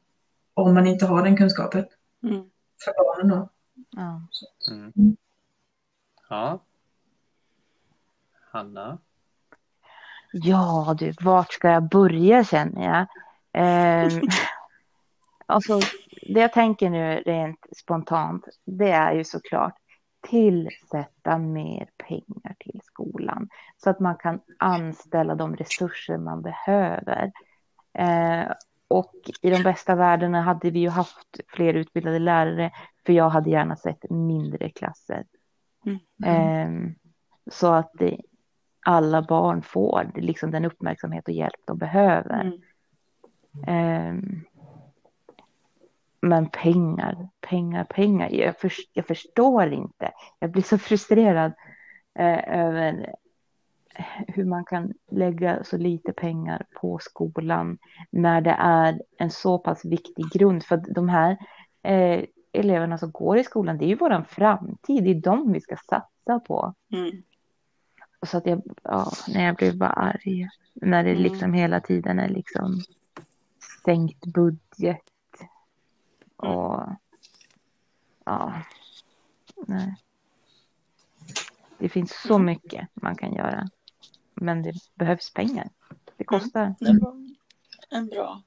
om 0.54 0.74
man 0.74 0.88
inte 0.88 1.06
har 1.06 1.24
den 1.24 1.38
kunskapen 1.38 1.86
Mm. 2.24 2.50
för 2.86 2.94
barnen 2.98 3.38
då. 3.38 3.50
Ja. 3.90 4.22
Mm. 4.72 5.18
Ja. 6.30 6.60
Hanna? 8.52 8.98
Ja 10.32 10.96
du, 11.00 11.14
vart 11.22 11.54
ska 11.54 11.70
jag 11.70 11.90
börja 11.90 12.44
känner 12.44 12.84
jag? 12.84 13.08
Ehm, 13.54 14.22
alltså, 15.46 15.80
det 16.22 16.40
jag 16.40 16.54
tänker 16.54 16.90
nu 16.90 17.16
rent 17.26 17.66
spontant, 17.78 18.48
det 18.66 18.92
är 18.92 19.14
ju 19.14 19.24
såklart 19.24 19.76
tillsätta 20.30 21.38
mer 21.38 21.90
pengar 21.98 22.56
till 22.60 22.80
skolan 22.84 23.50
så 23.78 23.90
att 23.90 24.00
man 24.00 24.16
kan 24.16 24.40
anställa 24.60 25.36
de 25.36 25.56
resurser 25.56 26.18
man 26.18 26.42
behöver. 26.42 27.32
Eh, 27.94 28.52
och 28.88 29.14
i 29.42 29.50
de 29.50 29.64
bästa 29.64 29.96
världarna 29.96 30.42
hade 30.42 30.70
vi 30.70 30.80
ju 30.80 30.90
haft 30.90 31.40
fler 31.48 31.74
utbildade 31.74 32.20
lärare, 32.20 32.72
för 33.06 33.14
jag 33.14 33.30
hade 33.30 33.50
gärna 33.50 33.76
sett 33.76 34.10
mindre 34.10 34.70
klasser. 34.70 35.26
Mm. 35.86 36.00
Ehm, 36.26 36.96
så 37.52 37.74
att 37.74 37.92
det, 37.94 38.22
alla 38.86 39.22
barn 39.22 39.62
får 39.62 40.12
liksom 40.16 40.52
den 40.52 40.66
uppmärksamhet 40.66 41.28
och 41.28 41.34
hjälp 41.34 41.62
de 41.68 41.78
behöver. 41.78 42.42
Mm. 42.42 42.62
Ehm, 43.68 44.42
men 46.26 46.50
pengar, 46.50 47.30
pengar, 47.42 47.84
pengar. 47.84 48.30
Jag, 48.30 48.60
för, 48.60 48.72
jag 48.94 49.08
förstår 49.08 49.74
inte. 49.74 50.12
Jag 50.40 50.52
blir 50.52 50.64
så 50.64 50.78
frustrerad 50.78 51.54
eh, 52.20 52.60
över 52.60 53.16
hur 54.28 54.46
man 54.46 54.66
kan 54.66 54.94
lägga 55.12 55.64
så 55.64 55.78
lite 55.78 56.14
pengar 56.14 56.66
på 56.82 57.00
skolan 57.02 57.78
när 58.12 58.42
det 58.42 58.56
är 58.60 59.02
en 59.18 59.32
så 59.32 59.58
pass 59.58 59.86
viktig 59.86 60.26
grund. 60.34 60.64
För 60.64 60.76
att 60.76 60.84
de 60.84 61.10
här 61.10 61.38
eh, 61.84 62.26
eleverna 62.52 62.98
som 62.98 63.12
går 63.12 63.38
i 63.38 63.44
skolan, 63.44 63.78
det 63.78 63.86
är 63.86 63.90
ju 63.90 63.96
vår 63.96 64.24
framtid. 64.24 65.04
Det 65.04 65.12
är 65.12 65.22
dem 65.22 65.52
vi 65.54 65.62
ska 65.62 65.76
satsa 65.76 66.40
på. 66.40 66.74
Mm. 66.92 67.24
Så 68.26 68.38
att 68.38 68.46
jag, 68.46 68.62
ja, 68.84 69.12
när 69.28 69.46
jag 69.46 69.56
blev 69.56 69.78
bara 69.78 69.90
arg. 69.90 70.50
När 70.74 71.04
det 71.04 71.12
Mm. 71.12 71.24
liksom 71.24 71.54
hela 71.54 71.80
tiden 71.80 72.20
är 72.20 72.30
liksom 72.30 72.82
sänkt 73.86 74.26
budget. 74.26 75.02
Och 76.36 76.90
ja, 78.26 78.64
nej. 79.68 79.96
Det 81.78 81.90
finns 81.90 82.22
så 82.28 82.40
mycket 82.40 82.88
man 82.94 83.16
kan 83.16 83.34
göra. 83.34 83.70
Men 84.34 84.64
det 84.64 84.74
behövs 84.96 85.34
pengar. 85.34 85.70
Det 86.18 86.24
kostar. 86.24 86.76
Det 86.80 87.00
var 87.02 87.36
en 87.90 88.08
bra, 88.08 88.42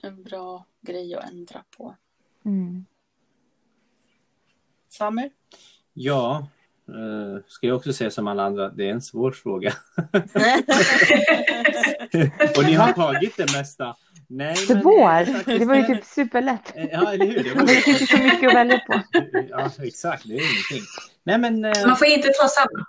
en 0.00 0.22
bra 0.22 0.66
grej 0.80 1.14
att 1.14 1.30
ändra 1.30 1.64
på. 1.76 1.96
Mm. 2.44 2.84
Samer? 4.88 5.30
Ja, 5.92 6.46
eh, 6.88 7.36
ska 7.46 7.66
jag 7.66 7.76
också 7.76 7.92
säga 7.92 8.10
som 8.10 8.28
alla 8.28 8.42
andra, 8.42 8.68
det 8.68 8.88
är 8.88 8.92
en 8.92 9.02
svår 9.02 9.32
fråga. 9.32 9.74
Och 12.56 12.64
ni 12.64 12.74
har 12.74 12.92
tagit 12.92 13.36
det 13.36 13.52
mesta. 13.52 13.96
Nej, 14.34 14.56
Svår? 14.56 15.58
Det 15.58 15.64
var 15.64 15.74
ju 15.76 15.82
typ 15.84 16.04
superlätt. 16.04 16.72
Eh, 16.76 16.84
Ja, 16.92 17.12
eller 17.12 17.26
hur? 17.26 17.34
Det 17.54 17.60
Det 17.66 17.72
finns 17.72 18.02
ju 18.02 18.06
så 18.06 18.16
mycket 18.22 18.48
att 18.48 18.54
välja 18.54 18.78
på. 18.78 19.00
Ja, 19.50 19.70
exakt. 19.82 20.24
Det 20.28 20.34
är 20.34 20.36
ingenting. 20.52 20.86
Nej, 21.24 21.38
men... 21.38 21.64
eh, 21.64 21.86
Man 21.86 21.96
får 21.96 22.06
inte 22.06 22.28
ta 22.28 22.48
samma. 22.48 22.86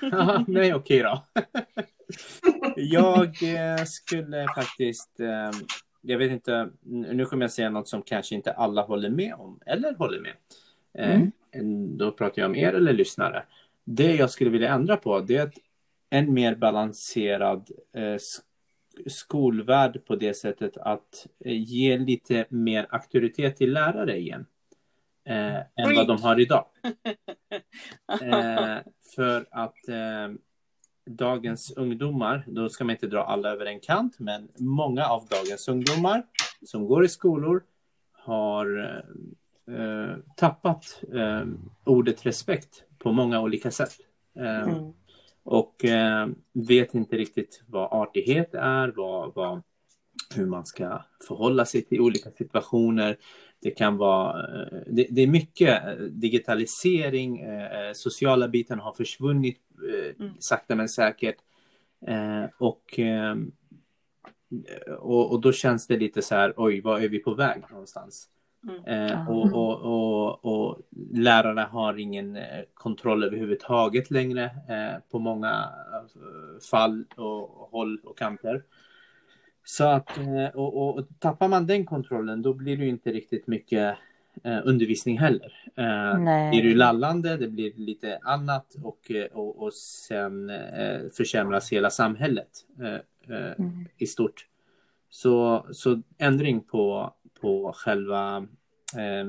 Ja, 0.16 0.44
nej, 0.48 0.74
okej 0.74 0.98
då. 1.02 1.24
Jag 2.76 3.24
eh, 3.42 3.84
skulle 3.84 4.46
faktiskt, 4.56 5.10
jag 6.00 6.18
vet 6.18 6.30
inte, 6.30 6.68
nu 6.84 7.24
kommer 7.24 7.44
jag 7.44 7.50
säga 7.52 7.70
något 7.70 7.88
som 7.88 8.02
kanske 8.02 8.34
inte 8.34 8.52
alla 8.52 8.82
håller 8.82 9.10
med 9.10 9.34
om, 9.34 9.60
eller 9.66 9.94
håller 9.94 10.20
med. 10.20 10.32
En- 11.52 11.98
Då 11.98 12.10
pratar 12.12 12.42
jag 12.42 12.48
om 12.50 12.56
er 12.56 12.72
eller 12.72 12.92
lyssnare. 12.92 13.42
Det 13.84 14.14
jag 14.14 14.30
skulle 14.30 14.50
vilja 14.50 14.72
ändra 14.74 14.96
på, 14.96 15.20
det 15.20 15.36
är 15.36 15.46
ett, 15.46 15.54
en 16.10 16.34
mer 16.34 16.54
balanserad 16.54 17.70
eh, 17.96 18.16
skolvärld 19.06 20.04
på 20.04 20.16
det 20.16 20.34
sättet 20.34 20.76
att 20.76 21.26
eh, 21.44 21.62
ge 21.62 21.98
lite 21.98 22.46
mer 22.48 22.86
auktoritet 22.90 23.56
till 23.56 23.72
lärare 23.72 24.18
igen. 24.18 24.46
Eh, 25.24 25.56
än 25.56 25.96
vad 25.96 26.06
de 26.06 26.22
har 26.22 26.40
idag. 26.40 26.66
Eh, 28.22 28.78
för 29.16 29.46
att 29.50 29.88
eh, 29.88 30.34
dagens 31.06 31.72
ungdomar, 31.76 32.44
då 32.46 32.68
ska 32.68 32.84
man 32.84 32.90
inte 32.90 33.06
dra 33.06 33.24
alla 33.24 33.50
över 33.50 33.66
en 33.66 33.80
kant, 33.80 34.18
men 34.18 34.48
många 34.58 35.06
av 35.06 35.26
dagens 35.26 35.68
ungdomar 35.68 36.22
som 36.66 36.86
går 36.86 37.04
i 37.04 37.08
skolor 37.08 37.62
har 38.12 39.02
eh, 39.68 40.16
tappat 40.36 41.02
eh, 41.14 41.44
ordet 41.84 42.26
respekt 42.26 42.84
på 42.98 43.12
många 43.12 43.40
olika 43.40 43.70
sätt. 43.70 43.92
Mm. 44.36 44.92
Och 45.44 45.84
eh, 45.84 46.28
vet 46.52 46.94
inte 46.94 47.16
riktigt 47.16 47.62
vad 47.66 47.92
artighet 47.92 48.54
är, 48.54 48.92
vad, 48.96 49.34
vad, 49.34 49.62
hur 50.34 50.46
man 50.46 50.66
ska 50.66 51.02
förhålla 51.28 51.64
sig 51.64 51.82
till 51.82 52.00
olika 52.00 52.30
situationer. 52.30 53.16
Det 53.60 53.70
kan 53.70 53.96
vara, 53.96 54.40
eh, 54.40 54.78
det, 54.86 55.06
det 55.10 55.22
är 55.22 55.26
mycket 55.26 55.84
eh, 55.86 55.94
digitalisering, 56.04 57.40
eh, 57.40 57.86
eh, 57.88 57.92
sociala 57.92 58.48
biten 58.48 58.78
har 58.80 58.92
försvunnit 58.92 59.60
eh, 59.88 60.24
Mm. 60.24 60.32
sakta 60.38 60.74
men 60.74 60.88
säkert. 60.88 61.36
Och, 62.58 63.00
och, 64.98 65.32
och 65.32 65.40
då 65.40 65.52
känns 65.52 65.86
det 65.86 65.96
lite 65.96 66.22
så 66.22 66.34
här, 66.34 66.54
oj, 66.56 66.80
vad 66.80 67.04
är 67.04 67.08
vi 67.08 67.18
på 67.18 67.34
väg 67.34 67.62
någonstans? 67.70 68.28
Mm. 68.68 68.84
Eh, 68.84 69.30
och, 69.30 69.52
och, 69.52 69.80
och, 69.80 70.44
och 70.44 70.78
lärarna 71.12 71.64
har 71.64 71.98
ingen 71.98 72.36
eh, 72.36 72.62
kontroll 72.74 73.24
överhuvudtaget 73.24 74.10
längre 74.10 74.44
eh, 74.44 75.00
på 75.10 75.18
många 75.18 75.68
eh, 75.92 76.60
fall 76.70 77.04
och 77.16 77.48
håll 77.70 78.00
och 78.04 78.18
kanter. 78.18 78.62
Så 79.64 79.84
att, 79.84 80.18
och, 80.54 80.76
och, 80.76 80.98
och 80.98 81.06
tappar 81.18 81.48
man 81.48 81.66
den 81.66 81.86
kontrollen 81.86 82.42
då 82.42 82.54
blir 82.54 82.76
det 82.76 82.82
ju 82.82 82.88
inte 82.88 83.12
riktigt 83.12 83.46
mycket 83.46 83.96
eh, 84.42 84.58
undervisning 84.64 85.18
heller. 85.18 85.52
Eh, 85.76 86.18
Nej. 86.18 86.50
blir 86.50 86.62
det 86.62 86.68
ju 86.68 86.74
lallande, 86.74 87.36
det 87.36 87.48
blir 87.48 87.72
lite 87.76 88.18
annat 88.22 88.74
och, 88.82 89.10
och, 89.32 89.62
och 89.62 89.72
sen 89.74 90.50
eh, 90.50 91.00
försämras 91.16 91.72
hela 91.72 91.90
samhället 91.90 92.48
eh, 92.80 92.94
eh, 93.36 93.52
Mm. 93.58 93.86
i 93.98 94.06
stort. 94.06 94.46
Så, 95.10 95.66
så 95.72 96.02
ändring 96.18 96.60
på, 96.60 97.14
på 97.42 97.72
själva 97.76 98.46
eh, 98.96 99.26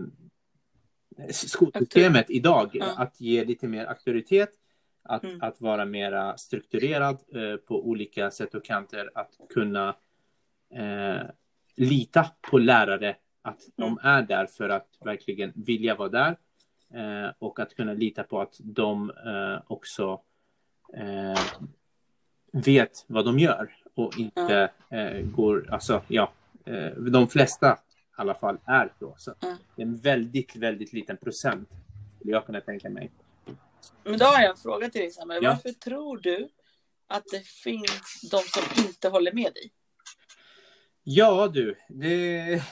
skolsystemet 1.31 2.29
idag, 2.29 2.69
Ja. 2.73 2.85
att 2.97 3.21
ge 3.21 3.45
lite 3.45 3.67
mer 3.67 3.85
auktoritet, 3.85 4.49
att, 5.03 5.23
Mm. 5.23 5.41
att 5.41 5.61
vara 5.61 5.85
mera 5.85 6.37
strukturerad 6.37 7.17
eh, 7.35 7.55
på 7.57 7.87
olika 7.89 8.31
sätt 8.31 8.55
och 8.55 8.65
kanter, 8.65 9.09
att 9.15 9.31
kunna 9.53 9.95
eh, 10.73 11.21
lita 11.75 12.25
på 12.51 12.57
lärare, 12.57 13.15
att 13.41 13.59
de 13.75 13.83
Mm. 13.83 13.97
är 14.05 14.21
där 14.21 14.45
för 14.45 14.69
att 14.69 14.87
verkligen 15.05 15.51
vilja 15.55 15.95
vara 15.95 16.09
där 16.09 16.37
eh, 16.93 17.31
och 17.39 17.59
att 17.59 17.75
kunna 17.75 17.93
lita 17.93 18.23
på 18.23 18.41
att 18.41 18.55
de 18.59 19.09
eh, 19.25 19.61
också 19.67 20.21
eh, 20.93 21.39
vet 22.51 23.05
vad 23.07 23.25
de 23.25 23.39
gör 23.39 23.75
och 23.95 24.19
inte 24.19 24.69
går, 25.35 25.67
alltså 25.71 26.01
ja, 26.07 26.31
de 27.11 27.27
flesta 27.27 27.77
i 28.17 28.21
alla 28.21 28.35
fall 28.35 28.57
är 28.65 28.93
så. 28.99 29.15
så 29.17 29.33
Mm. 29.41 29.57
Det 29.75 29.81
är 29.81 29.85
en 29.85 29.97
väldigt, 29.97 30.55
väldigt 30.55 30.93
liten 30.93 31.17
procent 31.17 31.69
skulle 32.15 32.31
jag 32.31 32.45
kunna 32.45 32.61
tänka 32.61 32.89
mig. 32.89 33.11
Men 34.03 34.19
då 34.19 34.25
har 34.25 34.41
jag 34.41 34.51
en 34.51 34.57
fråga 34.57 34.89
till 34.89 35.01
dig 35.01 35.11
Samuel. 35.11 35.43
Ja. 35.43 35.49
Varför 35.49 35.69
tror 35.69 36.17
du 36.17 36.49
att 37.07 37.23
det 37.31 37.45
finns 37.45 38.21
de 38.31 38.37
som 38.37 38.85
inte 38.85 39.09
håller 39.09 39.33
med 39.33 39.53
dig? 39.53 39.71
Ja 41.03 41.47
du, 41.47 41.75
det... 41.89 42.53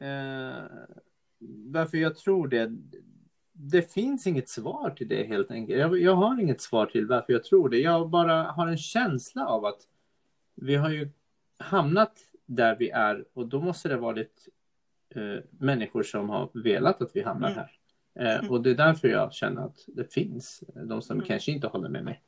eh, 0.00 0.64
varför 1.72 1.98
jag 1.98 2.16
tror 2.16 2.48
det? 2.48 2.70
Det 3.52 3.92
finns 3.92 4.26
inget 4.26 4.48
svar 4.48 4.90
till 4.90 5.08
det 5.08 5.24
helt 5.24 5.50
enkelt. 5.50 5.78
Jag, 5.78 6.00
jag 6.00 6.14
har 6.14 6.40
inget 6.40 6.60
svar 6.60 6.86
till 6.86 7.06
varför 7.06 7.32
jag 7.32 7.44
tror 7.44 7.68
det. 7.68 7.78
Jag 7.78 8.10
bara 8.10 8.42
har 8.42 8.66
en 8.66 8.78
känsla 8.78 9.46
av 9.46 9.64
att 9.64 9.80
vi 10.54 10.76
har 10.76 10.90
ju 10.90 11.10
hamnat 11.58 12.18
där 12.50 12.76
vi 12.78 12.90
är 12.90 13.24
och 13.32 13.46
då 13.46 13.60
måste 13.60 13.88
det 13.88 13.96
varit 13.96 14.48
eh, 15.14 15.44
människor 15.58 16.02
som 16.02 16.28
har 16.30 16.50
velat 16.54 17.02
att 17.02 17.10
vi 17.16 17.22
hamnar 17.22 17.50
Mm. 17.50 17.64
här. 18.14 18.38
Eh, 18.42 18.50
och 18.50 18.62
det 18.62 18.70
är 18.70 18.74
därför 18.74 19.08
jag 19.08 19.32
känner 19.34 19.62
att 19.62 19.84
det 19.86 20.12
finns 20.14 20.64
de 20.74 21.02
som 21.02 21.16
Mm. 21.16 21.26
kanske 21.26 21.52
inte 21.52 21.66
håller 21.66 21.88
med 21.88 22.04
mig. 22.04 22.20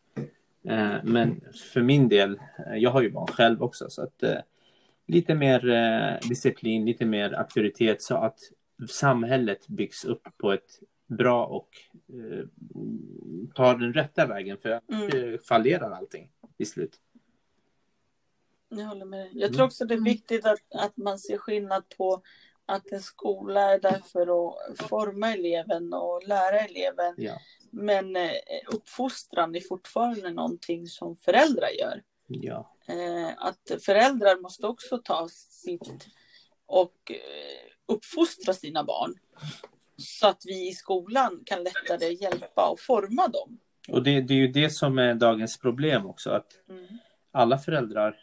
Eh, 0.64 0.95
men 1.05 1.41
för 1.73 1.83
min 1.83 2.09
del, 2.09 2.41
eh, 2.66 2.77
jag 2.77 2.91
har 2.91 3.03
ju 3.03 3.11
barn 3.11 3.27
själv 3.27 3.62
också 3.62 3.91
så 3.91 4.03
att 4.03 4.23
eh, 4.23 4.39
lite 5.07 5.35
mer 5.35 5.68
eh, 5.70 6.29
disciplin, 6.29 6.85
lite 6.85 7.07
mer 7.07 7.33
auktoritet 7.33 8.03
så 8.03 8.16
att 8.16 8.39
samhället 8.89 9.68
byggs 9.68 10.05
upp 10.05 10.29
på 10.37 10.53
ett 10.53 10.70
bra 11.07 11.47
och 11.47 11.68
tar 13.55 13.77
den 13.79 13.93
rätta 13.93 14.27
vägen 14.27 14.59
för 14.59 14.81
Mm. 14.89 15.39
fallerar 15.49 15.91
allting 15.91 16.31
i 16.59 16.64
slut. 16.64 16.97
Jag 18.79 18.85
håller 18.87 19.05
med 19.05 19.20
dig. 19.20 19.31
Jag 19.35 19.43
Mm. 19.43 19.53
tror 19.57 19.66
också 19.66 19.85
det 19.85 19.95
är 19.95 20.05
viktigt 20.05 20.47
att, 20.47 20.61
att 20.75 20.97
man 20.97 21.18
ser 21.18 21.39
skillnad 21.39 21.85
på 21.97 22.23
att 22.66 22.93
en 22.93 23.01
skola 23.03 23.61
är 23.75 23.81
där 23.81 24.01
för 24.12 24.23
att 24.23 24.89
forma 24.89 25.33
eleven 25.35 25.93
och 25.93 26.23
lära 26.29 26.61
eleven. 26.61 27.14
Ja. 27.16 27.35
Men 27.70 28.16
eh, 28.16 28.31
uppfostran 28.66 29.55
är 29.55 29.61
fortfarande 29.61 30.31
någonting 30.31 30.87
som 30.87 31.16
föräldrar 31.16 31.68
gör. 31.81 32.03
Ja. 32.27 32.77
Eh, 32.87 33.29
att 33.37 33.83
föräldrar 33.85 34.41
måste 34.41 34.66
också 34.66 34.99
ta 34.99 35.29
sitt 35.29 36.07
och 36.66 37.11
eh, 37.11 37.95
uppfostra 37.95 38.55
sina 38.55 38.85
barn. 38.85 39.14
Så 39.97 40.27
att 40.27 40.43
vi 40.47 40.68
i 40.68 40.73
skolan 40.73 41.43
kan 41.47 41.62
lättare 41.64 42.12
hjälpa 42.12 42.68
och 42.68 42.81
forma 42.81 43.29
dem. 43.29 43.59
Och 43.89 44.03
det, 44.03 44.20
det 44.20 44.35
är 44.35 44.39
ju 44.39 44.49
det 44.49 44.70
som 44.70 44.99
är 44.99 45.14
dagens 45.14 45.59
problem 45.59 46.07
också 46.07 46.31
att 46.31 46.47
Mm. 46.68 46.87
alla 47.33 47.59
föräldrar 47.59 48.16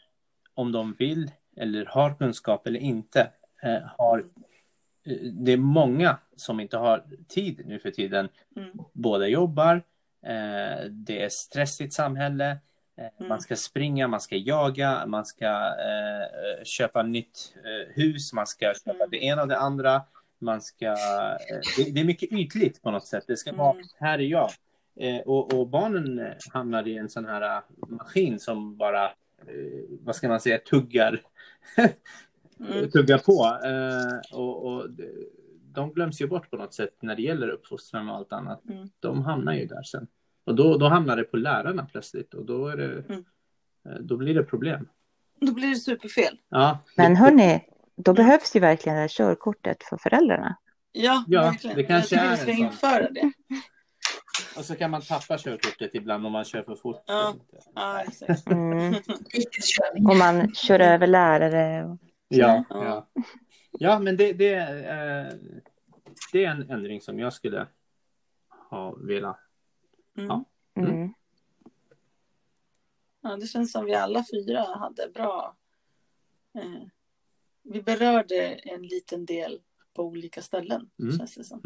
om 0.60 0.72
de 0.72 0.93
vill 0.99 1.32
eller 1.57 1.86
har 1.86 2.14
kunskap 2.16 2.68
eller 2.68 2.80
inte 2.80 3.32
eh, 3.64 3.78
har 3.97 4.20
eh, 5.05 5.18
det 5.32 5.51
är 5.51 5.57
många 5.57 6.18
som 6.36 6.60
inte 6.60 6.78
har 6.78 7.03
tid 7.28 7.62
nu 7.66 7.80
för 7.80 7.91
tiden. 7.91 8.30
Mm. 8.55 8.70
Båda 8.93 9.28
jobbar, 9.28 9.76
eh, 10.26 10.86
det 10.89 11.24
är 11.24 11.30
stressigt 11.30 11.93
samhälle, 11.93 12.57
Mm. 13.18 13.30
man 13.30 13.41
ska 13.41 13.55
springa, 13.55 14.07
man 14.07 14.22
ska 14.22 14.36
jaga, 14.36 15.05
man 15.05 15.26
ska 15.26 15.45
eh, 15.66 16.64
köpa 16.64 17.03
nytt 17.03 17.53
eh, 17.64 17.93
hus, 17.95 18.34
man 18.34 18.47
ska 18.47 18.74
köpa 18.86 18.91
Mm. 18.91 19.10
det 19.12 19.24
ena 19.24 19.41
och 19.41 19.47
det 19.47 19.57
andra. 19.57 20.01
Man 20.39 20.62
ska, 20.62 20.86
eh, 20.86 20.95
det, 21.78 21.91
det 21.91 21.99
är 21.99 22.03
mycket 22.05 22.32
ytligt 22.32 22.82
på 22.82 22.91
något 22.91 23.05
sätt. 23.07 23.24
Det 23.28 23.38
ska 23.38 23.53
vara, 23.53 23.72
Mm. 23.74 23.86
här 23.99 24.20
är 24.20 24.24
jag. 24.24 24.49
Och, 25.26 25.53
och 25.53 25.68
barnen 25.68 26.34
hamnar 26.53 26.88
i 26.88 26.97
en 26.97 27.10
sån 27.10 27.26
här 27.26 27.62
maskin 27.88 28.39
som 28.39 28.78
bara, 28.78 29.12
vad 30.02 30.16
ska 30.16 30.28
man 30.28 30.39
säga, 30.39 30.58
tuggar 30.58 31.22
Mm. 32.60 32.89
tugga 32.91 33.18
på. 33.18 33.60
Eh, 33.66 34.38
och, 34.39 34.66
och 34.66 34.88
de 35.74 35.93
glöms 35.93 36.22
ju 36.22 36.28
bort 36.28 36.50
på 36.50 36.58
något 36.58 36.74
sätt 36.74 36.97
när 37.02 37.16
det 37.16 37.22
gäller 37.22 37.47
uppfostran 37.50 38.10
och 38.10 38.16
allt 38.16 38.34
annat. 38.34 38.70
Mm. 38.70 38.89
De 39.00 39.22
hamnar 39.22 39.54
ju 39.54 39.66
där 39.66 39.84
sen. 39.84 40.08
Och 40.45 40.56
då, 40.56 40.78
då 40.78 40.88
hamnar 40.88 41.18
det 41.18 41.24
på 41.24 41.38
lärarna 41.38 41.86
plötsligt 41.91 42.34
och 42.34 42.45
då, 42.45 42.68
är 42.68 42.78
det, 42.78 42.86
Mm. 43.10 43.24
eh, 43.89 43.95
då 44.02 44.18
blir 44.18 44.34
det 44.34 44.43
problem. 44.43 44.89
Då 45.41 45.54
blir 45.54 45.68
det 45.70 45.76
superfel. 45.76 46.38
Ja, 46.50 46.80
Men 46.97 47.16
hörni, 47.16 47.66
då 47.95 48.14
behövs 48.14 48.56
ju 48.56 48.60
verkligen 48.60 48.95
det 48.95 49.02
här 49.02 49.08
körkortet 49.08 49.84
för 49.84 49.97
föräldrarna. 49.97 50.56
Ja, 50.91 51.24
Ja, 51.28 51.41
verkligen. 51.41 51.76
det 51.78 51.84
kanske 51.84 52.16
jag 52.16 52.26
är 52.26 52.32
vi 52.32 52.38
ska 52.38 52.52
införa 52.52 53.10
det. 53.10 53.32
Och 54.60 54.66
så 54.66 54.76
kan 54.76 54.91
man 54.91 55.01
tappa 55.01 55.38
körkortet 55.38 55.95
ibland 55.95 56.26
om 56.26 56.32
man 56.32 56.45
kör 56.45 56.64
för 56.64 56.76
fort. 56.76 57.03
Ja. 57.05 57.36
Ja, 57.76 58.01
exakt. 58.03 58.47
Mm. 58.47 58.93
Och 60.10 60.18
man 60.18 60.53
kör 60.55 60.80
över 60.80 61.07
lärare. 61.07 61.86
Och... 61.86 61.97
Ja, 62.28 62.64
Ja. 62.70 62.86
ja. 62.86 63.24
ja 63.72 63.99
men 63.99 64.18
det, 64.18 64.34
det, 64.34 64.53
eh, 64.55 65.34
det 66.32 66.45
är 66.45 66.51
en 66.51 66.70
ändring 66.72 67.01
som 67.01 67.20
jag 67.20 67.34
skulle 67.34 67.68
ha 68.70 68.95
velat. 68.95 69.38
Mm. 70.18 70.28
Ja. 70.28 70.45
Eh, 76.55 76.82
vi 77.64 77.82
berörde 77.82 78.47
en 78.47 78.82
liten 78.82 79.26
del 79.26 79.62
på 79.93 80.03
olika 80.03 80.41
ställen, 80.41 80.89
Mm. 80.99 81.18
känns 81.18 81.36
det 81.36 81.43
som. 81.43 81.62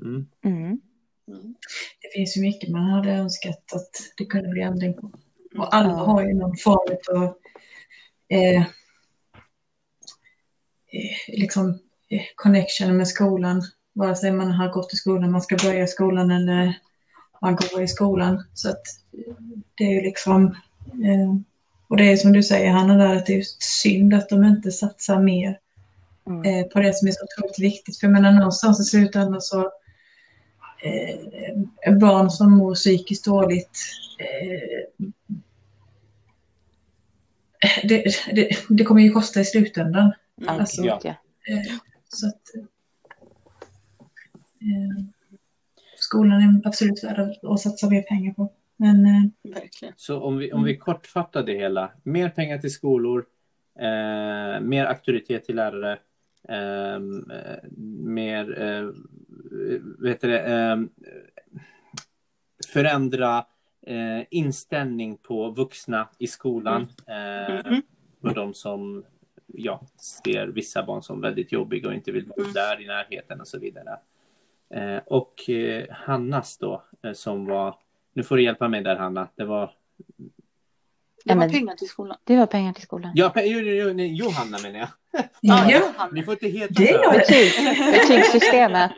Mm. 1.28 1.56
Det 2.02 2.10
finns 2.14 2.38
ju 2.38 2.42
mycket 2.42 2.70
man 2.70 2.90
hade 2.90 3.12
önskat 3.12 3.74
att 3.74 3.92
det 4.18 4.26
kunde 4.26 4.50
bli 4.50 4.62
ändring 4.62 4.94
på. 4.94 5.12
Och 5.58 5.76
alla 5.76 5.94
har 5.94 6.24
ju 6.24 6.34
någon 6.34 6.58
form 6.58 7.18
av 7.18 7.24
eh, 8.30 8.62
eh, 10.92 11.18
liksom, 11.28 11.80
eh, 12.10 12.22
connection 12.36 12.98
med 12.98 13.08
skolan. 13.08 13.62
Vare 13.94 14.16
sig 14.16 14.32
man 14.32 14.52
har 14.52 14.70
gått 14.70 14.94
i 14.94 14.96
skolan, 14.96 15.32
man 15.32 15.42
ska 15.42 15.56
börja 15.56 15.88
skolan 15.88 16.32
eller 16.32 16.80
man 17.42 17.56
går 17.56 17.82
i 17.82 17.88
skolan. 17.88 18.44
Så 18.54 18.70
att 18.70 18.82
det 19.76 19.84
är 19.84 19.92
ju 19.92 20.02
liksom... 20.02 20.46
Eh, 20.86 21.36
och 21.88 21.98
det 21.98 22.12
är 22.12 22.18
som 22.18 22.34
du 22.34 22.44
säger 22.44 22.72
Hanna, 22.72 22.98
där, 22.98 23.16
att 23.16 23.26
det 23.26 23.38
är 23.38 23.44
synd 23.60 24.14
att 24.14 24.30
de 24.30 24.44
inte 24.44 24.72
satsar 24.72 25.20
mer 25.20 25.60
Mm. 26.28 26.44
eh, 26.44 26.68
på 26.68 26.80
det 26.80 26.94
som 26.94 27.08
är 27.08 27.12
så 27.12 27.24
otroligt 27.24 27.60
viktigt. 27.60 28.00
För 28.00 28.08
jag 28.08 28.14
menar 28.14 28.32
någonstans 28.32 28.80
i 28.80 28.84
slutändan 28.84 29.42
så 29.42 29.72
eh, 30.84 31.98
barn 31.98 32.30
som 32.30 32.52
mår 32.52 32.76
psykiskt 32.76 33.26
dåligt 33.26 33.80
eh, 34.20 35.08
det, 37.84 38.04
det, 38.36 38.50
det 38.70 38.84
kommer 38.84 39.02
ju 39.02 39.12
kosta 39.12 39.40
i 39.40 39.46
slutändan. 39.46 40.14
Mm. 40.42 40.60
Alltså, 40.60 40.84
ja. 40.84 41.00
Eh, 41.06 41.16
så 42.10 42.28
att, 42.28 42.42
eh, 44.62 45.06
skolan 45.96 46.42
är 46.42 46.68
absolut 46.68 47.04
värd 47.04 47.20
att- 47.20 47.44
att 47.44 47.60
satsa 47.60 47.90
mer 47.90 48.02
pengar 48.02 48.34
på. 48.34 48.52
Men 48.78 49.06
eh. 49.06 49.24
Så 49.96 50.22
om 50.22 50.38
vi, 50.38 50.54
om 50.54 50.64
vi 50.64 50.78
kortfattar 50.78 51.44
det 51.44 51.54
hela. 51.54 51.92
Mer 52.04 52.30
pengar 52.30 52.58
till 52.58 52.74
skolor, 52.74 53.26
eh, 53.80 54.62
mer 54.62 54.86
auktoritet 54.86 55.46
till 55.46 55.56
lärare, 55.56 56.00
eh, 56.50 57.00
mer 58.06 58.62
eh, 58.62 58.90
vet 60.00 60.22
du 60.22 60.28
det, 60.28 60.40
ehm, 60.40 60.90
förändra 62.74 63.46
eh, 63.82 64.22
inställning 64.30 65.18
på 65.18 65.50
vuxna 65.50 66.10
i 66.18 66.28
skolan. 66.28 66.82
Eh, 67.08 67.56
Mhm. 67.66 67.82
och 68.22 68.34
de 68.34 68.54
som 68.54 69.04
ja, 69.48 69.82
ser 69.98 70.48
vissa 70.48 70.84
barn 70.84 71.02
som 71.04 71.22
väldigt 71.22 71.52
jobbiga 71.52 71.88
och 71.88 71.94
inte 71.94 72.12
vill 72.12 72.26
vara 72.26 72.42
Mm. 72.42 72.54
där 72.54 72.82
i 72.82 72.88
närheten 72.88 73.42
och 73.42 73.48
så 73.48 73.60
vidare. 73.60 73.98
Eh, 74.70 74.98
och 75.06 75.34
Hannas 75.90 76.58
då, 76.58 76.84
som 77.14 77.46
var, 77.46 77.76
nu 78.14 78.24
får 78.24 78.38
du 78.38 78.44
hjälpa 78.44 78.68
mig 78.68 78.82
där 78.84 78.96
Hanna, 78.96 79.28
det 79.36 79.46
var 79.46 79.72
Det 81.24 81.34
var 81.34 81.40
men- 81.40 81.52
pengar 81.52 81.76
till 81.76 81.88
skolan. 81.88 82.18
Det 82.24 82.38
var 82.38 82.46
pengar 82.46 82.74
till 82.74 82.84
skolan. 82.84 83.12
Ja, 83.16 83.32
jo, 83.36 83.60
jo, 83.60 83.72
jo, 83.88 83.94
nej, 83.94 84.14
Johanna 84.14 84.58
menar 84.64 84.80
jag. 84.80 84.88
Ja, 85.42 85.72
ja. 85.72 86.10
Ni 86.14 86.24
får 86.24 86.34
inte 86.34 86.48
heta 86.48 86.74
Det 86.74 87.04
så. 87.04 87.12
Betyg, 87.12 87.52
betygssystemet. 87.94 88.92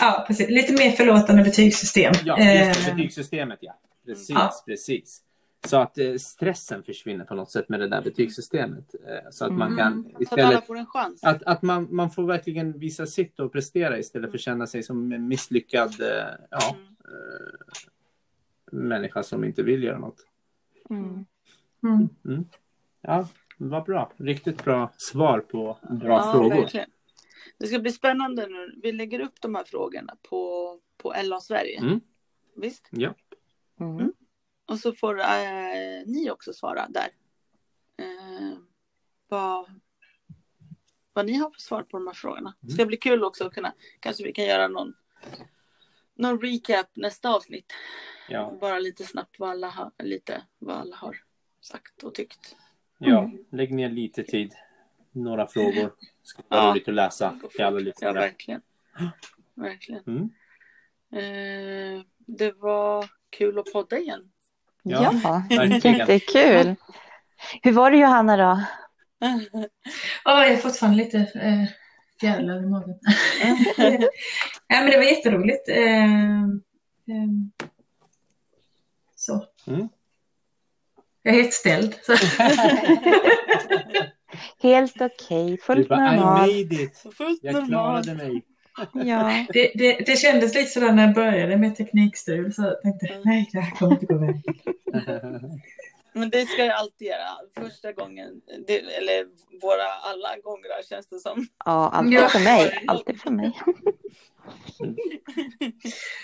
ja, 0.00 0.24
precis. 0.26 0.48
Lite 0.50 0.72
mer 0.72 0.90
förlåtande 0.90 1.42
betygssystem. 1.42 2.12
Ja, 2.24 2.38
just 2.38 2.84
det, 2.84 2.90
Eh, 2.90 2.96
betygssystemet 2.96 3.58
ja. 3.62 3.78
Precis, 4.06 4.30
Ja. 4.30 4.52
precis. 4.66 5.20
Så 5.66 5.76
att 5.76 5.98
eh, 5.98 6.14
stressen 6.14 6.82
försvinner 6.82 7.24
på 7.24 7.34
något 7.34 7.50
sätt 7.50 7.68
med 7.68 7.80
det 7.80 7.88
där 7.88 8.02
betygssystemet. 8.02 8.94
Eh, 9.08 9.30
så 9.30 9.44
att 9.44 9.52
man 9.52 9.72
Mm. 9.72 9.78
kan 9.78 10.02
Så 10.02 10.08
att 10.34 10.40
alla 10.40 10.42
istället 10.48 10.66
får 10.66 10.78
en 10.78 10.86
chans. 10.86 11.24
att, 11.24 11.42
att 11.42 11.62
man, 11.62 11.88
man 11.90 12.10
får 12.10 12.22
verkligen 12.22 12.78
visa 12.78 13.06
sitt 13.06 13.40
och 13.40 13.52
prestera 13.52 13.98
istället 13.98 14.30
för 14.30 14.38
att 14.38 14.42
känna 14.42 14.66
sig 14.66 14.82
som 14.82 15.12
en 15.12 15.28
misslyckad 15.28 15.94
ja, 16.50 16.76
Mm. 18.72 18.88
människa 18.88 19.22
som 19.22 19.44
inte 19.44 19.62
vill 19.62 19.82
göra 19.82 19.98
något. 19.98 20.16
Mm. 20.90 21.26
mm. 22.24 22.44
Ja, 23.00 23.28
vad 23.58 23.84
bra. 23.84 24.12
Riktigt 24.16 24.64
bra 24.64 24.92
svar 24.96 25.40
på 25.40 25.78
bra 25.90 26.08
Ja, 26.08 26.32
frågor. 26.32 26.50
verkligen. 26.50 26.90
Det 27.58 27.66
ska 27.66 27.78
bli 27.78 27.92
spännande 27.92 28.46
nu. 28.46 28.80
Vi 28.82 28.92
lägger 28.92 29.20
upp 29.20 29.40
de 29.40 29.54
här 29.54 29.64
frågorna 29.64 30.16
på, 30.22 30.80
på 30.96 31.14
LA 31.24 31.40
Sverige. 31.40 31.78
Mm. 31.78 32.00
Visst? 32.56 32.88
Ja. 32.90 33.14
Mm. 33.80 34.12
Och 34.66 34.78
så 34.78 34.92
får 34.92 35.20
eh, 35.20 35.26
ni 36.06 36.30
också 36.30 36.52
svara 36.52 36.86
där. 36.88 37.08
Eh, 37.96 38.58
vad, 39.28 39.80
vad 41.12 41.26
ni 41.26 41.34
har 41.34 41.50
för 41.50 41.60
svar 41.60 41.82
på 41.82 41.98
de 41.98 42.06
här 42.06 42.14
frågorna. 42.14 42.54
Det 42.60 42.72
ska 42.72 42.86
bli 42.86 42.96
kul 42.96 43.24
också 43.24 43.46
att 43.46 43.54
kunna, 43.54 43.74
kanske 44.00 44.24
vi 44.24 44.32
kan 44.32 44.44
göra 44.44 44.68
någon, 44.68 44.94
någon 46.14 46.40
recap 46.40 46.86
nästa 46.94 47.34
avsnitt. 47.34 47.72
Ja, 48.28 48.56
Bara 48.60 48.78
lite 48.78 49.04
snabbt 49.04 49.38
vad 49.38 49.50
alla 49.50 49.68
har, 49.68 49.90
lite 50.02 50.42
vad 50.58 50.76
alla 50.76 50.96
har 50.96 51.16
sagt 51.60 52.02
och 52.02 52.14
tyckt. 52.14 52.56
ja, 52.98 53.30
lägg 53.52 53.72
ner 53.72 53.88
lite 53.90 54.22
tid. 54.24 54.54
Några 55.12 55.46
frågor. 55.46 55.92
Ska 56.22 56.42
vara 56.48 56.62
Ja. 56.64 56.70
roligt 56.70 56.88
att 56.88 56.94
läsa 56.94 57.38
Ja, 57.58 57.70
verkligen. 58.12 58.60
Verkligen. 59.54 60.02
Mm. 60.06 60.30
Eh, 61.12 62.04
det 62.18 62.52
var 62.52 63.10
kul 63.30 63.58
att 63.58 63.72
podda 63.72 63.98
igen. 63.98 64.30
Ja, 64.82 65.12
Ja, 65.50 65.64
jättekul. 65.64 66.74
Hur 67.62 67.72
var 67.72 67.90
det 67.90 67.96
Johanna 67.96 68.36
då? 68.36 68.60
Ja, 70.24 70.44
jag 70.46 70.50
har 70.50 70.56
fortfarande 70.56 70.98
lite 71.04 71.18
eh, 71.18 71.64
fjärilar 72.20 72.62
i 72.62 72.66
magen. 72.66 72.98
ja, 74.68 74.80
men 74.80 74.90
det 74.90 74.96
var 74.96 75.04
jätteroligt. 75.04 75.68
Eh, 75.68 76.04
eh. 76.04 77.28
Mm. 79.66 79.88
Jag 81.22 81.34
är 81.34 81.42
helt 81.42 81.54
ställd. 81.54 81.94
Så. 82.02 82.12
Helt 84.62 85.00
okej, 85.00 85.50
Du 85.50 85.56
fullt 85.56 85.88
bara, 85.88 86.14
I 86.14 86.16
normalt. 86.16 86.40
made 86.40 86.82
it. 86.82 87.06
Fullt 87.16 87.38
Jag 87.42 87.54
normalt. 87.54 88.04
klarade 88.04 88.14
mig. 88.14 88.42
Ja. 88.94 89.46
Det, 89.48 89.72
det, 89.74 89.92
det 90.06 90.16
kändes 90.16 90.54
lite 90.54 90.70
sådär 90.70 90.92
när 90.92 91.06
jag 91.06 91.14
började 91.14 91.56
med 91.56 91.76
teknikstrul. 91.76 92.54
Så 92.54 92.62
jag 92.62 92.82
tänkte 92.82 93.20
nej, 93.24 93.50
det 93.52 93.60
här 93.60 93.70
kommer 93.76 93.92
inte 93.92 94.06
gå 94.06 94.18
vägen. 94.18 94.42
Men 96.14 96.30
det 96.30 96.46
ska 96.46 96.64
jag 96.64 96.74
alltid 96.76 97.08
göra. 97.08 97.30
Första 97.54 97.92
gången, 97.92 98.40
det, 98.66 98.80
eller 98.80 99.26
våra 99.62 99.92
alla 99.92 100.38
gånger 100.38 100.82
känns 100.88 101.06
det 101.06 101.20
som. 101.20 101.46
ja, 101.64 101.90
alltid 101.90 102.12
Ja. 102.12 102.28
för 102.28 102.38
mig. 102.40 102.84
Alltid 102.88 103.20
för 103.20 103.30
mig. 103.30 103.52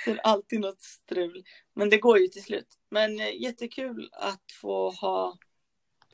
Det 0.04 0.10
är 0.10 0.20
alltid 0.26 0.60
något 0.60 0.82
strul. 0.82 1.44
Men 1.74 1.90
det 1.90 1.98
går 1.98 2.18
ju 2.18 2.26
till 2.28 2.42
slut. 2.42 2.66
Men 2.90 3.20
eh, 3.20 3.40
jättekul 3.42 4.10
att 4.12 4.52
få 4.60 4.90
ha 4.90 5.36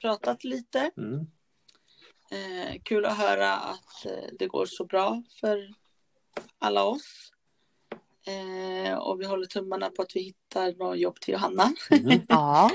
pratat 0.00 0.44
lite. 0.44 0.90
Mm. 0.96 1.26
Eh, 2.30 2.80
kul 2.82 3.04
att 3.04 3.18
höra 3.18 3.52
att 3.54 4.06
eh, 4.06 4.28
det 4.38 4.46
går 4.46 4.66
så 4.66 4.84
bra 4.84 5.22
för 5.40 5.74
alla 6.58 6.84
oss. 6.84 7.32
Eh, 8.26 8.94
och 8.98 9.20
vi 9.20 9.26
håller 9.26 9.46
tummarna 9.46 9.90
på 9.90 10.02
att 10.02 10.16
vi 10.16 10.20
hittar 10.20 10.72
något 10.72 10.98
jobb 10.98 11.20
till 11.20 11.32
Johanna. 11.34 11.72
Mm. 11.90 12.20
Ja, 12.28 12.70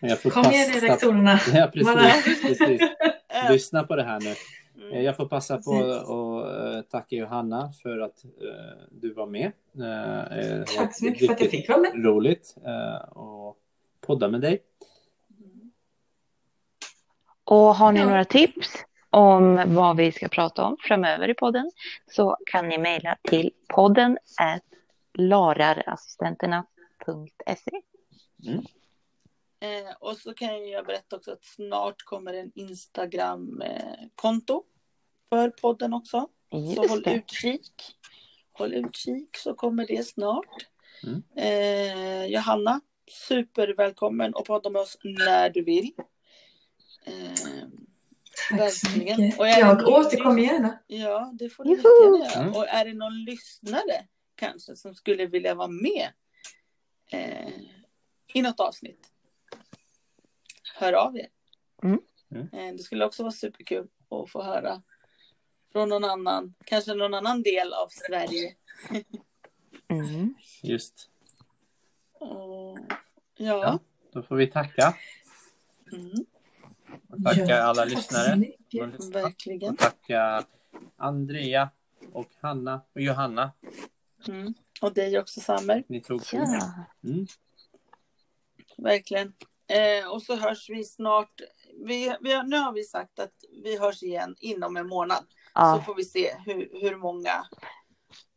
Jag 0.00 0.20
får 0.20 0.30
Kom 0.30 0.44
igen 0.44 0.80
rektorerna. 0.80 1.38
Ja, 1.54 1.70
precis. 1.72 2.42
precis. 2.42 2.80
Lyssna 3.50 3.82
på 3.84 3.96
det 3.96 4.02
här 4.02 4.20
nu. 4.20 4.34
mm. 4.86 5.02
Jag 5.04 5.16
får 5.16 5.26
passa 5.26 5.58
på 5.58 5.72
att 5.72 6.08
eh, 6.74 6.80
tacka 6.82 7.16
Johanna 7.16 7.72
för 7.82 7.98
att 7.98 8.24
eh, 8.24 8.30
du 8.90 9.12
var 9.14 9.26
med. 9.26 9.52
Eh, 9.76 10.64
Tack 10.76 10.96
så 10.96 11.04
mycket 11.04 11.26
för 11.26 11.34
att 11.34 11.40
jag 11.40 11.50
fick 11.50 11.68
vara 11.68 11.78
med. 11.80 12.04
Roligt 12.04 12.54
och 13.10 13.56
podda 14.00 14.28
med 14.28 14.40
dig. 14.40 14.62
och 17.44 17.74
har 17.74 17.92
ni 17.92 18.00
Ja. 18.00 18.06
några 18.06 18.24
tips 18.24 18.68
om 19.10 19.62
vad 19.66 19.96
vi 19.96 20.12
ska 20.12 20.28
prata 20.28 20.64
om 20.64 20.76
framöver 20.80 21.28
i 21.30 21.34
podden 21.34 21.70
så 22.10 22.36
kan 22.46 22.68
ni 22.68 22.78
mejla 22.78 23.16
till 23.22 23.50
podden 23.68 24.18
at 24.40 24.62
lararassistenterna.se. 25.14 27.70
Eh, 29.62 29.92
och 30.00 30.16
så 30.16 30.34
kan 30.34 30.68
jag 30.68 30.86
berätta 30.86 31.16
också 31.16 31.32
att 31.32 31.44
snart 31.44 32.02
kommer 32.02 32.34
en 32.34 32.52
Instagram-konto 32.54 34.62
för 35.28 35.50
podden 35.50 35.94
också. 35.94 36.28
Så 36.50 36.56
håll 36.56 36.74
Just 36.90 37.04
det. 37.04 37.14
utkik. 37.14 37.72
Håll 38.52 38.74
utkik 38.74 39.36
så 39.36 39.54
kommer 39.54 39.86
det 39.86 40.06
snart. 40.06 40.66
Mm. 41.04 41.22
Eh, 41.36 42.26
Johanna, 42.26 42.80
supervälkommen 43.28 44.32
att 44.36 44.44
podda 44.44 44.70
med 44.70 44.82
oss 44.82 44.98
när 45.02 45.50
du 45.50 45.64
vill. 45.64 45.92
Eh, 47.04 47.32
Tack 48.50 48.72
så 48.72 48.88
Verkligen. 48.88 49.20
mycket. 49.20 49.40
Och 49.40 49.48
jag- 49.48 49.88
återkommer 49.88 50.42
gärna. 50.42 50.78
ja, 50.86 51.30
det 51.38 51.48
får 51.50 51.64
du 51.64 51.70
jättegärna 51.70 52.18
göra. 52.24 52.40
Mm. 52.42 52.54
Och 52.56 52.68
är 52.68 52.84
det 52.84 52.94
någon 52.94 53.24
lyssnare 53.24 54.06
kanske 54.34 54.76
som 54.76 54.94
skulle 54.94 55.26
vilja 55.26 55.54
vara 55.54 55.68
med 55.68 56.08
eh, 57.10 57.48
i 58.34 58.42
något 58.42 58.60
avsnitt? 58.60 59.11
Hör 60.82 60.92
av 60.92 61.16
er. 61.16 61.28
Mm. 61.82 62.00
Mm. 62.30 62.48
Eh, 62.52 62.72
det 62.76 62.82
skulle 62.82 63.04
också 63.04 63.22
vara 63.22 63.32
superkul 63.32 63.88
att 64.08 64.30
få 64.30 64.42
höra 64.42 64.82
från 65.72 65.88
någon 65.88 66.04
annan, 66.04 66.54
kanske 66.64 66.94
någon 66.94 67.14
annan 67.14 67.42
del 67.42 67.72
av 67.72 67.88
Sverige. 67.90 68.54
Mm. 69.88 70.34
Just. 70.62 71.10
Och, 72.12 72.78
Ja. 73.36 73.62
ja. 73.62 73.78
Då 74.12 74.22
får 74.22 74.36
vi 74.36 74.46
tacka. 74.46 74.96
Mm. 75.92 76.10
Och 77.08 77.24
tacka 77.24 77.40
Ja, 77.46 77.62
alla 77.62 77.82
tack 77.82 77.90
lyssnare. 77.90 78.36
mycket. 78.36 79.14
Verkligen. 79.14 79.72
Och 79.72 79.78
tacka 79.78 80.44
Andrea 80.96 81.70
och 82.12 82.28
Hanna 82.40 82.80
och 82.92 83.00
Johanna. 83.00 83.52
Mm. 84.28 84.54
Och 84.80 84.94
dig 84.94 85.18
också 85.18 85.40
Samer. 85.40 85.84
Ni 85.86 86.00
tog 86.00 86.22
Ja. 86.32 86.74
Mm. 87.04 87.26
Verkligen. 88.76 89.32
Eh, 89.72 90.08
och 90.12 90.22
så 90.22 90.36
hörs 90.36 90.70
vi 90.70 90.84
snart. 90.84 91.32
Vi, 91.86 92.16
vi, 92.20 92.32
har- 92.32 92.42
nu 92.44 92.56
har 92.58 92.72
vi 92.72 92.84
sagt 92.84 93.18
att 93.18 93.34
vi 93.64 93.78
hörs 93.78 94.02
igen 94.02 94.34
inom 94.40 94.76
en 94.76 94.88
månad. 94.88 95.18
Så 95.28 95.28
Ja, 95.54 95.82
får 95.86 95.94
vi 95.94 96.04
se 96.04 96.34
hur, 96.46 96.68
hur, 96.82 96.96
många, 96.96 97.44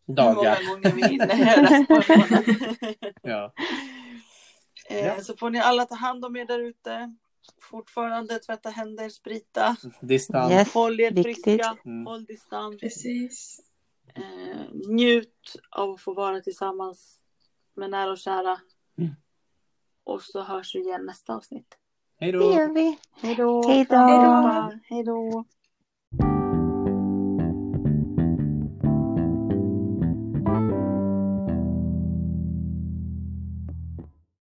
hur 0.07 0.13
Dagar. 0.15 0.35
många 0.35 0.69
gånger 0.75 0.91
vi 0.95 1.07
hinner 1.07 1.35
höras 1.35 1.87
på 1.87 2.13
en 2.13 2.19
månad. 2.19 2.43
Ja. 3.21 3.53
eh, 4.89 5.05
Ja. 5.05 5.21
Så 5.21 5.37
får 5.37 5.49
ni 5.49 5.59
alla 5.59 5.85
ta 5.85 5.95
hand 5.95 6.25
om 6.25 6.35
er 6.35 6.45
där 6.45 6.59
ute. 6.59 7.15
Fortfarande 7.61 8.39
tvätta 8.39 8.69
händer, 8.69 9.09
sprita. 9.09 9.75
Distans. 10.01 10.51
Yes. 10.51 10.73
Håll 10.73 10.99
er 10.99 11.11
viktigt. 11.11 11.43
friska. 11.43 11.77
Mm. 11.85 12.05
Håll 12.05 12.25
distans. 12.25 12.79
Precis. 12.79 13.59
Eh, 14.15 14.65
njut 14.89 15.55
av 15.71 15.89
att 15.89 16.01
få 16.01 16.13
vara 16.13 16.41
tillsammans 16.41 17.19
med 17.75 17.89
nära 17.89 18.11
och 18.11 18.17
kära. 18.17 18.59
Mm. 18.97 19.15
Och 20.05 20.21
så 20.21 20.43
hörs 20.43 20.75
vi 20.75 20.79
igen 20.79 21.05
nästa 21.05 21.35
avsnitt. 21.35 21.77
Hej 22.19 22.31
det 22.31 22.37
då! 22.37 22.53
gör 22.53 22.73
vi. 22.73 22.97
Hej 23.21 23.35
då! 23.35 23.67
Hej 23.67 23.85
då. 23.85 23.95
Kram, 23.95 24.79
Hej 24.83 25.03
då! 25.03 25.45